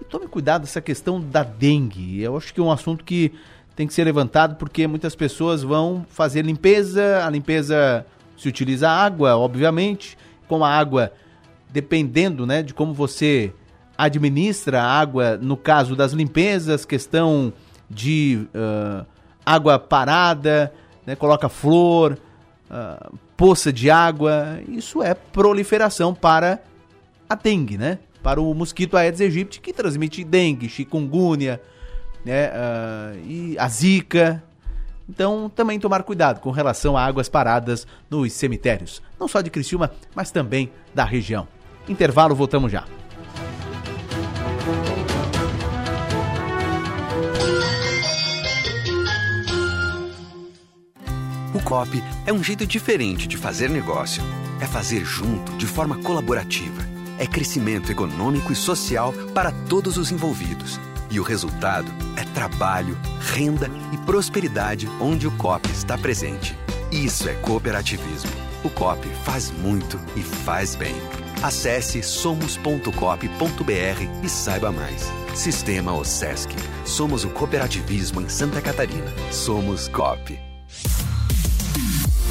E 0.02 0.04
tome 0.04 0.28
cuidado 0.28 0.64
essa 0.64 0.82
questão 0.82 1.22
da 1.22 1.44
dengue. 1.44 2.22
Eu 2.22 2.36
acho 2.36 2.54
que 2.54 2.60
é 2.60 2.64
um 2.64 2.72
assunto 2.72 3.04
que 3.04 3.32
tem 3.76 3.88
que 3.88 3.94
ser 3.94 4.04
levantado 4.04 4.56
porque 4.56 4.88
muitas 4.88 5.16
pessoas 5.16 5.64
vão 5.64 6.06
fazer 6.10 6.44
limpeza, 6.44 7.26
a 7.26 7.30
limpeza 7.30 8.06
se 8.38 8.48
utiliza 8.48 8.90
água, 8.90 9.38
obviamente, 9.38 10.18
com 10.48 10.64
a 10.64 10.70
água 10.70 11.12
dependendo, 11.70 12.46
né, 12.46 12.64
de 12.64 12.74
como 12.74 12.94
você 12.94 13.54
administra 13.98 14.82
a 14.82 15.00
água, 15.00 15.38
no 15.38 15.58
caso 15.58 15.96
das 15.96 16.12
limpezas, 16.12 16.86
questão 16.86 17.52
de 17.90 18.48
uh, 18.54 19.06
água 19.46 19.78
parada, 19.78 20.74
né, 21.06 21.16
coloca 21.16 21.50
flor, 21.50 22.18
uh, 22.70 23.18
poça 23.36 23.72
de 23.72 23.90
água, 23.90 24.60
isso 24.68 25.02
é 25.02 25.14
proliferação 25.14 26.14
para 26.14 26.62
a 27.30 27.36
dengue, 27.36 27.78
né? 27.78 28.00
Para 28.24 28.42
o 28.42 28.54
mosquito 28.54 28.98
Aedes 28.98 29.22
aegypti, 29.22 29.62
que 29.62 29.74
transmite 29.74 30.24
dengue, 30.24 30.70
chikungunya, 30.70 31.62
né? 32.24 32.50
Uh, 32.50 33.20
e 33.26 33.56
a 33.60 33.68
zika. 33.68 34.44
Então, 35.08 35.52
também 35.56 35.80
tomar 35.80 36.02
cuidado 36.04 36.40
com 36.40 36.50
relação 36.50 36.98
a 36.98 37.06
águas 37.06 37.30
paradas 37.30 37.86
nos 38.10 38.34
cemitérios, 38.34 39.04
não 39.20 39.28
só 39.28 39.42
de 39.42 39.52
Criciúma, 39.52 39.92
mas 40.16 40.32
também 40.32 40.72
da 40.96 41.04
região. 41.04 41.48
Intervalo, 41.88 42.34
voltamos 42.34 42.72
já. 42.72 42.86
O 51.66 51.68
COP 51.68 52.04
é 52.28 52.32
um 52.32 52.44
jeito 52.44 52.68
diferente 52.68 53.28
de 53.28 53.38
fazer 53.38 53.72
negócio. 53.72 54.22
É 54.62 54.68
fazer 54.68 55.04
junto, 55.04 55.52
de 55.58 55.66
forma 55.66 55.98
colaborativa. 55.98 56.80
É 57.18 57.26
crescimento 57.26 57.92
econômico 57.92 58.54
e 58.54 58.56
social 58.56 59.12
para 59.34 59.52
todos 59.68 59.98
os 59.98 60.12
envolvidos. 60.12 60.80
E 61.10 61.20
o 61.20 61.24
resultado 61.24 61.92
é 62.16 62.24
trabalho, 62.36 62.96
renda 63.20 63.68
e 63.92 63.98
prosperidade 63.98 64.88
onde 65.02 65.26
o 65.26 65.32
COP 65.32 65.68
está 65.72 65.98
presente. 65.98 66.56
Isso 66.92 67.28
é 67.28 67.34
cooperativismo. 67.34 68.30
O 68.64 68.70
COP 68.70 69.10
faz 69.24 69.50
muito 69.50 70.00
e 70.16 70.22
faz 70.22 70.76
bem. 70.76 70.94
Acesse 71.42 72.04
somos.cop.br 72.04 72.92
e 74.24 74.30
saiba 74.30 74.72
mais. 74.72 75.12
Sistema 75.34 75.96
OSESC. 75.96 76.52
Somos 76.86 77.26
o 77.26 77.30
cooperativismo 77.32 78.22
em 78.22 78.30
Santa 78.30 78.62
Catarina. 78.62 79.12
Somos 79.32 79.88
COP. 79.88 80.45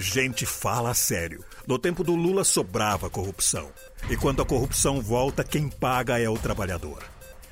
Gente 0.00 0.46
fala 0.46 0.94
sério. 0.94 1.44
No 1.66 1.78
tempo 1.78 2.02
do 2.02 2.14
Lula 2.14 2.42
sobrava 2.42 3.10
corrupção. 3.10 3.70
E 4.08 4.16
quando 4.16 4.40
a 4.40 4.46
corrupção 4.46 5.02
volta, 5.02 5.44
quem 5.44 5.68
paga 5.68 6.18
é 6.18 6.26
o 6.26 6.38
trabalhador. 6.38 7.04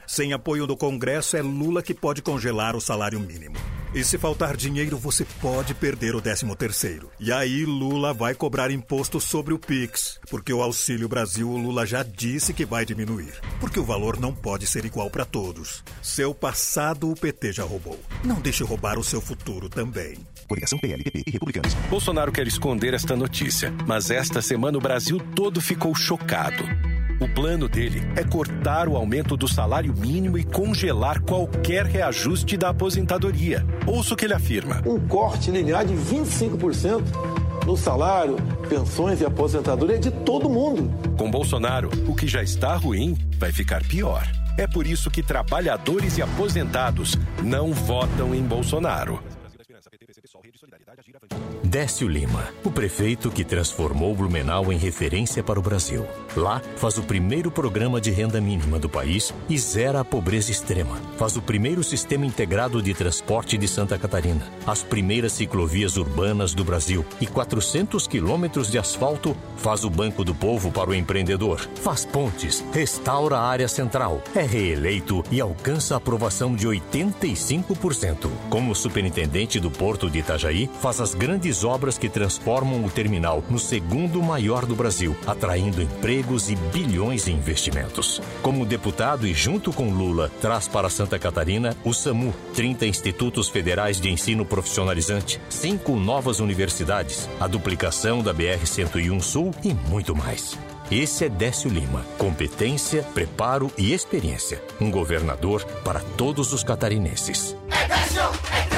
Sem 0.07 0.33
apoio 0.33 0.67
do 0.67 0.75
Congresso, 0.75 1.37
é 1.37 1.43
Lula 1.43 1.83
que 1.83 1.93
pode 1.93 2.23
congelar 2.23 2.75
o 2.75 2.81
salário 2.81 3.21
mínimo. 3.21 3.57
E 3.95 4.03
se 4.03 4.17
faltar 4.17 4.57
dinheiro, 4.57 4.97
você 4.97 5.27
pode 5.43 5.75
perder 5.75 6.15
o 6.15 6.23
13 6.23 6.57
terceiro. 6.57 7.11
E 7.21 7.31
aí 7.31 7.67
Lula 7.67 8.15
vai 8.15 8.35
cobrar 8.35 8.71
imposto 8.71 9.21
sobre 9.21 9.53
o 9.53 9.59
Pix, 9.59 10.19
porque 10.31 10.51
o 10.51 10.63
Auxílio 10.63 11.07
Brasil 11.07 11.51
o 11.51 11.59
Lula 11.59 11.85
já 11.85 12.03
disse 12.03 12.55
que 12.55 12.65
vai 12.65 12.87
diminuir, 12.87 13.35
porque 13.61 13.79
o 13.79 13.85
valor 13.85 14.19
não 14.19 14.35
pode 14.35 14.67
ser 14.67 14.87
igual 14.87 15.11
para 15.11 15.27
todos. 15.27 15.85
Seu 16.03 16.35
passado 16.35 17.11
o 17.11 17.15
PT 17.15 17.53
já 17.53 17.65
roubou. 17.65 18.01
Não 18.25 18.41
deixe 18.41 18.65
roubar 18.65 18.99
o 18.99 19.05
seu 19.05 19.21
futuro 19.21 19.69
também. 19.69 20.17
Coligação 20.49 20.79
PLPP 20.79 21.25
e 21.27 21.31
Republicanos. 21.31 21.75
Bolsonaro 21.91 22.33
quer 22.33 22.47
esconder 22.47 22.95
esta 22.95 23.15
notícia, 23.15 23.73
mas 23.87 24.11
esta 24.11 24.41
semana 24.41 24.79
o 24.79 24.81
Brasil 24.81 25.21
todo 25.35 25.61
ficou 25.61 25.95
chocado. 25.95 26.65
O 27.21 27.29
plano 27.29 27.69
dele 27.69 28.01
é 28.17 28.23
cortar 28.23 28.89
o 28.89 28.97
aumento 28.97 29.37
do 29.37 29.49
salário 29.49 29.93
mínimo 29.93 30.39
e 30.39 30.45
congelar 30.45 31.21
qualquer 31.21 31.85
reajuste 31.85 32.57
da 32.57 32.71
aposentadoria. 32.71 33.67
Ouça 33.87 34.15
o 34.15 34.17
que 34.17 34.25
ele 34.25 34.35
afirma. 34.35 34.81
Um 34.87 35.01
corte 35.07 35.51
linear 35.51 35.85
de 35.85 35.95
25% 35.95 37.03
no 37.67 37.77
salário, 37.77 38.37
pensões 38.69 39.21
e 39.21 39.27
aposentadoria 39.27 39.99
de 39.99 40.11
todo 40.11 40.49
mundo. 40.49 40.91
Com 41.19 41.31
Bolsonaro, 41.31 41.91
o 42.07 42.15
que 42.15 42.27
já 42.27 42.43
está 42.43 42.75
ruim 42.77 43.19
vai 43.37 43.53
ficar 43.53 43.85
pior. 43.85 44.27
É 44.57 44.67
por 44.67 44.87
isso 44.87 45.11
que 45.11 45.23
trabalhadores 45.23 46.19
e 46.19 46.23
aposentados 46.23 47.17
não 47.43 47.73
votam 47.73 48.35
em 48.35 48.43
Bolsonaro. 48.43 49.23
Décio 51.69 52.09
Lima, 52.09 52.49
o 52.65 52.71
prefeito 52.71 53.31
que 53.31 53.45
transformou 53.45 54.15
Blumenau 54.15 54.73
em 54.73 54.79
referência 54.79 55.43
para 55.43 55.59
o 55.59 55.63
Brasil. 55.63 56.07
Lá, 56.35 56.63
faz 56.77 56.97
o 56.97 57.03
primeiro 57.03 57.51
programa 57.51 58.01
de 58.01 58.11
renda 58.11 58.41
mínima 58.41 58.79
do 58.79 58.89
país 58.89 59.35
e 59.51 59.59
zera 59.59 60.01
a 60.01 60.05
pobreza 60.05 60.51
extrema. 60.51 60.97
Faz 61.19 61.37
o 61.37 61.43
primeiro 61.43 61.85
sistema 61.85 62.25
integrado 62.25 62.81
de 62.81 62.95
transporte 62.95 63.59
de 63.59 63.69
Santa 63.69 63.99
Catarina, 63.99 64.47
as 64.67 64.83
primeiras 64.83 65.33
ciclovias 65.33 65.99
urbanas 65.99 66.55
do 66.55 66.65
Brasil 66.65 67.05
e 67.21 67.27
400 67.27 68.07
quilômetros 68.07 68.71
de 68.71 68.79
asfalto. 68.79 69.37
Faz 69.59 69.85
o 69.85 69.91
Banco 69.91 70.25
do 70.25 70.35
Povo 70.35 70.71
para 70.71 70.89
o 70.89 70.95
empreendedor. 70.95 71.61
Faz 71.83 72.05
pontes, 72.05 72.65
restaura 72.73 73.37
a 73.37 73.47
área 73.47 73.69
central. 73.69 74.23
É 74.35 74.43
reeleito 74.43 75.23
e 75.31 75.39
alcança 75.39 75.95
a 75.95 75.99
aprovação 75.99 76.55
de 76.55 76.67
85%. 76.67 78.31
Como 78.49 78.75
superintendente 78.75 79.61
do 79.61 79.71
Porto 79.71 80.09
de 80.09 80.21
Itajaí, 80.21 80.71
faz 80.81 81.01
as 81.01 81.08
grandes 81.15 81.65
obras 81.65 81.99
que 81.99 82.09
transformam 82.09 82.85
o 82.85 82.91
terminal 82.91 83.43
no 83.49 83.59
segundo 83.59 84.23
maior 84.23 84.67
do 84.67 84.75
Brasil, 84.75 85.17
atraindo 85.27 85.83
empregos 85.83 86.51
e 86.51 86.57
bilhões 86.57 87.29
em 87.29 87.35
investimentos. 87.35 88.21
Como 88.43 88.67
deputado 88.67 89.27
e 89.27 89.35
junto 89.35 89.73
com 89.73 89.91
Lula, 89.91 90.31
traz 90.41 90.69
para 90.69 90.91
Santa 90.91 91.19
Catarina 91.19 91.77
o 91.85 91.93
SAMU, 91.93 92.35
30 92.55 92.87
institutos 92.87 93.49
federais 93.49 94.01
de 94.01 94.11
ensino 94.11 94.45
profissionalizante, 94.45 95.41
cinco 95.49 95.97
novas 95.97 96.41
universidades, 96.41 97.29
a 97.41 97.47
duplicação 97.47 98.23
da 98.23 98.35
BR-101 98.35 99.21
Sul 99.21 99.51
e 99.65 99.75
muito 99.75 100.15
mais. 100.15 100.59
Esse 100.91 101.27
é 101.27 101.29
Décio 101.29 101.71
Lima. 101.71 102.03
Competência, 102.17 103.03
preparo 103.03 103.71
e 103.77 103.93
experiência. 103.93 104.63
Um 104.81 104.91
governador 104.91 105.63
para 105.85 106.01
todos 106.17 106.53
os 106.55 106.65
catarinenses. 106.65 107.55
É 107.71 107.87
Décio, 107.87 108.23
é 108.51 108.63
13! 108.69 108.78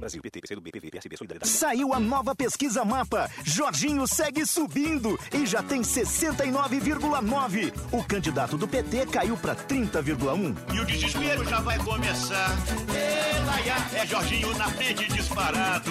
Brasil, 0.00 0.22
PT, 0.22 0.40
PCdoB, 0.40 0.70
PV, 0.72 0.90
PSB, 0.90 1.16
Solidariedade. 1.16 1.50
Saiu 1.50 1.92
a 1.92 2.00
nova 2.00 2.34
pesquisa 2.34 2.84
Mapa. 2.84 3.30
Jorginho 3.44 4.06
segue 4.06 4.44
subindo 4.46 5.18
e 5.32 5.46
já 5.46 5.62
tem 5.62 5.82
69,9. 5.82 7.72
O 7.92 8.04
candidato 8.04 8.56
do 8.56 8.68
PT 8.68 9.06
caiu 9.06 9.36
para 9.36 9.54
30,1. 9.54 10.56
E 10.74 10.80
o 10.80 10.84
desespero 10.84 11.44
já 11.44 11.60
vai 11.60 11.78
começar. 11.78 12.56
Elaia, 12.88 13.76
é 13.94 14.06
Jorginho 14.06 14.56
na 14.56 14.68
frente 14.70 15.06
disparado. 15.12 15.90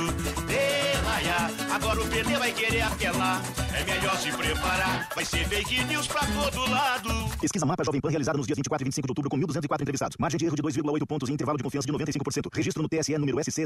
Elaia, 0.50 1.52
agora 1.74 2.02
o 2.02 2.08
PT 2.08 2.38
vai 2.38 2.52
querer 2.52 2.82
apelar. 2.82 3.42
É 3.74 3.84
melhor 3.84 4.18
se 4.18 4.32
preparar. 4.32 5.10
Vai 5.14 5.26
ser 5.26 5.48
fake 5.48 5.84
news 5.86 6.08
pra 6.08 6.22
todo 6.22 6.70
lado. 6.70 7.10
Pesquisa 7.40 7.66
Mapa 7.66 7.84
Jovem 7.84 8.02
Pan 8.02 8.10
realizada 8.10 8.38
nos 8.38 8.48
dias 8.48 8.58
24 8.58 8.84
e 8.84 8.86
25 8.86 9.08
de 9.08 9.12
outubro 9.12 9.30
com 9.30 9.38
1.204 9.38 9.82
entrevistados. 9.82 10.18
Margem 10.18 10.38
de 10.38 10.46
erro 10.46 10.56
de 10.56 10.64
2,8 10.64 11.06
pontos 11.06 11.30
e 11.30 11.34
intervalo 11.34 11.58
de 11.58 11.64
confiança 11.64 11.86
de 11.86 11.94
95%. 11.94 12.50
Registro 12.54 12.82
no 12.82 12.90
TSE 12.90 13.18
número 13.18 13.44
SC 13.44 13.66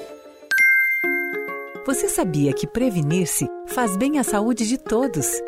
Você 1.83 2.07
sabia 2.07 2.53
que 2.53 2.67
prevenir-se 2.67 3.47
faz 3.65 3.97
bem 3.97 4.19
à 4.19 4.23
saúde 4.23 4.67
de 4.67 4.77
todos? 4.77 5.41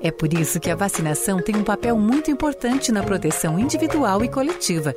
É 0.00 0.12
por 0.12 0.32
isso 0.32 0.60
que 0.60 0.70
a 0.70 0.76
vacinação 0.76 1.42
tem 1.42 1.56
um 1.56 1.64
papel 1.64 1.98
muito 1.98 2.30
importante 2.30 2.92
na 2.92 3.02
proteção 3.02 3.58
individual 3.58 4.24
e 4.24 4.28
coletiva. 4.28 4.94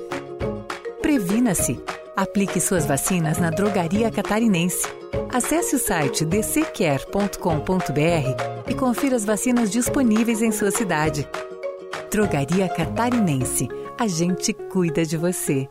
Previna-se. 1.02 1.82
Aplique 2.16 2.62
suas 2.62 2.86
vacinas 2.86 3.40
na 3.40 3.50
Drogaria 3.50 4.12
Catarinense. 4.12 4.88
Acesse 5.34 5.76
o 5.76 5.80
site 5.80 6.24
dccare.com.br 6.24 7.40
e 8.70 8.76
confira 8.76 9.16
as 9.16 9.26
vacinas 9.26 9.72
disponíveis 9.72 10.44
em 10.44 10.52
sua 10.52 10.70
cidade. 10.70 11.28
Drogaria 12.12 12.70
Catarinense. 12.70 13.68
A 14.00 14.08
gente 14.08 14.54
cuida 14.54 15.04
de 15.04 15.18
você. 15.18 15.68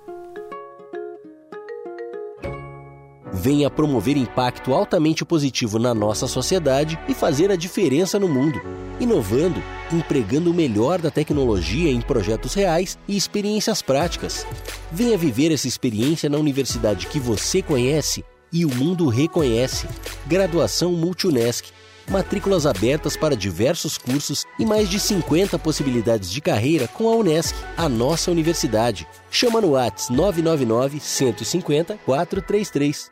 Venha 3.43 3.69
promover 3.69 4.17
impacto 4.17 4.73
altamente 4.73 5.25
positivo 5.25 5.77
na 5.77 5.93
nossa 5.93 6.29
sociedade 6.29 6.97
e 7.09 7.15
fazer 7.15 7.51
a 7.51 7.57
diferença 7.57 8.17
no 8.17 8.29
mundo, 8.29 8.63
inovando, 9.01 9.61
empregando 9.93 10.53
o 10.53 10.55
melhor 10.55 11.01
da 11.01 11.11
tecnologia 11.11 11.91
em 11.91 12.01
projetos 12.01 12.55
reais 12.55 12.97
e 13.09 13.17
experiências 13.17 13.83
práticas. 13.83 14.47
Venha 14.93 15.19
viver 15.19 15.51
essa 15.51 15.67
experiência 15.67 16.31
na 16.31 16.39
universidade 16.39 17.09
que 17.09 17.19
você 17.19 17.61
conhece 17.61 18.25
e 18.53 18.65
o 18.65 18.73
mundo 18.73 19.09
reconhece. 19.09 19.89
Graduação 20.25 20.93
Multunesc. 20.93 21.73
Matrículas 22.09 22.67
abertas 22.67 23.17
para 23.17 23.37
diversos 23.37 23.97
cursos 23.97 24.45
e 24.59 24.67
mais 24.67 24.89
de 24.89 24.99
50 24.99 25.59
possibilidades 25.59 26.31
de 26.31 26.41
carreira 26.41 26.87
com 26.89 27.09
a 27.09 27.15
Unesc, 27.17 27.55
a 27.77 27.89
nossa 27.89 28.31
universidade. 28.31 29.07
Chama 29.31 29.61
no 29.61 29.71
Whats 29.71 30.11
999 30.11 31.01
150 31.01 31.99
433. 32.05 33.12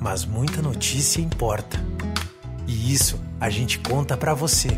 mas 0.00 0.24
muita 0.24 0.62
notícia 0.62 1.20
importa. 1.20 1.78
E 2.66 2.92
isso 2.92 3.20
a 3.38 3.50
gente 3.50 3.78
conta 3.78 4.16
para 4.16 4.34
você. 4.34 4.68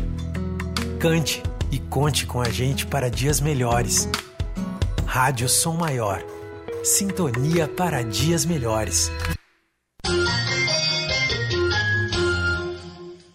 Cante 0.99 1.41
e 1.71 1.79
conte 1.79 2.25
com 2.25 2.41
a 2.41 2.49
gente 2.49 2.85
para 2.85 3.09
dias 3.09 3.39
melhores. 3.39 4.07
Rádio 5.05 5.47
Som 5.47 5.77
Maior. 5.77 6.23
Sintonia 6.83 7.67
para 7.67 8.03
dias 8.03 8.45
melhores. 8.45 9.09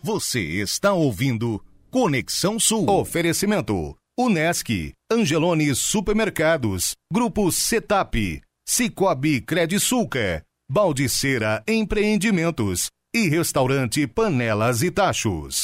Você 0.02 0.40
está 0.40 0.92
ouvindo 0.92 1.62
Conexão 1.90 2.58
Sul. 2.58 2.88
Oferecimento: 2.88 3.96
Unesc, 4.18 4.92
Angelone 5.10 5.74
Supermercados, 5.74 6.96
Grupo 7.12 7.50
Setap, 7.52 8.42
Cicobi 8.66 9.40
Credisulca, 9.40 10.42
Baldiceira 10.70 11.62
Empreendimentos 11.66 12.90
e 13.14 13.26
Restaurante 13.26 14.06
Panelas 14.06 14.82
e 14.82 14.90
Tachos. 14.90 15.62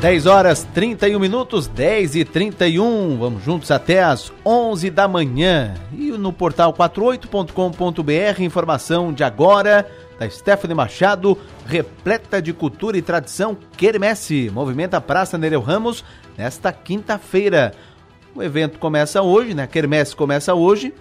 10 0.00 0.26
horas 0.26 0.66
31 0.74 1.20
minutos, 1.20 1.68
10 1.68 2.16
e 2.16 2.24
31. 2.24 3.16
Vamos 3.16 3.44
juntos 3.44 3.70
até 3.70 4.02
as 4.02 4.32
11 4.44 4.90
da 4.90 5.06
manhã. 5.06 5.74
E 5.92 6.10
no 6.10 6.32
portal 6.32 6.74
48.com.br, 6.74 8.42
informação 8.42 9.12
de 9.12 9.22
agora 9.22 9.88
da 10.22 10.30
Stephanie 10.30 10.74
Machado, 10.74 11.36
repleta 11.66 12.40
de 12.40 12.52
cultura 12.52 12.96
e 12.96 13.02
tradição, 13.02 13.56
Quermesse, 13.76 14.50
movimenta 14.50 14.96
a 14.96 15.00
Praça 15.00 15.36
Nereu 15.36 15.60
Ramos 15.60 16.04
nesta 16.38 16.72
quinta-feira. 16.72 17.72
O 18.34 18.42
evento 18.42 18.78
começa 18.78 19.20
hoje, 19.20 19.52
né? 19.52 19.66
Quermesse 19.66 20.14
começa 20.14 20.54
hoje 20.54 20.94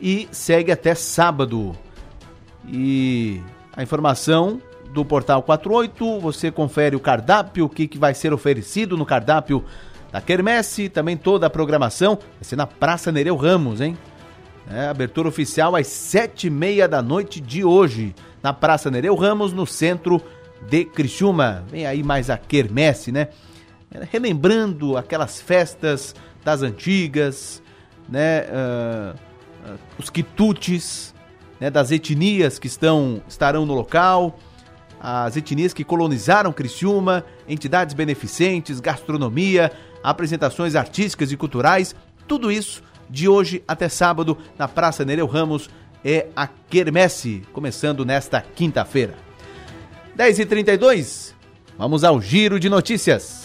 e 0.00 0.28
segue 0.32 0.72
até 0.72 0.94
sábado. 0.94 1.76
E 2.66 3.40
a 3.76 3.82
informação 3.82 4.60
do 4.90 5.04
Portal 5.04 5.42
48. 5.42 6.20
Você 6.20 6.50
confere 6.50 6.96
o 6.96 7.00
cardápio, 7.00 7.66
o 7.66 7.68
que, 7.68 7.86
que 7.86 7.98
vai 7.98 8.12
ser 8.12 8.32
oferecido 8.32 8.96
no 8.96 9.06
cardápio 9.06 9.64
da 10.10 10.20
Quermesse, 10.20 10.88
também 10.88 11.16
toda 11.16 11.46
a 11.46 11.50
programação. 11.50 12.16
Vai 12.16 12.42
ser 12.42 12.56
na 12.56 12.66
Praça 12.66 13.12
Nereu 13.12 13.36
Ramos, 13.36 13.80
hein? 13.80 13.96
É, 14.68 14.88
abertura 14.88 15.28
oficial 15.28 15.76
às 15.76 15.86
sete 15.86 16.46
e 16.46 16.50
meia 16.50 16.88
da 16.88 17.02
noite 17.02 17.38
de 17.38 17.62
hoje, 17.62 18.14
na 18.44 18.52
Praça 18.52 18.90
Nereu 18.90 19.14
Ramos, 19.14 19.54
no 19.54 19.66
centro 19.66 20.20
de 20.68 20.84
Criciúma. 20.84 21.64
Vem 21.70 21.86
aí 21.86 22.02
mais 22.02 22.28
a 22.28 22.36
Quermesse, 22.36 23.10
né? 23.10 23.28
Relembrando 24.12 24.98
aquelas 24.98 25.40
festas 25.40 26.14
das 26.44 26.60
antigas, 26.60 27.62
né? 28.06 28.42
Uh, 28.42 29.18
os 29.98 30.10
quitutes, 30.10 31.14
né? 31.58 31.70
das 31.70 31.90
etnias 31.90 32.58
que 32.58 32.66
estão, 32.66 33.22
estarão 33.26 33.64
no 33.64 33.72
local 33.72 34.38
as 35.00 35.36
etnias 35.36 35.74
que 35.74 35.84
colonizaram 35.84 36.50
Criciúma, 36.50 37.24
entidades 37.46 37.94
beneficentes, 37.94 38.80
gastronomia, 38.80 39.70
apresentações 40.02 40.74
artísticas 40.74 41.30
e 41.30 41.36
culturais, 41.36 41.94
tudo 42.26 42.50
isso 42.50 42.82
de 43.08 43.28
hoje 43.28 43.62
até 43.68 43.86
sábado 43.88 44.38
na 44.58 44.66
Praça 44.66 45.04
Nereu 45.04 45.26
Ramos 45.26 45.68
é 46.04 46.26
a 46.36 46.46
Quermesse, 46.46 47.42
começando 47.52 48.04
nesta 48.04 48.40
quinta-feira. 48.40 49.14
10h32, 50.16 51.32
vamos 51.78 52.04
ao 52.04 52.20
giro 52.20 52.60
de 52.60 52.68
notícias. 52.68 53.43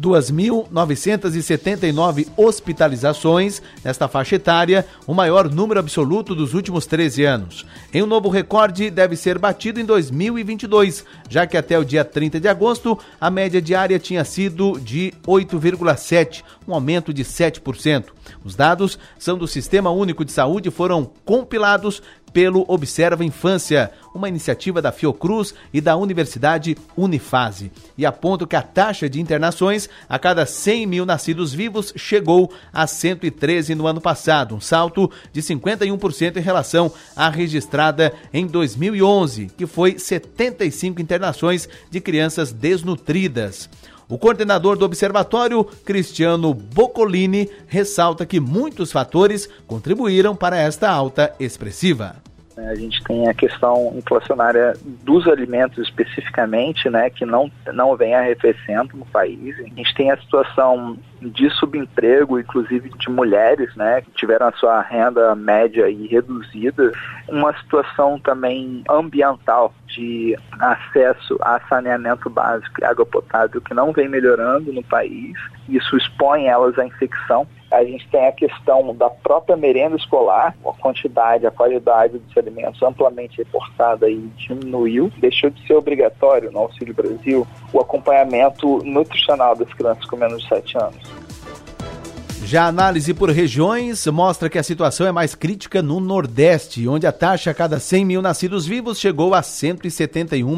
2.979 0.00 2.28
hospitalizações 2.36 3.60
nesta 3.82 4.06
faixa 4.08 4.36
etária, 4.36 4.86
o 5.06 5.14
maior 5.14 5.50
número 5.50 5.80
absoluto 5.80 6.34
dos 6.34 6.52
últimos 6.54 6.86
13 6.86 7.24
anos. 7.24 7.66
Em 7.92 8.02
um 8.02 8.06
novo 8.06 8.28
recorde 8.28 8.90
deve 8.90 9.16
ser 9.16 9.38
batido 9.38 9.80
em 9.80 9.84
2022, 9.84 11.04
já 11.28 11.44
que 11.46 11.56
até 11.56 11.78
o 11.78 11.84
dia 11.84 12.04
30 12.04 12.40
de 12.40 12.48
agosto 12.48 12.98
a 13.20 13.30
média 13.30 13.62
diária 13.62 13.98
tinha 13.98 14.24
sido 14.24 14.80
de 14.80 15.12
8,7, 15.26 16.42
um 16.66 16.72
aumento 16.74 17.12
de 17.12 17.22
7%. 17.24 18.06
Os 18.44 18.56
dados 18.56 18.98
são 19.18 19.36
do 19.36 19.46
Sistema 19.46 19.90
Único 19.90 20.24
de 20.24 20.32
Saúde 20.32 20.68
e 20.68 20.72
foram 20.72 21.10
compilados 21.24 22.02
pelo 22.34 22.64
Observa 22.66 23.24
Infância, 23.24 23.92
uma 24.12 24.28
iniciativa 24.28 24.82
da 24.82 24.90
Fiocruz 24.90 25.54
e 25.72 25.80
da 25.80 25.96
Universidade 25.96 26.76
Unifase. 26.96 27.70
E 27.96 28.04
aponta 28.04 28.44
que 28.44 28.56
a 28.56 28.60
taxa 28.60 29.08
de 29.08 29.20
internações 29.20 29.88
a 30.08 30.18
cada 30.18 30.44
100 30.44 30.86
mil 30.86 31.06
nascidos 31.06 31.54
vivos 31.54 31.92
chegou 31.96 32.52
a 32.72 32.88
113 32.88 33.76
no 33.76 33.86
ano 33.86 34.00
passado, 34.00 34.56
um 34.56 34.60
salto 34.60 35.08
de 35.32 35.40
51% 35.40 36.36
em 36.36 36.40
relação 36.40 36.92
à 37.14 37.30
registrada 37.30 38.12
em 38.32 38.48
2011, 38.48 39.52
que 39.56 39.64
foi 39.64 39.96
75 39.96 41.00
internações 41.00 41.68
de 41.88 42.00
crianças 42.00 42.50
desnutridas. 42.50 43.70
O 44.08 44.18
coordenador 44.18 44.76
do 44.76 44.84
observatório, 44.84 45.64
Cristiano 45.84 46.52
Boccolini, 46.52 47.48
ressalta 47.66 48.26
que 48.26 48.38
muitos 48.38 48.92
fatores 48.92 49.48
contribuíram 49.66 50.36
para 50.36 50.60
esta 50.60 50.90
alta 50.90 51.34
expressiva. 51.40 52.16
Né, 52.56 52.68
a 52.68 52.74
gente 52.74 53.02
tem 53.02 53.28
a 53.28 53.34
questão 53.34 53.92
inflacionária 53.96 54.74
dos 55.02 55.26
alimentos 55.26 55.78
especificamente, 55.78 56.88
né, 56.88 57.10
que 57.10 57.24
não, 57.24 57.50
não 57.72 57.96
vem 57.96 58.14
arrefecendo 58.14 58.96
no 58.96 59.06
país. 59.06 59.58
A 59.58 59.62
gente 59.62 59.94
tem 59.94 60.10
a 60.10 60.16
situação 60.16 60.96
de 61.20 61.50
subemprego, 61.50 62.38
inclusive 62.38 62.90
de 62.90 63.10
mulheres, 63.10 63.74
né, 63.74 64.02
que 64.02 64.10
tiveram 64.12 64.48
a 64.48 64.52
sua 64.52 64.80
renda 64.82 65.34
média 65.34 65.88
e 65.88 66.06
reduzida. 66.06 66.92
Uma 67.28 67.52
situação 67.58 68.18
também 68.20 68.84
ambiental 68.88 69.74
de 69.88 70.36
acesso 70.58 71.38
a 71.40 71.60
saneamento 71.68 72.28
básico 72.28 72.80
e 72.80 72.84
água 72.84 73.06
potável 73.06 73.60
que 73.60 73.74
não 73.74 73.92
vem 73.92 74.08
melhorando 74.08 74.72
no 74.72 74.82
país. 74.82 75.36
Isso 75.68 75.96
expõe 75.96 76.46
elas 76.46 76.78
à 76.78 76.84
infecção. 76.84 77.46
A 77.74 77.84
gente 77.84 78.06
tem 78.08 78.26
a 78.26 78.32
questão 78.32 78.94
da 78.94 79.10
própria 79.10 79.56
merenda 79.56 79.96
escolar, 79.96 80.56
a 80.64 80.72
quantidade, 80.74 81.46
a 81.46 81.50
qualidade 81.50 82.18
dos 82.18 82.36
alimentos 82.36 82.80
amplamente 82.82 83.38
reportada 83.38 84.08
e 84.08 84.18
diminuiu, 84.36 85.10
deixou 85.18 85.50
de 85.50 85.66
ser 85.66 85.74
obrigatório 85.74 86.52
no 86.52 86.60
Auxílio 86.60 86.94
Brasil 86.94 87.46
o 87.72 87.80
acompanhamento 87.80 88.78
nutricional 88.84 89.56
das 89.56 89.72
crianças 89.74 90.04
com 90.04 90.16
menos 90.16 90.42
de 90.42 90.48
7 90.48 90.78
anos. 90.78 91.23
Já 92.54 92.66
a 92.66 92.68
análise 92.68 93.12
por 93.12 93.30
regiões 93.30 94.06
mostra 94.06 94.48
que 94.48 94.56
a 94.56 94.62
situação 94.62 95.08
é 95.08 95.10
mais 95.10 95.34
crítica 95.34 95.82
no 95.82 95.98
Nordeste, 95.98 96.86
onde 96.86 97.04
a 97.04 97.10
taxa 97.10 97.50
a 97.50 97.54
cada 97.54 97.80
100 97.80 98.04
mil 98.04 98.22
nascidos 98.22 98.64
vivos 98.64 99.00
chegou 99.00 99.34
a 99.34 99.42
171 99.42 100.56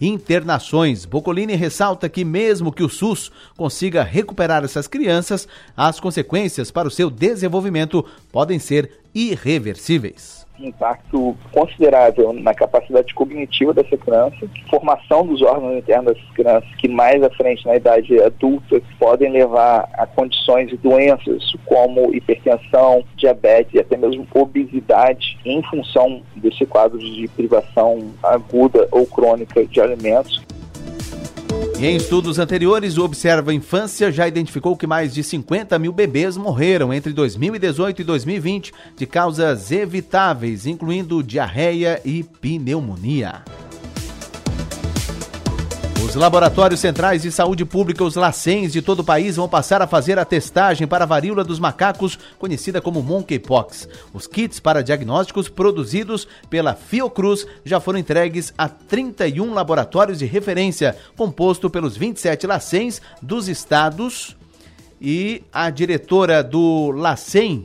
internações. 0.00 1.04
Bocolini 1.04 1.54
ressalta 1.54 2.08
que, 2.08 2.24
mesmo 2.24 2.72
que 2.72 2.82
o 2.82 2.88
SUS 2.88 3.30
consiga 3.56 4.02
recuperar 4.02 4.64
essas 4.64 4.88
crianças, 4.88 5.46
as 5.76 6.00
consequências 6.00 6.72
para 6.72 6.88
o 6.88 6.90
seu 6.90 7.08
desenvolvimento 7.08 8.04
podem 8.32 8.58
ser 8.58 8.90
irreversíveis 9.14 10.45
impacto 10.60 11.36
considerável 11.52 12.32
na 12.32 12.54
capacidade 12.54 13.12
cognitiva 13.14 13.74
dessa 13.74 13.96
criança, 13.96 14.36
formação 14.68 15.26
dos 15.26 15.42
órgãos 15.42 15.76
internos 15.76 16.14
dessas 16.14 16.30
crianças, 16.30 16.68
que 16.76 16.88
mais 16.88 17.22
à 17.22 17.30
frente, 17.30 17.66
na 17.66 17.76
idade 17.76 18.20
adulta, 18.22 18.80
podem 18.98 19.30
levar 19.30 19.88
a 19.94 20.06
condições 20.06 20.68
de 20.68 20.76
doenças 20.76 21.52
como 21.64 22.14
hipertensão, 22.14 23.04
diabetes 23.16 23.74
e 23.74 23.80
até 23.80 23.96
mesmo 23.96 24.26
obesidade, 24.34 25.38
em 25.44 25.62
função 25.62 26.22
desse 26.36 26.64
quadro 26.66 26.98
de 26.98 27.28
privação 27.28 28.12
aguda 28.22 28.88
ou 28.90 29.06
crônica 29.06 29.64
de 29.64 29.80
alimentos. 29.80 30.42
E 31.78 31.84
em 31.84 31.96
estudos 31.96 32.38
anteriores, 32.38 32.96
o 32.96 33.04
Observa 33.04 33.52
Infância 33.52 34.10
já 34.10 34.26
identificou 34.26 34.74
que 34.76 34.86
mais 34.86 35.12
de 35.12 35.22
50 35.22 35.78
mil 35.78 35.92
bebês 35.92 36.36
morreram 36.36 36.92
entre 36.92 37.12
2018 37.12 38.00
e 38.00 38.04
2020 38.04 38.72
de 38.96 39.06
causas 39.06 39.70
evitáveis, 39.70 40.66
incluindo 40.66 41.22
diarreia 41.22 42.00
e 42.02 42.22
pneumonia. 42.22 43.42
Os 46.04 46.14
laboratórios 46.14 46.80
centrais 46.80 47.22
de 47.22 47.32
saúde 47.32 47.64
pública, 47.64 48.04
os 48.04 48.14
LACENs 48.14 48.72
de 48.72 48.82
todo 48.82 49.00
o 49.00 49.04
país, 49.04 49.36
vão 49.36 49.48
passar 49.48 49.80
a 49.80 49.86
fazer 49.86 50.18
a 50.18 50.24
testagem 50.24 50.86
para 50.86 51.04
a 51.04 51.06
varíola 51.06 51.42
dos 51.42 51.58
macacos, 51.58 52.18
conhecida 52.38 52.80
como 52.80 53.02
monkeypox. 53.02 53.88
Os 54.12 54.26
kits 54.26 54.60
para 54.60 54.82
diagnósticos 54.82 55.48
produzidos 55.48 56.28
pela 56.50 56.74
Fiocruz 56.74 57.46
já 57.64 57.80
foram 57.80 57.98
entregues 57.98 58.52
a 58.58 58.68
31 58.68 59.54
laboratórios 59.54 60.18
de 60.18 60.26
referência, 60.26 60.96
composto 61.16 61.70
pelos 61.70 61.96
27 61.96 62.46
LACENs 62.46 63.00
dos 63.22 63.48
estados. 63.48 64.36
E 65.00 65.42
a 65.52 65.70
diretora 65.70 66.42
do 66.42 66.90
LACEN 66.90 67.64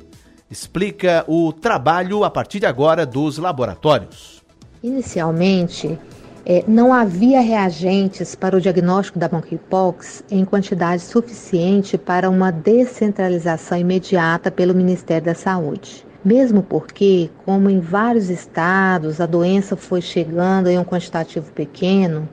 explica 0.49 1.23
o 1.27 1.53
trabalho 1.53 2.23
a 2.23 2.29
partir 2.29 2.59
de 2.59 2.65
agora 2.65 3.05
dos 3.05 3.37
laboratórios. 3.37 4.41
Inicialmente, 4.83 5.97
é, 6.45 6.63
não 6.67 6.93
havia 6.93 7.39
reagentes 7.41 8.33
para 8.35 8.57
o 8.57 8.61
diagnóstico 8.61 9.19
da 9.19 9.29
monkeypox 9.29 10.23
em 10.29 10.43
quantidade 10.43 11.03
suficiente 11.03 11.97
para 11.97 12.29
uma 12.29 12.51
descentralização 12.51 13.77
imediata 13.77 14.49
pelo 14.49 14.73
Ministério 14.73 15.25
da 15.25 15.35
Saúde. 15.35 16.05
Mesmo 16.23 16.61
porque, 16.61 17.29
como 17.45 17.69
em 17.69 17.79
vários 17.79 18.29
estados 18.29 19.19
a 19.19 19.25
doença 19.25 19.75
foi 19.75 20.01
chegando 20.01 20.67
em 20.67 20.77
um 20.77 20.83
quantitativo 20.83 21.51
pequeno, 21.51 22.27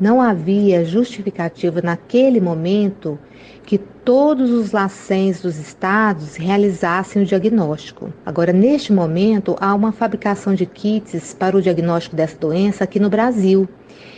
não 0.00 0.20
havia 0.20 0.84
justificativa 0.84 1.80
naquele 1.82 2.40
momento 2.40 3.18
que 3.66 3.78
todos 3.78 4.50
os 4.52 4.70
LACENs 4.70 5.42
dos 5.42 5.58
estados 5.58 6.36
realizassem 6.36 7.22
o 7.22 7.26
diagnóstico. 7.26 8.12
Agora, 8.24 8.52
neste 8.52 8.92
momento, 8.92 9.56
há 9.60 9.74
uma 9.74 9.90
fabricação 9.90 10.54
de 10.54 10.64
kits 10.64 11.34
para 11.34 11.56
o 11.56 11.60
diagnóstico 11.60 12.14
dessa 12.14 12.38
doença 12.38 12.84
aqui 12.84 13.00
no 13.00 13.10
Brasil. 13.10 13.68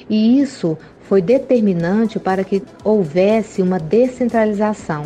E 0.09 0.39
isso 0.39 0.77
foi 1.01 1.23
determinante 1.23 2.19
para 2.19 2.45
que 2.45 2.63
houvesse 2.85 3.63
uma 3.63 3.79
descentralização. 3.79 5.05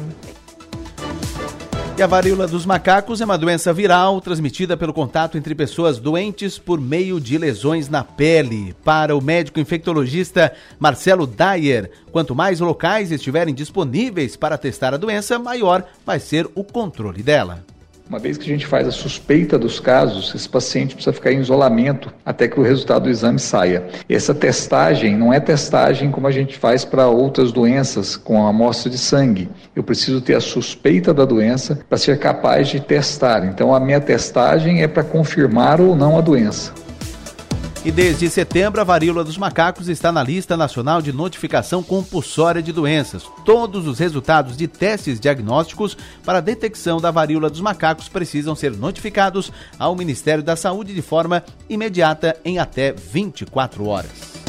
E 1.95 2.03
a 2.03 2.07
varíola 2.07 2.49
dos 2.49 2.65
macacos 2.65 3.21
é 3.21 3.25
uma 3.25 3.37
doença 3.37 3.71
viral 3.71 4.19
transmitida 4.21 4.79
pelo 4.79 4.95
contato 4.95 5.37
entre 5.37 5.55
pessoas 5.55 5.99
doentes 5.99 6.59
por 6.59 6.81
meio 6.81 7.21
de 7.21 7.37
lesões 7.37 7.89
na 7.89 8.03
pele. 8.03 8.75
Para 8.83 9.15
o 9.15 9.21
médico 9.21 9.61
infectologista 9.61 10.55
Marcelo 10.81 11.27
Dyer, 11.27 11.91
quanto 12.11 12.35
mais 12.35 12.61
locais 12.61 13.13
estiverem 13.13 13.55
disponíveis 13.55 14.37
para 14.37 14.57
testar 14.57 14.95
a 14.95 14.97
doença, 14.97 15.39
maior 15.39 15.85
vai 16.05 16.19
ser 16.19 16.49
o 16.55 16.65
controle 16.65 17.23
dela. 17.23 17.63
Uma 18.09 18.19
vez 18.19 18.37
que 18.37 18.45
a 18.45 18.49
gente 18.49 18.67
faz 18.67 18.87
a 18.87 18.91
suspeita 18.91 19.59
dos 19.59 19.81
casos, 19.81 20.35
esse 20.35 20.49
paciente 20.49 20.95
precisa 20.95 21.15
ficar 21.15 21.33
em 21.33 21.41
isolamento 21.41 22.13
até 22.25 22.47
que 22.47 22.61
o 22.61 22.63
resultado 22.63 23.05
do 23.05 23.11
exame 23.11 23.39
saia. 23.39 23.85
Essa 24.09 24.35
testagem 24.35 25.17
não 25.17 25.33
é 25.33 25.41
testagem 25.41 26.11
como 26.11 26.27
a 26.27 26.31
gente 26.31 26.59
faz 26.59 26.85
para 26.85 27.07
outras 27.09 27.53
doenças 27.53 28.17
com 28.17 28.45
a 28.45 28.51
amostra 28.51 28.91
de 28.91 28.99
sangue. 28.99 29.49
Eu 29.75 29.83
preciso 29.83 30.21
ter 30.21 30.35
a 30.35 30.41
suspeita 30.41 31.15
da 31.15 31.25
doença 31.25 31.79
para 31.89 31.97
ser 31.97 32.19
capaz 32.19 32.69
de 32.69 32.81
testar. 32.81 33.47
Então 33.47 33.75
a 33.75 33.81
minha 33.81 34.01
testagem 34.01 34.83
é 34.83 34.89
para 34.89 35.03
confirmar 35.03 35.81
ou 35.81 35.97
não 35.97 36.19
a 36.19 36.21
doença. 36.21 36.73
E 37.85 37.91
desde 37.91 38.31
setembro, 38.31 38.81
a 38.81 38.85
varíola 38.85 39.25
dos 39.25 39.37
macacos 39.37 39.89
está 39.89 40.13
na 40.13 40.23
lista 40.23 40.57
nacional 40.57 41.03
de 41.03 41.13
notificação 41.13 41.83
compulsória 41.83 42.63
de 42.63 42.73
doenças. 42.73 43.25
Todos 43.45 43.89
os 43.89 43.99
resultados 43.99 44.57
de 44.57 44.69
testes 44.69 45.19
diagnósticos 45.19 45.97
para 46.25 46.41
detecção 46.41 47.01
da 47.01 47.11
varíola 47.11 47.51
dos 47.51 47.61
macacos 47.61 48.09
precisam 48.09 48.55
ser 48.55 48.77
notificados 48.77 49.51
ao 49.81 49.97
Ministério 49.97 50.45
da 50.45 50.55
Saúde 50.55 50.95
de 50.95 51.03
forma 51.03 51.43
imediata 51.69 52.37
em 52.45 52.61
até 52.61 52.93
24 52.93 53.85
horas. 53.89 54.42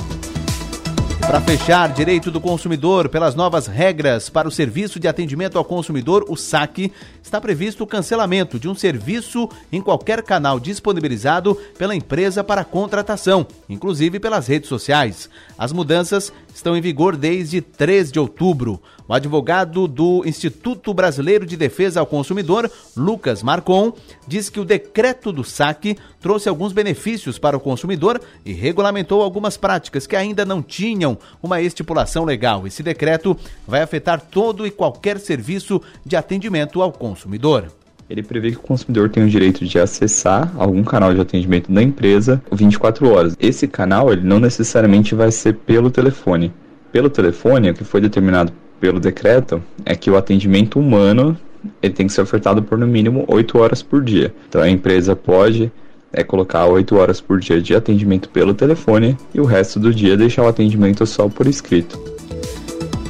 Para 1.26 1.40
fechar, 1.40 1.92
direito 1.94 2.30
do 2.30 2.42
consumidor, 2.42 3.08
pelas 3.08 3.34
novas 3.34 3.66
regras 3.66 4.30
para 4.30 4.48
o 4.48 4.52
serviço 4.52 5.00
de 5.00 5.08
atendimento 5.08 5.58
ao 5.58 5.64
consumidor, 5.64 6.26
o 6.28 6.36
SAC, 6.36 6.92
está 7.24 7.40
previsto 7.40 7.84
o 7.84 7.88
cancelamento 7.88 8.60
de 8.60 8.68
um 8.68 8.76
serviço 8.76 9.50
em 9.72 9.82
qualquer 9.82 10.22
canal 10.22 10.60
disponibilizado 10.60 11.56
pela 11.78 11.96
empresa 11.96 12.44
para 12.44 12.66
contratação, 12.66 13.48
inclusive 13.70 14.20
pelas 14.20 14.48
redes 14.48 14.68
sociais. 14.68 15.30
As 15.58 15.72
mudanças 15.72 16.32
estão 16.54 16.76
em 16.76 16.82
vigor 16.82 17.16
desde 17.16 17.62
3 17.62 18.12
de 18.12 18.20
outubro. 18.20 18.82
O 19.08 19.14
advogado 19.14 19.88
do 19.88 20.24
Instituto 20.26 20.94
Brasileiro 20.94 21.46
de 21.46 21.58
Defesa 21.58 22.00
ao 22.00 22.06
Consumidor, 22.06 22.72
Lucas 22.96 23.44
Marcon, 23.44 23.94
diz 24.28 24.50
que 24.50 24.60
o 24.60 24.66
decreto 24.66 25.32
do 25.32 25.44
saque 25.44 25.98
trouxe 26.20 26.50
alguns 26.50 26.74
benefícios 26.74 27.38
para 27.38 27.58
o 27.58 27.60
consumidor 27.60 28.22
e 28.46 28.54
regulamentou 28.54 29.22
algumas 29.22 29.58
práticas 29.58 30.08
que 30.08 30.16
ainda 30.16 30.46
não 30.46 30.62
tinham 30.62 31.18
uma 31.42 31.62
estipulação 31.62 32.24
legal. 32.24 32.66
Esse 32.66 32.82
decreto 32.82 33.38
vai 33.68 33.82
afetar 33.82 34.22
todo 34.22 34.66
e 34.66 34.72
qualquer 34.72 35.20
serviço 35.20 35.82
de 36.06 36.16
atendimento 36.16 36.82
ao 36.82 36.92
consumidor. 36.92 37.72
Ele 38.10 38.22
prevê 38.22 38.52
que 38.52 38.58
o 38.58 38.62
consumidor 38.62 39.10
tem 39.10 39.24
o 39.24 39.30
direito 39.30 39.66
de 39.66 39.80
acessar 39.80 40.52
algum 40.58 40.84
canal 40.84 41.14
de 41.14 41.22
atendimento 41.22 41.72
da 41.72 41.82
empresa 41.82 42.42
24 42.52 43.10
horas. 43.10 43.36
Esse 43.40 43.68
canal 43.68 44.12
ele 44.12 44.22
não 44.22 44.40
necessariamente 44.40 45.16
vai 45.16 45.32
ser 45.32 45.54
pelo 45.54 45.90
telefone. 45.90 46.52
Pelo 46.92 47.10
telefone, 47.10 47.70
o 47.70 47.74
que 47.74 47.84
foi 47.84 48.02
determinado 48.02 48.52
pelo 48.80 49.00
decreto 49.00 49.64
é 49.86 49.96
que 49.96 50.12
o 50.12 50.18
atendimento 50.18 50.80
humano 50.80 51.38
ele 51.82 51.94
tem 51.94 52.08
que 52.08 52.14
ser 52.14 52.22
ofertado 52.22 52.62
por 52.62 52.78
no 52.78 52.86
mínimo 52.86 53.24
8 53.28 53.58
horas 53.58 53.82
por 53.82 54.04
dia. 54.04 54.34
Então 54.50 54.62
a 54.62 54.70
empresa 54.70 55.16
pode 55.16 55.72
é 56.12 56.24
colocar 56.24 56.68
8 56.68 56.96
horas 56.96 57.20
por 57.20 57.40
dia 57.40 57.60
de 57.60 57.74
atendimento 57.74 58.30
pelo 58.30 58.54
telefone 58.54 59.18
e 59.34 59.42
o 59.42 59.46
resto 59.46 59.80
do 59.80 59.94
dia 59.94 60.16
deixar 60.16 60.44
o 60.44 60.48
atendimento 60.48 61.06
só 61.06 61.28
por 61.28 61.48
escrito. 61.48 62.00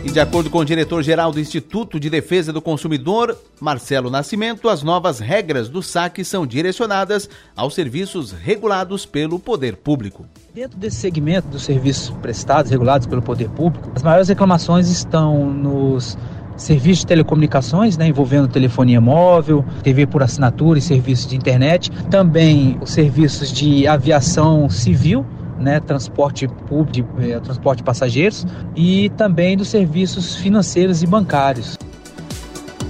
E 0.05 0.11
de 0.11 0.19
acordo 0.19 0.49
com 0.49 0.57
o 0.57 0.65
diretor-geral 0.65 1.31
do 1.31 1.39
Instituto 1.39 1.97
de 1.97 2.09
Defesa 2.09 2.51
do 2.51 2.61
Consumidor, 2.61 3.37
Marcelo 3.61 4.09
Nascimento, 4.09 4.67
as 4.67 4.83
novas 4.83 5.19
regras 5.19 5.69
do 5.69 5.81
saque 5.81 6.25
são 6.25 6.45
direcionadas 6.45 7.29
aos 7.55 7.73
serviços 7.73 8.33
regulados 8.33 9.05
pelo 9.05 9.39
poder 9.39 9.77
público. 9.77 10.25
Dentro 10.53 10.77
desse 10.77 10.97
segmento 10.97 11.47
dos 11.47 11.63
serviços 11.63 12.09
prestados, 12.21 12.69
regulados 12.69 13.07
pelo 13.07 13.21
poder 13.21 13.47
público, 13.49 13.89
as 13.95 14.03
maiores 14.03 14.27
reclamações 14.27 14.89
estão 14.89 15.49
nos 15.53 16.17
serviços 16.57 16.99
de 16.99 17.07
telecomunicações, 17.07 17.97
né, 17.97 18.05
envolvendo 18.05 18.49
telefonia 18.49 18.99
móvel, 18.99 19.63
TV 19.83 20.05
por 20.05 20.21
assinatura 20.21 20.79
e 20.79 20.81
serviços 20.81 21.27
de 21.27 21.37
internet, 21.37 21.89
também 22.11 22.77
os 22.81 22.91
serviços 22.91 23.51
de 23.53 23.87
aviação 23.87 24.69
civil, 24.69 25.25
né, 25.63 25.79
transporte 25.79 26.47
público, 26.47 27.09
eh, 27.19 27.39
transporte 27.39 27.77
de 27.77 27.83
passageiros 27.83 28.45
e 28.75 29.09
também 29.11 29.57
dos 29.57 29.69
serviços 29.69 30.35
financeiros 30.35 31.01
e 31.01 31.07
bancários. 31.07 31.77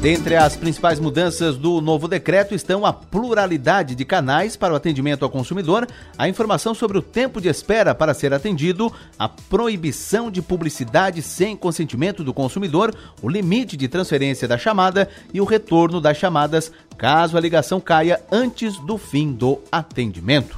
Dentre 0.04 0.36
as 0.36 0.58
principais 0.58 1.00
mudanças 1.00 1.56
do 1.56 1.80
novo 1.80 2.10
decreto 2.10 2.54
estão 2.54 2.86
a 2.86 2.92
pluralidade 2.92 3.96
de 3.96 4.04
canais 4.04 4.58
para 4.58 4.74
o 4.74 4.76
atendimento 4.76 5.24
ao 5.24 5.30
consumidor, 5.30 5.88
a 6.18 6.28
informação 6.28 6.74
sobre 6.74 6.98
o 6.98 7.02
tempo 7.02 7.40
de 7.40 7.48
espera 7.48 7.96
para 7.96 8.14
ser 8.14 8.34
atendido, 8.34 8.92
a 9.18 9.30
proibição 9.30 10.30
de 10.30 10.42
publicidade 10.42 11.22
sem 11.22 11.56
consentimento 11.56 12.22
do 12.22 12.34
consumidor, 12.34 12.94
o 13.22 13.30
limite 13.30 13.78
de 13.78 13.88
transferência 13.88 14.46
da 14.46 14.58
chamada 14.58 15.08
e 15.34 15.40
o 15.40 15.46
retorno 15.46 16.02
das 16.02 16.18
chamadas 16.18 16.70
caso 16.98 17.38
a 17.38 17.40
ligação 17.40 17.80
caia 17.80 18.22
antes 18.30 18.78
do 18.80 18.98
fim 18.98 19.32
do 19.32 19.62
atendimento. 19.72 20.58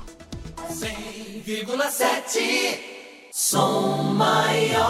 100,7 1.45 2.79
Som 3.31 4.15
Maior 4.15 4.85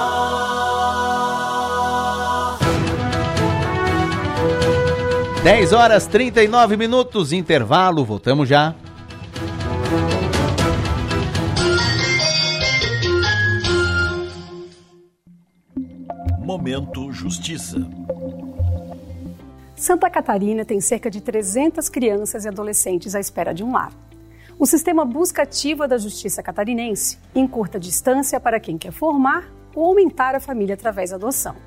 10 5.44 5.74
horas 5.74 6.08
39 6.08 6.78
minutos, 6.78 7.34
intervalo, 7.34 8.06
voltamos 8.06 8.48
já. 8.48 8.74
Momento 16.40 17.12
Justiça. 17.12 17.86
Santa 19.76 20.10
Catarina 20.10 20.64
tem 20.64 20.80
cerca 20.80 21.12
de 21.12 21.20
300 21.20 21.90
crianças 21.90 22.46
e 22.46 22.48
adolescentes 22.48 23.14
à 23.14 23.20
espera 23.20 23.54
de 23.54 23.62
um 23.62 23.74
lar. 23.74 23.92
O 24.58 24.66
sistema 24.66 25.04
busca 25.04 25.42
ativa 25.42 25.86
da 25.86 25.98
Justiça 25.98 26.42
Catarinense 26.42 27.20
encurta 27.36 27.78
a 27.78 27.80
distância 27.80 28.40
para 28.40 28.58
quem 28.58 28.78
quer 28.78 28.92
formar 28.92 29.52
ou 29.76 29.84
aumentar 29.84 30.34
a 30.34 30.40
família 30.40 30.76
através 30.76 31.10
da 31.10 31.18
adoção. 31.18 31.58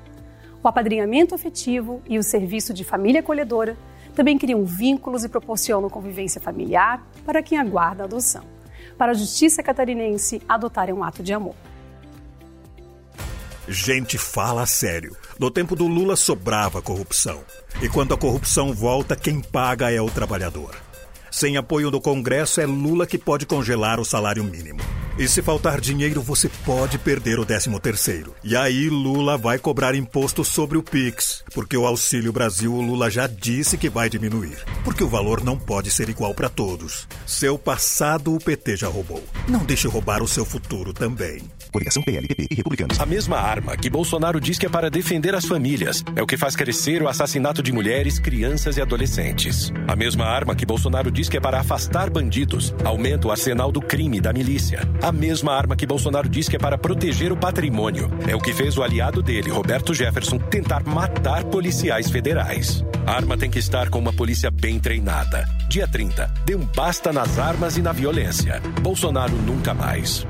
O 0.63 0.67
apadrinhamento 0.67 1.35
afetivo 1.35 2.01
e 2.09 2.17
o 2.17 2.23
serviço 2.23 2.73
de 2.73 2.83
família 2.83 3.19
acolhedora 3.19 3.77
também 4.15 4.39
criam 4.39 4.65
vínculos 4.65 5.23
e 5.23 5.29
proporcionam 5.29 5.87
convivência 5.87 6.41
familiar 6.41 7.05
para 7.23 7.43
quem 7.43 7.59
aguarda 7.59 8.03
a 8.03 8.05
adoção. 8.05 8.43
Para 8.97 9.11
a 9.11 9.15
Justiça 9.15 9.61
Catarinense, 9.61 10.41
adotar 10.49 10.89
é 10.89 10.93
um 10.93 11.03
ato 11.03 11.21
de 11.21 11.31
amor. 11.31 11.55
Gente, 13.67 14.17
fala 14.17 14.65
sério. 14.65 15.15
No 15.37 15.51
tempo 15.51 15.75
do 15.75 15.85
Lula 15.85 16.15
sobrava 16.15 16.81
corrupção. 16.81 17.43
E 17.83 17.87
quando 17.87 18.15
a 18.15 18.17
corrupção 18.17 18.73
volta, 18.73 19.15
quem 19.15 19.39
paga 19.39 19.91
é 19.91 20.01
o 20.01 20.09
trabalhador. 20.09 20.88
Sem 21.39 21.55
apoio 21.55 21.89
do 21.89 22.01
Congresso, 22.01 22.59
é 22.59 22.65
Lula 22.65 23.07
que 23.07 23.17
pode 23.17 23.45
congelar 23.45 23.97
o 23.97 24.03
salário 24.03 24.43
mínimo. 24.43 24.81
E 25.17 25.25
se 25.25 25.41
faltar 25.41 25.79
dinheiro, 25.79 26.21
você 26.21 26.49
pode 26.65 26.97
perder 26.97 27.39
o 27.39 27.45
13 27.45 27.79
terceiro. 27.79 28.35
E 28.43 28.57
aí 28.57 28.89
Lula 28.89 29.37
vai 29.37 29.57
cobrar 29.57 29.95
imposto 29.95 30.43
sobre 30.43 30.77
o 30.77 30.83
Pix, 30.83 31.41
porque 31.53 31.77
o 31.77 31.87
Auxílio 31.87 32.33
Brasil 32.33 32.73
o 32.73 32.81
Lula 32.81 33.09
já 33.09 33.25
disse 33.25 33.77
que 33.77 33.89
vai 33.89 34.09
diminuir, 34.09 34.57
porque 34.83 35.01
o 35.01 35.07
valor 35.07 35.41
não 35.41 35.57
pode 35.57 35.91
ser 35.91 36.09
igual 36.09 36.33
para 36.33 36.49
todos. 36.49 37.07
Seu 37.25 37.57
passado 37.57 38.35
o 38.35 38.37
PT 38.37 38.75
já 38.75 38.89
roubou. 38.89 39.23
Não 39.47 39.63
deixe 39.63 39.87
roubar 39.87 40.21
o 40.21 40.27
seu 40.27 40.43
futuro 40.43 40.91
também. 40.91 41.41
Coligação 41.71 42.01
PLPP 42.01 42.47
e 42.49 42.55
Republicanos. 42.55 42.99
A 42.99 43.05
mesma 43.05 43.37
arma 43.37 43.77
que 43.77 43.89
Bolsonaro 43.89 44.39
diz 44.39 44.57
que 44.57 44.65
é 44.65 44.69
para 44.69 44.89
defender 44.89 45.35
as 45.35 45.45
famílias 45.45 46.03
é 46.15 46.21
o 46.21 46.27
que 46.27 46.37
faz 46.37 46.55
crescer 46.55 47.01
o 47.01 47.07
assassinato 47.07 47.61
de 47.61 47.71
mulheres, 47.71 48.19
crianças 48.19 48.77
e 48.77 48.81
adolescentes. 48.81 49.71
A 49.87 49.95
mesma 49.95 50.25
arma 50.25 50.55
que 50.55 50.65
Bolsonaro 50.65 51.11
diz 51.11 51.29
que 51.29 51.37
é 51.37 51.39
para 51.39 51.59
afastar 51.59 52.09
bandidos 52.09 52.73
aumenta 52.83 53.27
o 53.27 53.31
arsenal 53.31 53.71
do 53.71 53.81
crime 53.81 54.19
da 54.19 54.33
milícia. 54.33 54.81
A 55.01 55.11
mesma 55.11 55.53
arma 55.53 55.75
que 55.75 55.85
Bolsonaro 55.85 56.27
diz 56.27 56.49
que 56.49 56.55
é 56.55 56.59
para 56.59 56.77
proteger 56.77 57.31
o 57.31 57.37
patrimônio 57.37 58.09
é 58.27 58.35
o 58.35 58.39
que 58.39 58.53
fez 58.53 58.77
o 58.77 58.83
aliado 58.83 59.21
dele, 59.21 59.49
Roberto 59.49 59.93
Jefferson, 59.93 60.37
tentar 60.37 60.83
matar 60.83 61.43
policiais 61.45 62.09
federais. 62.09 62.83
A 63.05 63.13
arma 63.13 63.37
tem 63.37 63.49
que 63.49 63.59
estar 63.59 63.89
com 63.89 63.99
uma 63.99 64.13
polícia 64.13 64.51
bem 64.51 64.79
treinada. 64.79 65.45
Dia 65.69 65.87
30, 65.87 66.31
dê 66.45 66.55
um 66.55 66.65
basta 66.65 67.13
nas 67.13 67.37
armas 67.37 67.77
e 67.77 67.81
na 67.81 67.91
violência. 67.91 68.61
Bolsonaro 68.81 69.35
nunca 69.35 69.73
mais 69.73 70.25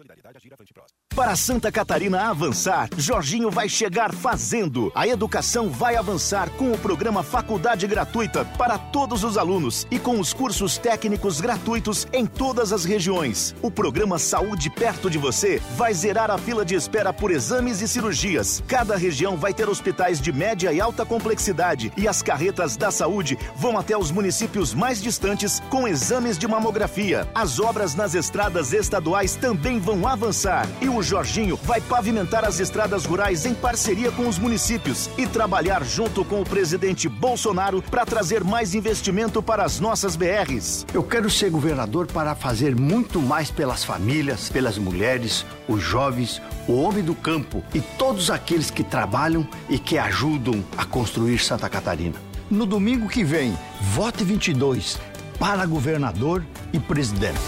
solidariedade 0.00 0.36
agir 0.38 0.52
à 0.52 0.56
frente 0.56 0.72
próxima. 0.72 0.99
Para 1.14 1.34
Santa 1.34 1.72
Catarina 1.72 2.30
avançar, 2.30 2.88
Jorginho 2.96 3.50
vai 3.50 3.68
chegar 3.68 4.14
fazendo. 4.14 4.92
A 4.94 5.08
educação 5.08 5.68
vai 5.68 5.96
avançar 5.96 6.48
com 6.50 6.70
o 6.70 6.78
programa 6.78 7.24
Faculdade 7.24 7.84
Gratuita 7.86 8.44
para 8.56 8.78
todos 8.78 9.24
os 9.24 9.36
alunos 9.36 9.88
e 9.90 9.98
com 9.98 10.20
os 10.20 10.32
cursos 10.32 10.78
técnicos 10.78 11.40
gratuitos 11.40 12.06
em 12.12 12.24
todas 12.24 12.72
as 12.72 12.84
regiões. 12.84 13.56
O 13.60 13.72
programa 13.72 14.20
Saúde 14.20 14.70
Perto 14.70 15.10
de 15.10 15.18
Você 15.18 15.60
vai 15.76 15.92
zerar 15.92 16.30
a 16.30 16.38
fila 16.38 16.64
de 16.64 16.76
espera 16.76 17.12
por 17.12 17.32
exames 17.32 17.82
e 17.82 17.88
cirurgias. 17.88 18.62
Cada 18.68 18.96
região 18.96 19.36
vai 19.36 19.52
ter 19.52 19.68
hospitais 19.68 20.20
de 20.20 20.32
média 20.32 20.72
e 20.72 20.80
alta 20.80 21.04
complexidade 21.04 21.92
e 21.96 22.06
as 22.06 22.22
carretas 22.22 22.76
da 22.76 22.92
saúde 22.92 23.36
vão 23.56 23.76
até 23.76 23.98
os 23.98 24.12
municípios 24.12 24.72
mais 24.72 25.02
distantes 25.02 25.60
com 25.70 25.88
exames 25.88 26.38
de 26.38 26.46
mamografia. 26.46 27.28
As 27.34 27.58
obras 27.58 27.96
nas 27.96 28.14
estradas 28.14 28.72
estaduais 28.72 29.34
também 29.34 29.80
vão 29.80 30.06
avançar 30.06 30.68
e 30.80 30.88
o 30.88 30.99
Jorginho 31.02 31.56
vai 31.62 31.80
pavimentar 31.80 32.44
as 32.44 32.60
estradas 32.60 33.04
rurais 33.04 33.46
em 33.46 33.54
parceria 33.54 34.10
com 34.12 34.28
os 34.28 34.38
municípios 34.38 35.10
e 35.16 35.26
trabalhar 35.26 35.84
junto 35.84 36.24
com 36.24 36.40
o 36.40 36.44
presidente 36.44 37.08
Bolsonaro 37.08 37.82
para 37.82 38.04
trazer 38.04 38.44
mais 38.44 38.74
investimento 38.74 39.42
para 39.42 39.64
as 39.64 39.80
nossas 39.80 40.16
BRs. 40.16 40.86
Eu 40.92 41.02
quero 41.02 41.30
ser 41.30 41.50
governador 41.50 42.06
para 42.06 42.34
fazer 42.34 42.74
muito 42.74 43.20
mais 43.20 43.50
pelas 43.50 43.84
famílias, 43.84 44.48
pelas 44.48 44.78
mulheres, 44.78 45.44
os 45.68 45.82
jovens, 45.82 46.40
o 46.66 46.80
homem 46.80 47.02
do 47.02 47.14
campo 47.14 47.62
e 47.74 47.80
todos 47.80 48.30
aqueles 48.30 48.70
que 48.70 48.84
trabalham 48.84 49.46
e 49.68 49.78
que 49.78 49.98
ajudam 49.98 50.64
a 50.76 50.84
construir 50.84 51.38
Santa 51.38 51.68
Catarina. 51.68 52.16
No 52.50 52.66
domingo 52.66 53.08
que 53.08 53.22
vem, 53.22 53.56
vote 53.80 54.24
22 54.24 54.98
para 55.38 55.64
governador 55.64 56.44
e 56.72 56.78
presidente. 56.78 57.40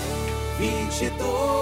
22 0.58 1.61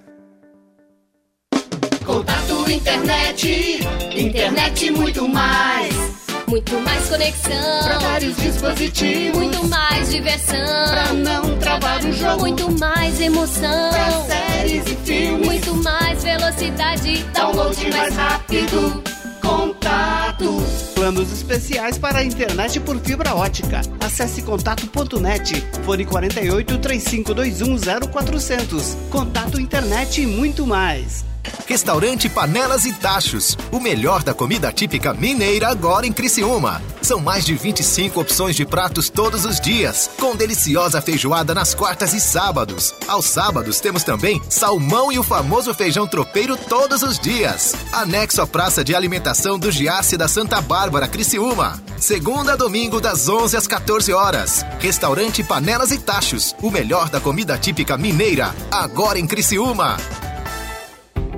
Internet, 2.71 3.79
internet 4.15 4.91
muito 4.91 5.27
mais. 5.27 5.93
Muito 6.47 6.79
mais 6.79 7.09
conexão. 7.09 7.83
Pra 7.83 7.99
vários 7.99 8.37
dispositivos. 8.37 9.37
Muito 9.37 9.67
mais 9.67 10.09
diversão. 10.09 10.87
Pra 10.89 11.11
não 11.11 11.57
travar 11.59 12.01
o 12.03 12.13
jogo. 12.13 12.39
Muito 12.39 12.79
mais 12.79 13.19
emoção. 13.19 13.91
Pra 13.91 14.11
séries 14.23 14.83
e 14.87 14.95
filmes. 15.05 15.45
Muito 15.45 15.75
mais 15.83 16.23
velocidade. 16.23 17.25
Download 17.33 17.89
mais 17.91 18.15
rápido. 18.15 19.03
Contato. 19.41 20.90
Planos 21.01 21.31
especiais 21.31 21.97
para 21.97 22.19
a 22.19 22.23
internet 22.23 22.79
por 22.79 22.95
fibra 22.99 23.33
ótica. 23.33 23.81
Acesse 23.99 24.43
contato.net. 24.43 25.59
Fone 25.83 26.05
48 26.05 26.77
3521 26.77 28.07
0400. 28.11 28.97
Contato 29.09 29.59
internet 29.59 30.21
e 30.21 30.27
muito 30.27 30.67
mais. 30.67 31.25
Restaurante 31.67 32.29
Panelas 32.29 32.85
e 32.85 32.93
Tachos. 32.93 33.57
O 33.71 33.79
melhor 33.79 34.23
da 34.23 34.33
comida 34.33 34.71
típica 34.71 35.13
mineira 35.13 35.69
agora 35.69 36.05
em 36.05 36.11
Criciúma. 36.11 36.81
São 37.01 37.19
mais 37.19 37.45
de 37.45 37.55
25 37.55 38.19
opções 38.19 38.55
de 38.55 38.65
pratos 38.65 39.09
todos 39.09 39.45
os 39.45 39.59
dias, 39.59 40.09
com 40.19 40.35
deliciosa 40.35 41.01
feijoada 41.01 41.55
nas 41.55 41.73
quartas 41.73 42.13
e 42.13 42.19
sábados. 42.19 42.93
Aos 43.07 43.25
sábados 43.25 43.79
temos 43.79 44.03
também 44.03 44.41
salmão 44.49 45.11
e 45.11 45.17
o 45.17 45.23
famoso 45.23 45.73
feijão 45.73 46.05
tropeiro 46.05 46.55
todos 46.55 47.01
os 47.01 47.17
dias. 47.17 47.73
Anexo 47.91 48.41
à 48.41 48.47
Praça 48.47 48.83
de 48.83 48.93
Alimentação 48.93 49.57
do 49.57 49.71
Giasse 49.71 50.15
da 50.15 50.27
Santa 50.27 50.61
Bárbara, 50.61 50.90
Criciúma. 51.07 51.81
Segunda 51.97 52.53
a 52.53 52.55
domingo 52.55 52.99
das 52.99 53.29
11 53.29 53.55
às 53.55 53.67
14 53.67 54.11
horas. 54.13 54.63
Restaurante 54.79 55.43
Panelas 55.43 55.91
e 55.91 55.97
Tachos. 55.97 56.55
O 56.61 56.69
melhor 56.69 57.09
da 57.09 57.19
comida 57.19 57.57
típica 57.57 57.97
mineira 57.97 58.53
agora 58.69 59.17
em 59.17 59.25
Criciúma. 59.25 59.97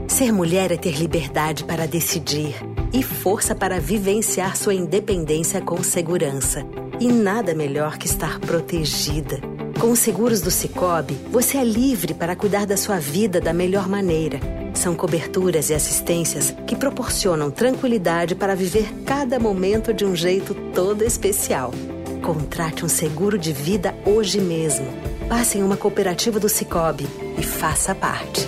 Ser 0.07 0.31
mulher 0.31 0.71
é 0.71 0.77
ter 0.77 0.97
liberdade 0.97 1.63
para 1.63 1.87
decidir 1.87 2.55
e 2.91 3.01
força 3.01 3.55
para 3.55 3.79
vivenciar 3.79 4.55
sua 4.55 4.73
independência 4.73 5.61
com 5.61 5.81
segurança. 5.83 6.65
E 6.99 7.07
nada 7.07 7.55
melhor 7.55 7.97
que 7.97 8.05
estar 8.05 8.39
protegida. 8.39 9.39
Com 9.79 9.91
os 9.91 9.99
seguros 9.99 10.41
do 10.41 10.49
Cicobi, 10.49 11.15
você 11.29 11.57
é 11.57 11.63
livre 11.63 12.13
para 12.13 12.35
cuidar 12.35 12.65
da 12.65 12.77
sua 12.77 12.99
vida 12.99 13.41
da 13.41 13.51
melhor 13.51 13.87
maneira. 13.87 14.39
São 14.73 14.95
coberturas 14.95 15.69
e 15.69 15.73
assistências 15.73 16.55
que 16.65 16.75
proporcionam 16.75 17.51
tranquilidade 17.51 18.35
para 18.35 18.55
viver 18.55 18.93
cada 19.05 19.39
momento 19.39 19.93
de 19.93 20.05
um 20.05 20.15
jeito 20.15 20.55
todo 20.73 21.03
especial. 21.03 21.71
Contrate 22.21 22.85
um 22.85 22.89
seguro 22.89 23.37
de 23.37 23.51
vida 23.51 23.93
hoje 24.05 24.39
mesmo. 24.39 24.87
Passe 25.27 25.57
em 25.57 25.63
uma 25.63 25.77
cooperativa 25.77 26.39
do 26.39 26.47
Cicobi 26.47 27.07
e 27.37 27.43
faça 27.43 27.93
parte. 27.93 28.47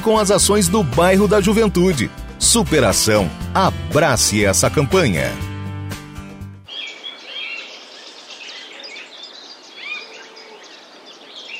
com 0.00 0.18
as 0.18 0.30
ações 0.30 0.66
do 0.66 0.82
bairro 0.82 1.28
da 1.28 1.42
Juventude. 1.42 2.10
Superação. 2.38 3.30
Abrace 3.54 4.42
essa 4.42 4.70
campanha. 4.70 5.30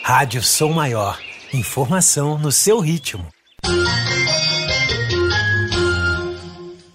Rádio 0.02 0.42
Som 0.42 0.72
Maior. 0.72 1.18
Informação 1.52 2.38
no 2.38 2.50
seu 2.50 2.80
ritmo. 2.80 3.26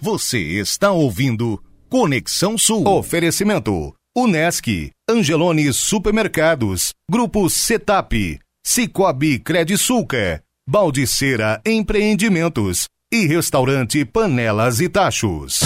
Você 0.00 0.38
está 0.38 0.90
ouvindo 0.90 1.62
Conexão 1.88 2.58
Sul. 2.58 2.88
Oferecimento: 2.88 3.94
Unesc, 4.16 4.90
Angelone 5.08 5.72
Supermercados, 5.72 6.90
Grupo 7.10 7.48
Setap, 7.48 8.40
Cicobi 8.66 9.38
Credisulca, 9.38 10.42
Baldiceira 10.68 11.60
Empreendimentos 11.66 12.84
e 13.10 13.26
Restaurante 13.26 14.04
Panelas 14.04 14.80
e 14.80 14.88
Tachos. 14.88 15.60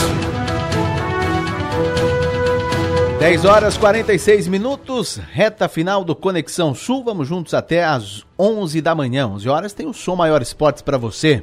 10 3.18 3.44
horas 3.44 3.76
46 3.76 4.48
minutos, 4.48 5.20
reta 5.30 5.68
final 5.68 6.04
do 6.04 6.14
Conexão 6.14 6.74
Sul. 6.74 7.04
Vamos 7.04 7.28
juntos 7.28 7.52
até 7.52 7.84
às 7.84 8.24
11 8.38 8.80
da 8.80 8.94
manhã. 8.94 9.26
11 9.26 9.48
horas 9.48 9.72
tem 9.74 9.86
o 9.86 9.92
Som 9.92 10.16
Maior 10.16 10.40
Esportes 10.40 10.80
para 10.80 10.96
você. 10.96 11.42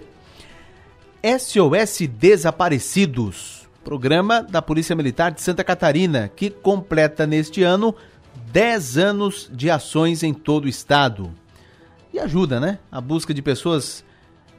SOS 1.24 2.08
Desaparecidos, 2.08 3.70
programa 3.84 4.42
da 4.42 4.62
Polícia 4.62 4.96
Militar 4.96 5.32
de 5.32 5.42
Santa 5.42 5.64
Catarina, 5.64 6.32
que 6.36 6.50
completa 6.50 7.28
neste 7.28 7.62
ano 7.62 7.94
10 8.52 8.98
anos 8.98 9.52
de 9.54 9.70
ações 9.70 10.24
em 10.24 10.34
todo 10.34 10.66
o 10.66 10.70
estado. 10.70 11.32
E 12.14 12.20
ajuda, 12.20 12.60
né? 12.60 12.80
A 12.92 13.00
busca 13.00 13.34
de 13.34 13.42
pessoas 13.42 14.04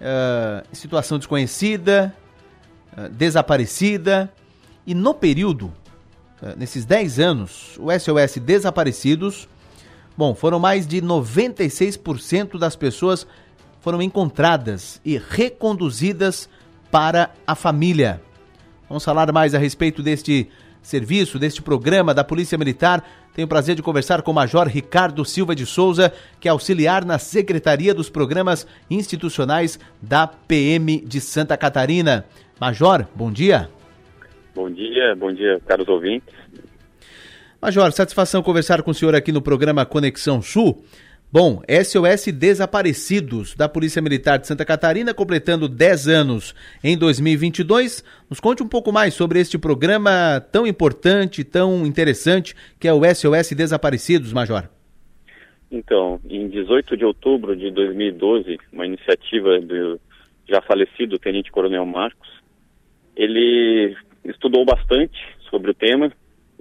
uh, 0.00 0.66
em 0.72 0.74
situação 0.74 1.18
desconhecida, 1.18 2.14
uh, 2.96 3.08
desaparecida. 3.08 4.32
E 4.86 4.94
no 4.94 5.14
período, 5.14 5.66
uh, 6.40 6.56
nesses 6.56 6.84
10 6.84 7.18
anos, 7.18 7.78
o 7.78 7.88
SOS 7.90 8.38
Desaparecidos, 8.38 9.48
bom, 10.16 10.34
foram 10.34 10.58
mais 10.58 10.86
de 10.86 11.02
96% 11.02 12.58
das 12.58 12.74
pessoas 12.74 13.26
foram 13.82 14.00
encontradas 14.00 15.00
e 15.04 15.18
reconduzidas 15.18 16.48
para 16.90 17.30
a 17.44 17.54
família. 17.54 18.22
Vamos 18.88 19.04
falar 19.04 19.30
mais 19.32 19.54
a 19.54 19.58
respeito 19.58 20.02
deste 20.02 20.48
serviço, 20.82 21.38
deste 21.38 21.62
programa 21.62 22.12
da 22.12 22.24
Polícia 22.24 22.58
Militar. 22.58 23.02
Tenho 23.34 23.46
o 23.46 23.48
prazer 23.48 23.74
de 23.74 23.82
conversar 23.82 24.20
com 24.22 24.30
o 24.30 24.34
Major 24.34 24.66
Ricardo 24.66 25.24
Silva 25.24 25.54
de 25.54 25.64
Souza, 25.64 26.12
que 26.40 26.48
é 26.48 26.50
auxiliar 26.50 27.04
na 27.04 27.18
Secretaria 27.18 27.94
dos 27.94 28.10
Programas 28.10 28.66
Institucionais 28.90 29.78
da 30.02 30.26
PM 30.26 31.00
de 31.00 31.20
Santa 31.20 31.56
Catarina. 31.56 32.26
Major, 32.60 33.06
bom 33.14 33.32
dia. 33.32 33.70
Bom 34.54 34.70
dia, 34.70 35.14
bom 35.16 35.32
dia, 35.32 35.60
caros 35.66 35.88
ouvintes. 35.88 36.34
Major, 37.60 37.92
satisfação 37.92 38.42
conversar 38.42 38.82
com 38.82 38.90
o 38.90 38.94
senhor 38.94 39.14
aqui 39.14 39.30
no 39.30 39.40
programa 39.40 39.86
Conexão 39.86 40.42
Sul. 40.42 40.84
Bom, 41.32 41.62
SOS 41.66 42.30
Desaparecidos 42.30 43.56
da 43.56 43.66
Polícia 43.66 44.02
Militar 44.02 44.38
de 44.38 44.46
Santa 44.46 44.66
Catarina, 44.66 45.14
completando 45.14 45.66
10 45.66 46.06
anos 46.06 46.54
em 46.84 46.94
2022. 46.94 48.04
Nos 48.28 48.38
conte 48.38 48.62
um 48.62 48.68
pouco 48.68 48.92
mais 48.92 49.14
sobre 49.14 49.40
este 49.40 49.56
programa 49.56 50.46
tão 50.52 50.66
importante, 50.66 51.42
tão 51.42 51.86
interessante, 51.86 52.54
que 52.78 52.86
é 52.86 52.92
o 52.92 53.00
SOS 53.02 53.54
Desaparecidos, 53.56 54.30
Major. 54.30 54.68
Então, 55.70 56.20
em 56.28 56.50
18 56.50 56.98
de 56.98 57.04
outubro 57.06 57.56
de 57.56 57.70
2012, 57.70 58.58
uma 58.70 58.84
iniciativa 58.84 59.58
do 59.58 59.98
já 60.46 60.60
falecido 60.60 61.18
Tenente 61.18 61.50
Coronel 61.50 61.86
Marcos, 61.86 62.28
ele 63.16 63.96
estudou 64.22 64.66
bastante 64.66 65.18
sobre 65.48 65.70
o 65.70 65.74
tema 65.74 66.12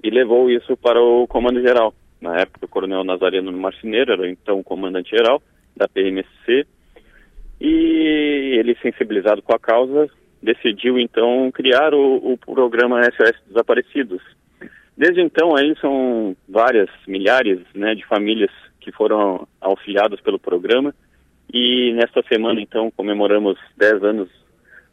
e 0.02 0.08
levou 0.08 0.50
isso 0.50 0.74
para 0.78 0.98
o 0.98 1.26
Comando 1.26 1.60
Geral 1.60 1.92
na 2.22 2.38
época 2.38 2.64
o 2.64 2.68
coronel 2.68 3.02
Nazareno 3.02 3.52
Marcineiro, 3.52 4.12
era 4.12 4.30
então 4.30 4.62
comandante-geral 4.62 5.42
da 5.76 5.88
PMSC, 5.88 6.66
e 7.60 8.56
ele, 8.58 8.76
sensibilizado 8.80 9.42
com 9.42 9.54
a 9.54 9.58
causa, 9.58 10.08
decidiu 10.42 10.98
então 10.98 11.50
criar 11.52 11.92
o, 11.94 12.32
o 12.32 12.38
programa 12.38 13.02
SOS 13.04 13.34
Desaparecidos. 13.48 14.22
Desde 14.96 15.20
então 15.20 15.56
aí 15.56 15.74
são 15.80 16.36
várias, 16.48 16.88
milhares 17.06 17.60
né, 17.74 17.94
de 17.94 18.04
famílias 18.06 18.50
que 18.80 18.92
foram 18.92 19.46
auxiliadas 19.60 20.20
pelo 20.20 20.38
programa, 20.38 20.94
e 21.52 21.92
nesta 21.94 22.22
semana 22.22 22.60
então 22.60 22.90
comemoramos 22.90 23.58
10 23.76 24.02
anos 24.04 24.28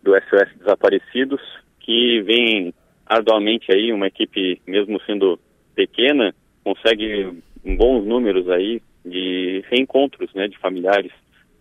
do 0.01 0.13
SOS 0.13 0.49
Desaparecidos, 0.57 1.41
que 1.79 2.21
vem 2.21 2.73
arduamente 3.05 3.71
aí, 3.71 3.91
uma 3.91 4.07
equipe, 4.07 4.61
mesmo 4.67 5.01
sendo 5.01 5.39
pequena, 5.75 6.33
consegue 6.63 7.41
bons 7.63 8.05
números 8.05 8.49
aí 8.49 8.81
de 9.05 9.63
reencontros 9.69 10.33
né, 10.33 10.47
de 10.47 10.57
familiares. 10.57 11.11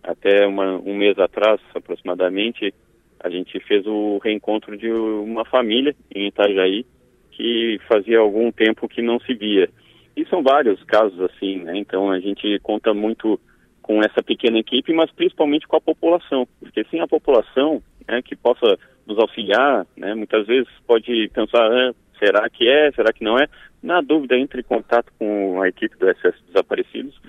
Até 0.03 0.45
uma, 0.47 0.77
um 0.77 0.95
mês 0.95 1.17
atrás, 1.19 1.59
aproximadamente, 1.75 2.73
a 3.19 3.29
gente 3.29 3.59
fez 3.61 3.85
o 3.85 4.17
reencontro 4.23 4.77
de 4.77 4.89
uma 4.91 5.43
família 5.45 5.95
em 6.13 6.27
Itajaí 6.27 6.85
que 7.31 7.79
fazia 7.87 8.19
algum 8.19 8.51
tempo 8.51 8.87
que 8.87 9.01
não 9.01 9.19
se 9.19 9.33
via. 9.33 9.69
E 10.15 10.25
são 10.25 10.43
vários 10.43 10.83
casos 10.83 11.19
assim, 11.21 11.59
né? 11.59 11.77
Então 11.77 12.11
a 12.11 12.19
gente 12.19 12.59
conta 12.59 12.93
muito 12.93 13.39
com 13.81 14.01
essa 14.01 14.21
pequena 14.21 14.59
equipe, 14.59 14.93
mas 14.93 15.09
principalmente 15.11 15.67
com 15.67 15.77
a 15.77 15.81
população, 15.81 16.47
porque 16.59 16.83
sem 16.91 16.99
a 16.99 17.07
população 17.07 17.81
né, 18.07 18.21
que 18.21 18.35
possa 18.35 18.77
nos 19.07 19.17
auxiliar, 19.17 19.87
né, 19.97 20.13
muitas 20.13 20.45
vezes 20.45 20.69
pode 20.85 21.29
pensar, 21.33 21.65
ah, 21.71 21.93
será 22.19 22.49
que 22.49 22.67
é, 22.67 22.91
será 22.91 23.11
que 23.11 23.23
não 23.23 23.39
é? 23.39 23.47
Na 23.81 24.01
dúvida, 24.01 24.37
entre 24.37 24.61
em 24.61 24.63
contato 24.63 25.11
com 25.17 25.61
a 25.61 25.69
equipe 25.69 25.97
do 25.97 26.07
SS 26.07 26.35
Desaparecidos 26.47 27.19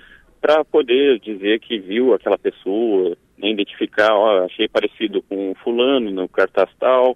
para 0.41 0.65
poder 0.65 1.19
dizer 1.19 1.59
que 1.59 1.79
viu 1.79 2.13
aquela 2.13 2.37
pessoa, 2.37 3.15
né, 3.37 3.49
identificar, 3.49 4.11
ó, 4.11 4.43
achei 4.43 4.67
parecido 4.67 5.21
com 5.21 5.53
fulano 5.63 6.09
no 6.09 6.27
cartaz 6.27 6.69
tal, 6.79 7.15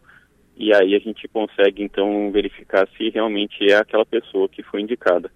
e 0.56 0.74
aí 0.74 0.96
a 0.96 1.00
gente 1.00 1.28
consegue 1.28 1.84
então 1.84 2.32
verificar 2.32 2.88
se 2.96 3.10
realmente 3.10 3.70
é 3.70 3.76
aquela 3.76 4.06
pessoa 4.06 4.48
que 4.48 4.62
foi 4.64 4.82
indicada. 4.82 5.30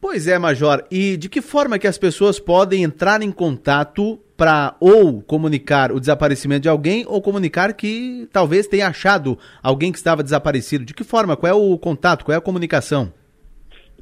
Pois 0.00 0.28
é, 0.28 0.38
Major. 0.38 0.84
E 0.90 1.16
de 1.16 1.28
que 1.28 1.42
forma 1.42 1.78
que 1.78 1.86
as 1.86 1.98
pessoas 1.98 2.38
podem 2.38 2.84
entrar 2.84 3.22
em 3.22 3.32
contato 3.32 4.20
para 4.36 4.76
ou 4.80 5.22
comunicar 5.22 5.92
o 5.92 6.00
desaparecimento 6.00 6.62
de 6.62 6.68
alguém 6.68 7.04
ou 7.06 7.22
comunicar 7.22 7.72
que 7.74 8.28
talvez 8.32 8.66
tenha 8.66 8.88
achado 8.88 9.38
alguém 9.62 9.92
que 9.92 9.98
estava 9.98 10.22
desaparecido? 10.22 10.84
De 10.84 10.94
que 10.94 11.04
forma? 11.04 11.36
Qual 11.36 11.50
é 11.50 11.54
o 11.54 11.78
contato? 11.78 12.24
Qual 12.24 12.34
é 12.34 12.38
a 12.38 12.42
comunicação? 12.42 13.12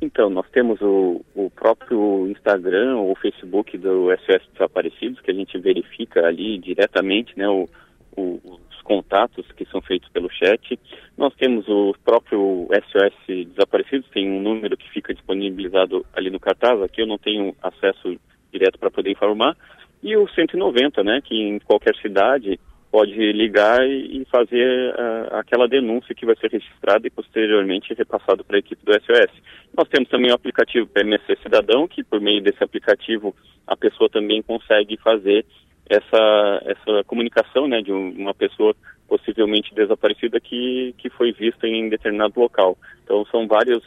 Então, 0.01 0.29
nós 0.29 0.49
temos 0.51 0.81
o, 0.81 1.25
o 1.33 1.49
próprio 1.51 2.27
Instagram 2.29 2.97
ou 2.97 3.15
Facebook 3.15 3.79
do 3.79 4.09
SOS 4.11 4.43
Desaparecidos, 4.53 5.21
que 5.21 5.31
a 5.31 5.35
gente 5.35 5.57
verifica 5.59 6.27
ali 6.27 6.59
diretamente 6.59 7.39
né, 7.39 7.49
o, 7.49 7.69
o, 8.17 8.41
os 8.69 8.83
contatos 8.83 9.47
que 9.53 9.65
são 9.67 9.81
feitos 9.81 10.09
pelo 10.09 10.29
chat. 10.29 10.77
Nós 11.17 11.33
temos 11.37 11.69
o 11.69 11.95
próprio 12.05 12.69
SOS 12.91 13.47
Desaparecidos, 13.55 14.11
tem 14.11 14.29
um 14.29 14.43
número 14.43 14.77
que 14.77 14.91
fica 14.91 15.15
disponibilizado 15.15 16.05
ali 16.13 16.31
no 16.31 16.41
cartaz, 16.41 16.83
aqui 16.83 17.01
eu 17.01 17.07
não 17.07 17.19
tenho 17.19 17.55
acesso 17.63 18.19
direto 18.53 18.81
para 18.81 18.91
poder 18.91 19.13
informar, 19.13 19.57
E 20.03 20.17
o 20.17 20.29
190, 20.29 21.05
né, 21.05 21.21
que 21.23 21.35
em 21.35 21.59
qualquer 21.61 21.95
cidade 21.97 22.59
pode 22.91 23.33
ligar 23.33 23.89
e, 23.89 24.23
fazer 24.31 24.93
uh, 24.95 25.37
aquela 25.37 25.67
denúncia 25.67 26.15
que 26.15 26.27
vai 26.27 26.37
ser 26.37 26.51
registrada 26.51 27.07
e 27.07 27.11
posteriormente 27.11 27.95
repassado 27.95 28.45
para 28.45 28.57
a 28.57 28.59
equipe 28.59 28.85
do 28.85 28.93
SOS. 28.93 29.31
Nós 29.75 29.89
temos 29.89 30.11
também 30.11 30.31
o 30.31 30.35
aplicativo 30.35 30.87
PMC 30.87 31.39
Cidadão, 31.43 31.89
que 31.89 32.05
por 32.05 32.21
meio 32.21 32.43
desse 32.43 32.63
aplicativo 32.63 33.35
a 33.67 33.75
pessoa 33.75 34.11
também 34.11 34.43
consegue 34.43 34.99
fazer 34.99 35.47
essa, 35.89 36.63
essa 36.67 37.05
comunicação 37.05 37.67
né, 37.67 37.81
de 37.81 37.91
uma 37.91 38.35
pessoa 38.35 38.75
possivelmente 39.09 39.75
desaparecida 39.75 40.39
que, 40.39 40.95
que 40.99 41.09
foi 41.11 41.33
vista 41.33 41.67
em 41.67 41.89
determinado 41.89 42.39
local. 42.39 42.77
Então 43.05 43.25
são 43.27 43.47
vários 43.47 43.83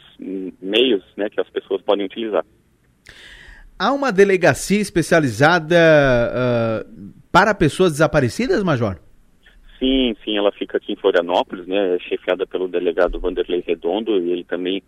meios 0.60 1.04
né, 1.16 1.28
que 1.30 1.40
as 1.40 1.48
pessoas 1.48 1.80
podem 1.82 2.06
utilizar. 2.06 2.44
Há 3.78 3.92
uma 3.92 4.10
delegacia 4.10 4.80
especializada 4.80 5.76
uh, 5.76 7.12
para 7.30 7.54
pessoas 7.54 7.92
desaparecidas, 7.92 8.62
Major? 8.62 8.98
Sim, 9.78 10.16
sim, 10.24 10.38
ela 10.38 10.50
fica 10.52 10.78
aqui 10.78 10.92
em 10.92 10.96
Florianópolis, 10.96 11.66
né, 11.66 11.96
é 11.96 11.98
chefiada 11.98 12.46
pelo 12.46 12.66
delegado 12.66 13.20
Vanderlei 13.20 13.62
Redondo, 13.66 14.18
e 14.18 14.32
ele 14.32 14.44
também 14.44 14.82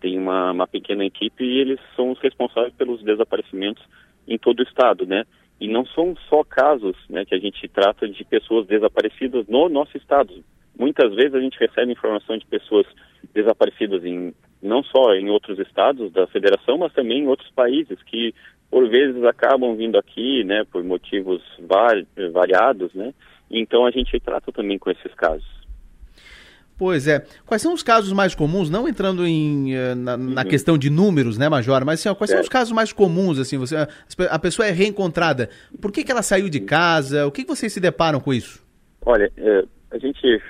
tem 0.00 0.18
uma, 0.18 0.50
uma 0.50 0.66
pequena 0.66 1.04
equipe 1.04 1.44
e 1.44 1.60
eles 1.60 1.78
são 1.94 2.10
os 2.10 2.18
responsáveis 2.18 2.74
pelos 2.74 3.02
desaparecimentos 3.04 3.82
em 4.26 4.36
todo 4.36 4.58
o 4.58 4.64
estado, 4.64 5.06
né? 5.06 5.24
E 5.60 5.68
não 5.68 5.86
são 5.86 6.16
só 6.28 6.42
casos, 6.42 6.96
né, 7.08 7.24
que 7.24 7.36
a 7.36 7.38
gente 7.38 7.68
trata 7.68 8.08
de 8.08 8.24
pessoas 8.24 8.66
desaparecidas 8.66 9.46
no 9.46 9.68
nosso 9.68 9.96
estado. 9.96 10.42
Muitas 10.76 11.14
vezes 11.14 11.34
a 11.34 11.40
gente 11.40 11.56
recebe 11.60 11.92
informação 11.92 12.36
de 12.36 12.44
pessoas 12.46 12.86
desaparecidas 13.32 14.04
em 14.04 14.34
não 14.62 14.82
só 14.84 15.14
em 15.14 15.28
outros 15.28 15.58
estados 15.58 16.12
da 16.12 16.26
federação, 16.28 16.78
mas 16.78 16.92
também 16.92 17.24
em 17.24 17.26
outros 17.26 17.50
países 17.50 18.00
que 18.04 18.34
por 18.70 18.88
vezes 18.88 19.22
acabam 19.24 19.76
vindo 19.76 19.98
aqui, 19.98 20.44
né, 20.44 20.64
por 20.70 20.82
motivos 20.82 21.42
variados, 22.32 22.92
né? 22.94 23.12
Então 23.50 23.84
a 23.84 23.90
gente 23.90 24.18
trata 24.18 24.50
também 24.50 24.78
com 24.78 24.90
esses 24.90 25.12
casos. 25.14 25.46
Pois 26.78 27.06
é. 27.06 27.24
Quais 27.44 27.60
são 27.60 27.74
os 27.74 27.82
casos 27.82 28.12
mais 28.12 28.34
comuns, 28.34 28.70
não 28.70 28.88
entrando 28.88 29.26
em, 29.26 29.74
eh, 29.74 29.94
na, 29.94 30.16
na 30.16 30.42
uhum. 30.42 30.48
questão 30.48 30.78
de 30.78 30.88
números, 30.88 31.36
né, 31.36 31.48
Major, 31.48 31.84
mas 31.84 32.00
assim, 32.00 32.08
ó, 32.08 32.14
quais 32.14 32.30
é. 32.30 32.34
são 32.34 32.42
os 32.42 32.48
casos 32.48 32.72
mais 32.72 32.92
comuns, 32.92 33.38
assim, 33.38 33.58
você, 33.58 33.76
a 34.30 34.38
pessoa 34.38 34.66
é 34.66 34.70
reencontrada, 34.70 35.50
por 35.80 35.92
que, 35.92 36.02
que 36.02 36.10
ela 36.10 36.22
saiu 36.22 36.48
de 36.48 36.60
casa, 36.60 37.26
o 37.26 37.30
que, 37.30 37.42
que 37.42 37.48
vocês 37.48 37.72
se 37.72 37.78
deparam 37.78 38.20
com 38.20 38.32
isso? 38.32 38.66
Olha, 39.04 39.30
é, 39.36 39.64
a 39.90 39.98
gente 39.98 40.42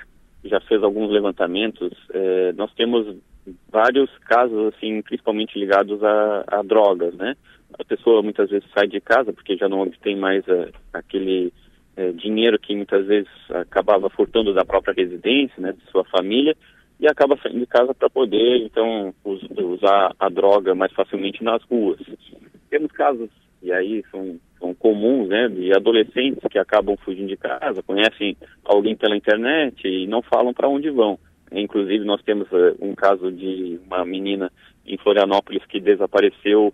já 0.45 0.59
fez 0.61 0.81
alguns 0.81 1.11
levantamentos, 1.11 1.91
é, 2.13 2.53
nós 2.53 2.73
temos 2.73 3.15
vários 3.69 4.09
casos, 4.19 4.73
assim, 4.73 5.01
principalmente 5.01 5.59
ligados 5.59 6.03
a, 6.03 6.43
a 6.47 6.63
drogas, 6.63 7.13
né, 7.15 7.35
a 7.77 7.83
pessoa 7.83 8.21
muitas 8.21 8.49
vezes 8.49 8.67
sai 8.73 8.87
de 8.87 9.01
casa 9.01 9.33
porque 9.33 9.57
já 9.57 9.67
não 9.67 9.81
obtém 9.81 10.15
mais 10.15 10.45
uh, 10.47 10.71
aquele 10.93 11.51
uh, 11.97 12.13
dinheiro 12.13 12.59
que 12.59 12.75
muitas 12.75 13.05
vezes 13.05 13.29
acabava 13.49 14.09
furtando 14.09 14.53
da 14.53 14.63
própria 14.63 14.93
residência, 14.93 15.61
né, 15.61 15.73
de 15.73 15.91
sua 15.91 16.03
família, 16.05 16.55
e 16.99 17.07
acaba 17.07 17.37
saindo 17.37 17.59
de 17.59 17.65
casa 17.65 17.93
para 17.93 18.09
poder, 18.09 18.57
então, 18.63 19.13
us 19.25 19.41
usar 19.57 20.13
a 20.19 20.29
droga 20.29 20.75
mais 20.75 20.93
facilmente 20.93 21.43
nas 21.43 21.61
ruas. 21.63 21.99
Temos 22.69 22.91
casos, 22.91 23.29
e 23.61 23.71
aí 23.71 24.03
são, 24.11 24.39
são 24.59 24.73
comuns, 24.73 25.27
né, 25.27 25.49
de 25.49 25.73
adolescentes 25.73 26.39
que 26.49 26.59
acabam 26.59 26.95
fugindo 26.97 27.27
de 27.27 27.37
casa, 27.37 27.83
conhecem 27.83 28.37
alguém 28.63 28.95
pela 28.95 29.17
internet 29.17 29.85
e 29.85 30.07
não 30.07 30.21
falam 30.21 30.53
para 30.53 30.69
onde 30.69 30.89
vão. 30.89 31.19
Inclusive, 31.61 32.03
nós 32.05 32.21
temos 32.23 32.51
uh, 32.51 32.75
um 32.81 32.95
caso 32.95 33.31
de 33.31 33.79
uma 33.85 34.03
menina 34.05 34.51
em 34.85 34.97
Florianópolis 34.97 35.65
que 35.65 35.79
desapareceu 35.79 36.73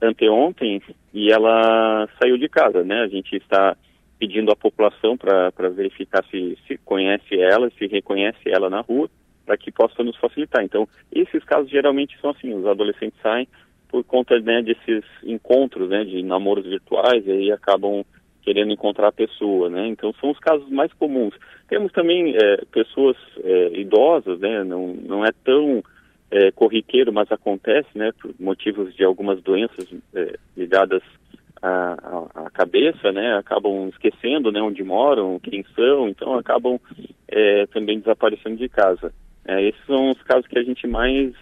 anteontem 0.00 0.80
e 1.12 1.32
ela 1.32 2.08
saiu 2.20 2.38
de 2.38 2.48
casa, 2.48 2.84
né? 2.84 3.02
A 3.02 3.08
gente 3.08 3.36
está 3.36 3.76
pedindo 4.18 4.52
à 4.52 4.56
população 4.56 5.16
para 5.16 5.68
verificar 5.70 6.24
se, 6.30 6.56
se 6.66 6.78
conhece 6.78 7.38
ela, 7.38 7.70
se 7.76 7.86
reconhece 7.86 8.48
ela 8.48 8.70
na 8.70 8.80
rua, 8.80 9.10
para 9.44 9.56
que 9.56 9.72
possa 9.72 10.02
nos 10.02 10.16
facilitar. 10.16 10.64
Então, 10.64 10.88
esses 11.12 11.42
casos 11.44 11.70
geralmente 11.70 12.18
são 12.20 12.30
assim, 12.30 12.54
os 12.54 12.66
adolescentes 12.66 13.20
saem 13.20 13.48
por 13.88 14.02
conta 14.04 14.38
né, 14.40 14.62
desses 14.62 15.04
encontros, 15.22 15.88
né, 15.88 16.04
de 16.04 16.22
namoros 16.22 16.64
virtuais, 16.64 17.26
e 17.26 17.30
aí 17.30 17.52
acabam 17.52 18.04
querendo 18.44 18.72
encontrar 18.72 19.08
a 19.08 19.12
pessoa, 19.12 19.70
né? 19.70 19.86
Então, 19.88 20.12
são 20.20 20.30
os 20.30 20.38
casos 20.38 20.68
mais 20.68 20.92
comuns. 20.92 21.34
Temos 21.68 21.90
também 21.92 22.36
é, 22.36 22.64
pessoas 22.70 23.16
é, 23.42 23.80
idosas, 23.80 24.38
né? 24.38 24.62
Não, 24.62 24.94
não 24.94 25.24
é 25.24 25.30
tão 25.44 25.82
é, 26.34 26.50
corriqueiro, 26.50 27.12
mas 27.12 27.30
acontece, 27.30 27.88
né, 27.94 28.10
por 28.20 28.34
motivos 28.40 28.92
de 28.94 29.04
algumas 29.04 29.40
doenças 29.40 29.86
é, 30.14 30.36
ligadas 30.56 31.02
à, 31.62 32.26
à, 32.34 32.50
cabeça, 32.50 33.12
né, 33.12 33.36
acabam 33.36 33.88
esquecendo, 33.88 34.50
né, 34.50 34.60
onde 34.60 34.82
moram, 34.82 35.38
quem 35.38 35.64
são, 35.76 36.08
então 36.08 36.34
acabam 36.34 36.78
é, 37.28 37.66
também 37.66 38.00
desaparecendo 38.00 38.56
de 38.56 38.68
casa. 38.68 39.14
É, 39.46 39.62
esses 39.62 39.84
são 39.86 40.10
os 40.10 40.20
casos 40.22 40.46
que 40.48 40.58
a 40.58 40.64
gente 40.64 40.86
mais 40.86 41.32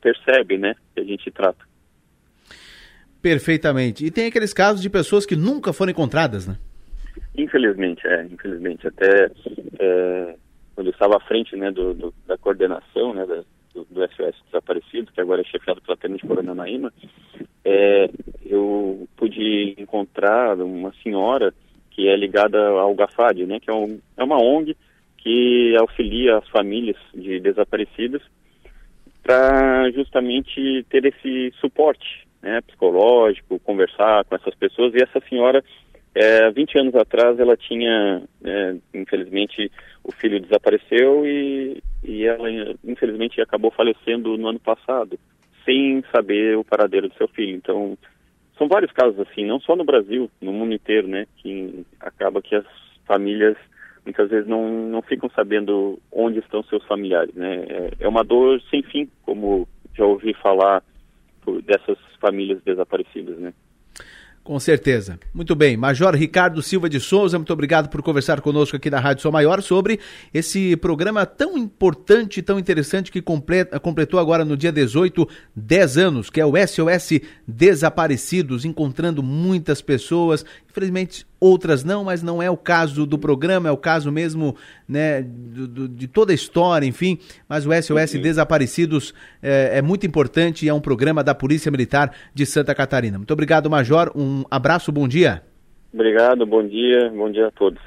percebe, 0.00 0.58
né, 0.58 0.74
que 0.92 1.00
a 1.00 1.04
gente 1.04 1.30
trata. 1.30 1.69
Perfeitamente. 3.22 4.04
E 4.04 4.10
tem 4.10 4.26
aqueles 4.26 4.52
casos 4.52 4.80
de 4.80 4.88
pessoas 4.88 5.26
que 5.26 5.36
nunca 5.36 5.72
foram 5.72 5.90
encontradas, 5.90 6.46
né? 6.46 6.56
Infelizmente, 7.36 8.06
é, 8.06 8.24
infelizmente. 8.24 8.86
Até 8.86 9.30
é, 9.78 10.34
quando 10.74 10.86
eu 10.86 10.92
estava 10.92 11.16
à 11.16 11.20
frente, 11.20 11.54
né, 11.56 11.70
do, 11.70 11.94
do 11.94 12.14
da 12.26 12.38
coordenação, 12.38 13.12
né, 13.14 13.26
do, 13.26 13.84
do 13.84 14.08
SOS 14.12 14.34
Desaparecido, 14.46 15.12
que 15.12 15.20
agora 15.20 15.42
é 15.42 15.44
chefiado 15.44 15.80
pela 15.82 15.96
Tenente 15.96 16.26
Coronel 16.26 16.54
Naíma, 16.54 16.92
é, 17.64 18.08
eu 18.44 19.06
pude 19.16 19.74
encontrar 19.78 20.56
uma 20.58 20.92
senhora 21.02 21.52
que 21.90 22.08
é 22.08 22.16
ligada 22.16 22.58
ao 22.58 22.94
GAFAD, 22.94 23.46
né, 23.46 23.60
que 23.60 23.70
é, 23.70 23.74
um, 23.74 24.00
é 24.16 24.24
uma 24.24 24.42
ONG 24.42 24.76
que 25.18 25.76
auxilia 25.78 26.38
as 26.38 26.48
famílias 26.48 26.96
de 27.14 27.38
desaparecidos 27.40 28.22
para 29.22 29.90
justamente 29.90 30.84
ter 30.88 31.04
esse 31.04 31.52
suporte 31.60 32.26
né, 32.42 32.60
psicológico, 32.62 33.58
conversar 33.60 34.24
com 34.24 34.34
essas 34.34 34.54
pessoas. 34.54 34.94
E 34.94 35.02
essa 35.02 35.20
senhora, 35.28 35.62
é, 36.14 36.50
20 36.50 36.78
anos 36.78 36.94
atrás, 36.94 37.38
ela 37.38 37.56
tinha, 37.56 38.22
é, 38.44 38.76
infelizmente, 38.94 39.70
o 40.02 40.12
filho 40.12 40.40
desapareceu 40.40 41.26
e, 41.26 41.82
e 42.02 42.24
ela, 42.24 42.48
infelizmente, 42.84 43.40
acabou 43.40 43.70
falecendo 43.70 44.36
no 44.36 44.48
ano 44.48 44.60
passado, 44.60 45.18
sem 45.64 46.02
saber 46.12 46.56
o 46.56 46.64
paradeiro 46.64 47.08
do 47.08 47.14
seu 47.14 47.28
filho. 47.28 47.54
Então, 47.56 47.96
são 48.56 48.68
vários 48.68 48.92
casos 48.92 49.18
assim, 49.20 49.46
não 49.46 49.60
só 49.60 49.76
no 49.76 49.84
Brasil, 49.84 50.30
no 50.40 50.52
mundo 50.52 50.74
inteiro, 50.74 51.08
né, 51.08 51.26
que 51.36 51.84
acaba 51.98 52.42
que 52.42 52.54
as 52.54 52.64
famílias 53.06 53.56
muitas 54.04 54.30
vezes 54.30 54.48
não, 54.48 54.68
não 54.88 55.02
ficam 55.02 55.30
sabendo 55.30 55.98
onde 56.10 56.38
estão 56.38 56.62
seus 56.64 56.84
familiares, 56.86 57.34
né. 57.34 57.64
É, 57.68 57.90
é 58.00 58.08
uma 58.08 58.24
dor 58.24 58.60
sem 58.70 58.82
fim, 58.82 59.08
como 59.22 59.68
já 59.94 60.04
ouvi 60.04 60.34
falar 60.34 60.82
dessas 61.64 61.98
famílias 62.20 62.62
desaparecidas, 62.64 63.38
né. 63.38 63.52
Com 64.42 64.58
certeza. 64.58 65.18
Muito 65.34 65.54
bem. 65.54 65.76
Major 65.76 66.14
Ricardo 66.14 66.62
Silva 66.62 66.88
de 66.88 66.98
Souza, 66.98 67.38
muito 67.38 67.52
obrigado 67.52 67.90
por 67.90 68.02
conversar 68.02 68.40
conosco 68.40 68.74
aqui 68.74 68.88
na 68.88 68.98
Rádio 68.98 69.22
Sol 69.22 69.30
Maior 69.30 69.60
sobre 69.60 70.00
esse 70.32 70.76
programa 70.76 71.26
tão 71.26 71.58
importante, 71.58 72.40
tão 72.40 72.58
interessante 72.58 73.12
que 73.12 73.20
completa, 73.20 73.78
completou 73.78 74.18
agora 74.18 74.44
no 74.44 74.56
dia 74.56 74.72
18, 74.72 75.28
10 75.54 75.98
anos, 75.98 76.30
que 76.30 76.40
é 76.40 76.46
o 76.46 76.54
SOS 76.56 77.20
Desaparecidos, 77.46 78.64
encontrando 78.64 79.22
muitas 79.22 79.82
pessoas. 79.82 80.44
Infelizmente, 80.68 81.26
outras 81.40 81.82
não, 81.82 82.04
mas 82.04 82.22
não 82.22 82.42
é 82.42 82.50
o 82.50 82.56
caso 82.56 83.06
do 83.06 83.18
programa, 83.18 83.68
é 83.68 83.72
o 83.72 83.76
caso 83.76 84.12
mesmo 84.12 84.54
né, 84.86 85.22
do, 85.22 85.66
do, 85.66 85.88
de 85.88 86.06
toda 86.06 86.32
a 86.32 86.34
história, 86.34 86.86
enfim. 86.86 87.18
Mas 87.48 87.66
o 87.66 87.70
SOS 87.72 88.14
uhum. 88.14 88.20
Desaparecidos 88.20 89.14
é, 89.42 89.78
é, 89.78 89.82
muito 89.82 90.06
importante 90.06 90.66
e 90.66 90.68
é 90.68 90.74
um 90.74 90.80
programa 90.80 91.24
da 91.24 91.34
Polícia 91.34 91.70
Militar 91.70 92.14
de 92.34 92.44
Santa 92.44 92.74
Catarina. 92.74 93.16
Muito 93.16 93.32
obrigado, 93.32 93.70
Major. 93.70 94.12
Um 94.14 94.44
abraço, 94.50 94.92
bom 94.92 95.08
dia. 95.08 95.42
Obrigado, 95.92 96.46
bom 96.46 96.64
dia, 96.66 97.10
bom 97.10 97.30
dia 97.30 97.48
a 97.48 97.50
todos. 97.50 97.80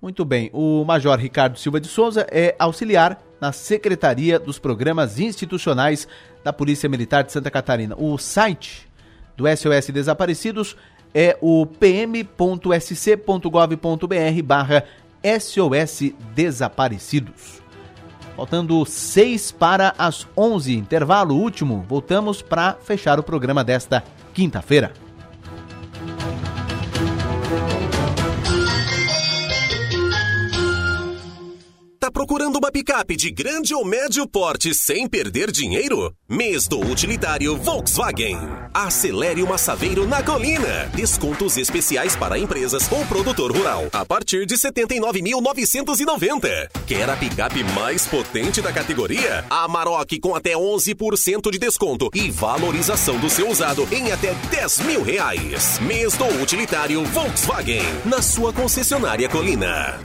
Muito 0.00 0.24
bem. 0.24 0.48
O 0.52 0.84
Major 0.84 1.18
Ricardo 1.18 1.58
Silva 1.58 1.80
de 1.80 1.88
Souza 1.88 2.26
é 2.30 2.54
auxiliar 2.58 3.20
na 3.40 3.52
Secretaria 3.52 4.38
dos 4.38 4.58
Programas 4.58 5.18
Institucionais 5.18 6.08
da 6.42 6.52
Polícia 6.52 6.88
Militar 6.88 7.24
de 7.24 7.32
Santa 7.32 7.50
Catarina. 7.50 7.94
O 7.98 8.16
site 8.16 8.88
do 9.36 9.44
SOS 9.48 9.90
Desaparecidos 9.90 10.76
é 11.14 11.36
o 11.40 11.66
pm.sc.gov.br 11.66 12.42
barra 14.44 14.84
SOS 15.22 16.12
Desaparecidos. 16.34 17.58
Faltando 18.36 18.84
seis 18.86 19.50
para 19.50 19.94
as 19.98 20.26
onze, 20.36 20.76
intervalo 20.76 21.34
último, 21.34 21.84
voltamos 21.88 22.40
para 22.40 22.74
fechar 22.74 23.18
o 23.18 23.22
programa 23.22 23.64
desta 23.64 24.04
quinta-feira. 24.32 24.92
Procurando 32.10 32.56
uma 32.56 32.70
picape 32.70 33.16
de 33.16 33.30
grande 33.30 33.74
ou 33.74 33.84
médio 33.84 34.26
porte 34.26 34.74
sem 34.74 35.08
perder 35.08 35.50
dinheiro? 35.50 36.12
Mês 36.28 36.68
do 36.68 36.80
utilitário 36.80 37.56
Volkswagen. 37.56 38.38
Acelere 38.72 39.42
uma 39.42 39.58
Saveiro 39.58 40.06
na 40.06 40.22
colina. 40.22 40.88
Descontos 40.94 41.56
especiais 41.56 42.14
para 42.16 42.38
empresas 42.38 42.90
ou 42.90 43.04
produtor 43.06 43.50
rural 43.50 43.86
a 43.92 44.04
partir 44.04 44.46
de 44.46 44.54
79.990. 44.54 46.70
Quer 46.86 47.10
a 47.10 47.16
picape 47.16 47.64
mais 47.74 48.06
potente 48.06 48.60
da 48.60 48.72
categoria? 48.72 49.44
A 49.50 49.64
Amarok 49.64 50.20
com 50.20 50.34
até 50.34 50.54
11% 50.54 51.50
de 51.50 51.58
desconto 51.58 52.08
e 52.14 52.30
valorização 52.30 53.18
do 53.18 53.28
seu 53.28 53.50
usado 53.50 53.86
em 53.92 54.12
até 54.12 54.34
10 54.50 54.78
mil 54.80 55.02
reais. 55.02 55.78
Mês 55.80 56.14
do 56.14 56.26
utilitário 56.42 57.04
Volkswagen 57.04 57.82
na 58.04 58.22
sua 58.22 58.52
concessionária 58.52 59.28
Colina. 59.28 59.98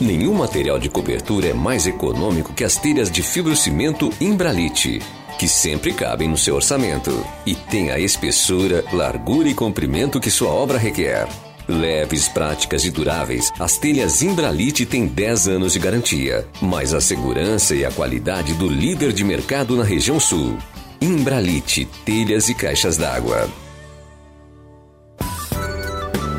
Nenhum 0.00 0.34
material 0.34 0.78
de 0.78 0.88
cobertura 0.88 1.48
é 1.48 1.54
mais 1.54 1.86
econômico 1.86 2.52
que 2.52 2.64
as 2.64 2.76
telhas 2.76 3.10
de 3.10 3.22
fibrocimento 3.22 4.12
Imbralite, 4.20 5.00
que 5.38 5.48
sempre 5.48 5.92
cabem 5.92 6.28
no 6.28 6.36
seu 6.36 6.56
orçamento 6.56 7.24
e 7.46 7.54
tem 7.54 7.90
a 7.90 7.98
espessura, 7.98 8.84
largura 8.92 9.48
e 9.48 9.54
comprimento 9.54 10.20
que 10.20 10.30
sua 10.30 10.50
obra 10.50 10.78
requer. 10.78 11.28
Leves, 11.66 12.28
práticas 12.28 12.84
e 12.84 12.90
duráveis, 12.90 13.50
as 13.58 13.78
telhas 13.78 14.20
Imbralite 14.20 14.84
têm 14.84 15.06
10 15.06 15.48
anos 15.48 15.72
de 15.72 15.78
garantia, 15.78 16.46
mais 16.60 16.92
a 16.92 17.00
segurança 17.00 17.74
e 17.74 17.84
a 17.84 17.90
qualidade 17.90 18.52
do 18.54 18.68
líder 18.68 19.12
de 19.12 19.24
mercado 19.24 19.76
na 19.76 19.84
região 19.84 20.20
sul. 20.20 20.58
Imbralite, 21.00 21.88
telhas 22.04 22.48
e 22.48 22.54
caixas 22.54 22.96
d'água. 22.96 23.48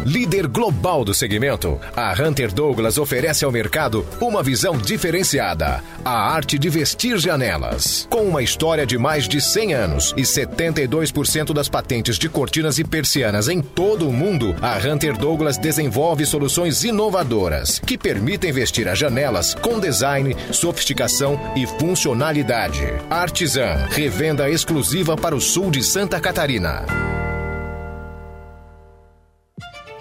Líder 0.05 0.45
global 0.45 1.03
do 1.03 1.15
segmento, 1.15 1.79
a 1.95 2.13
Hunter 2.13 2.53
Douglas 2.53 2.99
oferece 2.99 3.43
ao 3.43 3.51
mercado 3.51 4.05
uma 4.21 4.43
visão 4.43 4.77
diferenciada: 4.77 5.83
a 6.05 6.31
arte 6.31 6.59
de 6.59 6.69
vestir 6.69 7.17
janelas. 7.17 8.07
Com 8.07 8.21
uma 8.21 8.43
história 8.43 8.85
de 8.85 8.99
mais 8.99 9.27
de 9.27 9.41
100 9.41 9.73
anos 9.73 10.13
e 10.15 10.21
72% 10.21 11.53
das 11.53 11.67
patentes 11.67 12.19
de 12.19 12.29
cortinas 12.29 12.77
e 12.77 12.83
persianas 12.83 13.49
em 13.49 13.63
todo 13.63 14.07
o 14.07 14.13
mundo, 14.13 14.55
a 14.61 14.77
Hunter 14.77 15.17
Douglas 15.17 15.57
desenvolve 15.57 16.23
soluções 16.23 16.83
inovadoras 16.83 17.79
que 17.79 17.97
permitem 17.97 18.51
vestir 18.51 18.87
as 18.87 18.99
janelas 18.99 19.55
com 19.55 19.79
design, 19.79 20.35
sofisticação 20.51 21.39
e 21.55 21.65
funcionalidade. 21.65 22.83
Artisan, 23.09 23.87
revenda 23.89 24.47
exclusiva 24.51 25.15
para 25.17 25.35
o 25.35 25.41
sul 25.41 25.71
de 25.71 25.81
Santa 25.81 26.19
Catarina. 26.19 26.85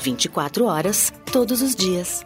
24 0.00 0.64
horas, 0.64 1.12
todos 1.32 1.62
os 1.62 1.74
dias. 1.74 2.24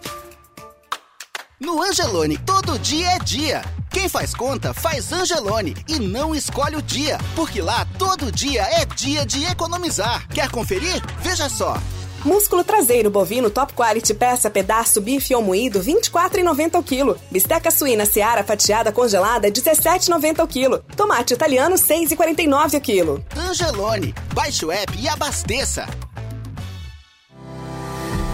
No 1.61 1.81
Angelone, 1.83 2.39
todo 2.39 2.79
dia 2.79 3.09
é 3.13 3.19
dia. 3.19 3.63
Quem 3.91 4.09
faz 4.09 4.35
conta, 4.35 4.75
faz 4.75 5.13
Angelone 5.13 5.77
e 5.89 5.99
não 5.99 6.35
escolhe 6.35 6.77
o 6.77 6.83
dia, 6.83 7.19
porque 7.37 7.61
lá 7.61 7.87
todo 7.99 8.33
dia 8.33 8.63
é 8.63 8.85
dia 8.85 9.25
de 9.25 9.45
economizar. 9.45 10.27
Quer 10.29 10.51
conferir? 10.51 11.01
Veja 11.21 11.49
só. 11.49 11.77
Músculo 12.25 12.63
traseiro 12.63 13.11
bovino 13.11 13.51
top 13.51 13.75
quality 13.75 14.15
peça 14.15 14.49
pedaço 14.49 15.01
bife 15.01 15.35
ou 15.35 15.43
moído 15.43 15.81
24,90 15.81 16.79
o 16.79 16.83
quilo. 16.83 17.19
Bisteca 17.31 17.71
suína 17.71 18.07
seara 18.07 18.45
fatiada 18.45 18.93
congelada 18.93 19.51
17,90 19.51 20.43
o 20.43 20.47
quilo. 20.47 20.79
Tomate 20.97 21.35
italiano 21.35 21.75
6,49 21.75 22.79
o 22.79 22.81
quilo. 22.81 23.25
Angelone, 23.37 24.15
baixe 24.33 24.65
o 24.65 24.71
app 24.71 24.97
e 25.01 25.09
abasteça. 25.09 25.87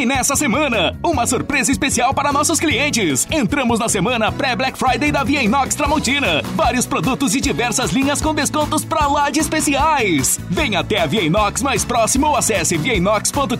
E 0.00 0.06
nessa 0.06 0.34
semana, 0.34 0.98
uma 1.04 1.26
surpresa 1.26 1.70
especial 1.70 2.14
para 2.14 2.32
nossos 2.32 2.58
clientes. 2.58 3.28
Entramos 3.30 3.78
na 3.78 3.86
semana 3.86 4.32
pré-Black 4.32 4.78
Friday 4.78 5.12
da 5.12 5.22
Via 5.22 5.42
Inox 5.42 5.74
Tramontina. 5.74 6.40
Vários 6.56 6.86
produtos 6.86 7.34
e 7.34 7.40
diversas 7.40 7.90
linhas 7.90 8.18
com 8.18 8.34
descontos 8.34 8.82
pra 8.82 9.06
lá 9.06 9.28
de 9.28 9.40
especiais. 9.40 10.40
Venha 10.48 10.80
até 10.80 11.02
a 11.02 11.06
Via 11.06 11.20
Inox 11.20 11.60
mais 11.60 11.84
próximo 11.84 12.28
ou 12.28 12.34
acesse 12.34 12.78
viainox.com.br. 12.78 13.56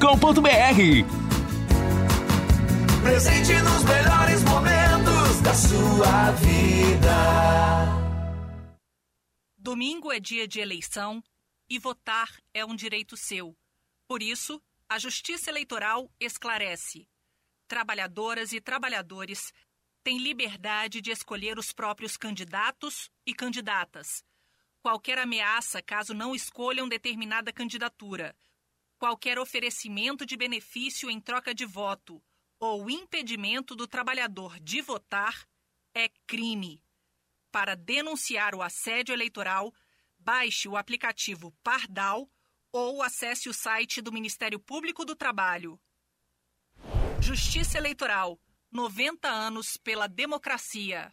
Presente 3.02 3.52
nos 3.52 3.84
melhores 3.84 4.42
momentos 4.42 5.40
da 5.42 5.52
sua 5.52 6.30
vida. 6.30 7.16
Domingo 9.58 10.10
é 10.10 10.18
dia 10.18 10.48
de 10.48 10.58
eleição 10.58 11.22
e 11.68 11.78
votar 11.78 12.30
é 12.54 12.64
um 12.64 12.74
direito 12.74 13.14
seu. 13.14 13.54
Por 14.08 14.22
isso, 14.22 14.58
a 14.90 14.98
Justiça 14.98 15.48
Eleitoral 15.48 16.12
esclarece: 16.18 17.08
trabalhadoras 17.68 18.52
e 18.52 18.60
trabalhadores 18.60 19.52
têm 20.02 20.18
liberdade 20.18 21.00
de 21.00 21.12
escolher 21.12 21.60
os 21.60 21.72
próprios 21.72 22.16
candidatos 22.16 23.08
e 23.24 23.32
candidatas. 23.32 24.24
Qualquer 24.82 25.18
ameaça 25.18 25.80
caso 25.80 26.12
não 26.12 26.34
escolham 26.34 26.88
determinada 26.88 27.52
candidatura, 27.52 28.36
qualquer 28.98 29.38
oferecimento 29.38 30.26
de 30.26 30.36
benefício 30.36 31.08
em 31.08 31.20
troca 31.20 31.54
de 31.54 31.64
voto 31.64 32.20
ou 32.58 32.90
impedimento 32.90 33.76
do 33.76 33.86
trabalhador 33.86 34.58
de 34.58 34.82
votar 34.82 35.46
é 35.94 36.08
crime. 36.26 36.82
Para 37.52 37.76
denunciar 37.76 38.56
o 38.56 38.62
assédio 38.62 39.12
eleitoral, 39.12 39.72
baixe 40.18 40.68
o 40.68 40.76
aplicativo 40.76 41.52
Pardal 41.62 42.28
ou 42.72 43.02
acesse 43.02 43.48
o 43.48 43.55
site 43.55 44.01
do 44.01 44.12
Ministério 44.12 44.59
Público 44.59 45.05
do 45.05 45.16
Trabalho. 45.16 45.80
Justiça 47.20 47.78
Eleitoral 47.78 48.40
90 48.70 49.28
anos 49.28 49.76
pela 49.76 50.06
democracia. 50.06 51.12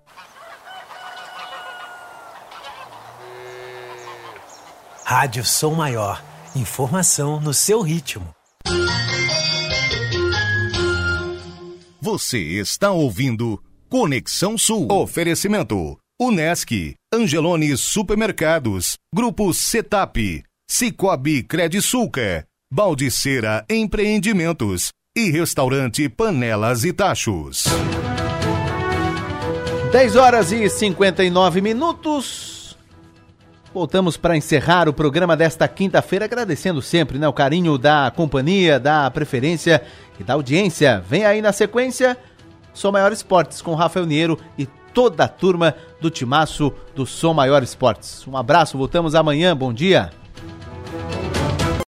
Rádio 5.13 5.43
Som 5.43 5.73
Maior. 5.73 6.23
Informação 6.55 7.41
no 7.41 7.53
seu 7.53 7.81
ritmo. 7.81 8.33
Você 11.99 12.37
está 12.37 12.91
ouvindo 12.91 13.61
Conexão 13.89 14.57
Sul. 14.57 14.87
Oferecimento: 14.89 15.97
Unesc, 16.17 16.95
Angelone 17.13 17.75
Supermercados, 17.75 18.93
Grupo 19.13 19.53
Setap, 19.53 20.45
Cicobi 20.69 21.43
Credisulca, 21.43 22.45
Baldiceira 22.73 23.65
Empreendimentos 23.69 24.93
e 25.13 25.29
Restaurante 25.29 26.07
Panelas 26.07 26.85
e 26.85 26.93
Tachos. 26.93 27.65
10 29.91 30.15
horas 30.15 30.53
e 30.53 30.69
59 30.69 31.59
minutos. 31.59 32.60
Voltamos 33.73 34.17
para 34.17 34.35
encerrar 34.35 34.89
o 34.89 34.93
programa 34.93 35.37
desta 35.37 35.65
quinta-feira, 35.65 36.25
agradecendo 36.25 36.81
sempre 36.81 37.17
né, 37.17 37.25
o 37.27 37.31
carinho 37.31 37.77
da 37.77 38.11
companhia, 38.13 38.77
da 38.77 39.09
preferência 39.09 39.81
e 40.19 40.23
da 40.23 40.33
audiência. 40.33 41.01
Vem 41.07 41.25
aí 41.25 41.41
na 41.41 41.53
sequência, 41.53 42.17
Sou 42.73 42.91
Maior 42.91 43.13
Esportes 43.13 43.61
com 43.61 43.73
Rafael 43.73 44.05
Niero 44.05 44.37
e 44.57 44.65
toda 44.93 45.23
a 45.23 45.27
turma 45.27 45.73
do 46.01 46.09
timaço 46.09 46.73
do 46.93 47.05
Som 47.05 47.33
Maior 47.33 47.63
Esportes. 47.63 48.27
Um 48.27 48.35
abraço, 48.35 48.77
voltamos 48.77 49.15
amanhã, 49.15 49.55
bom 49.55 49.71
dia. 49.71 50.11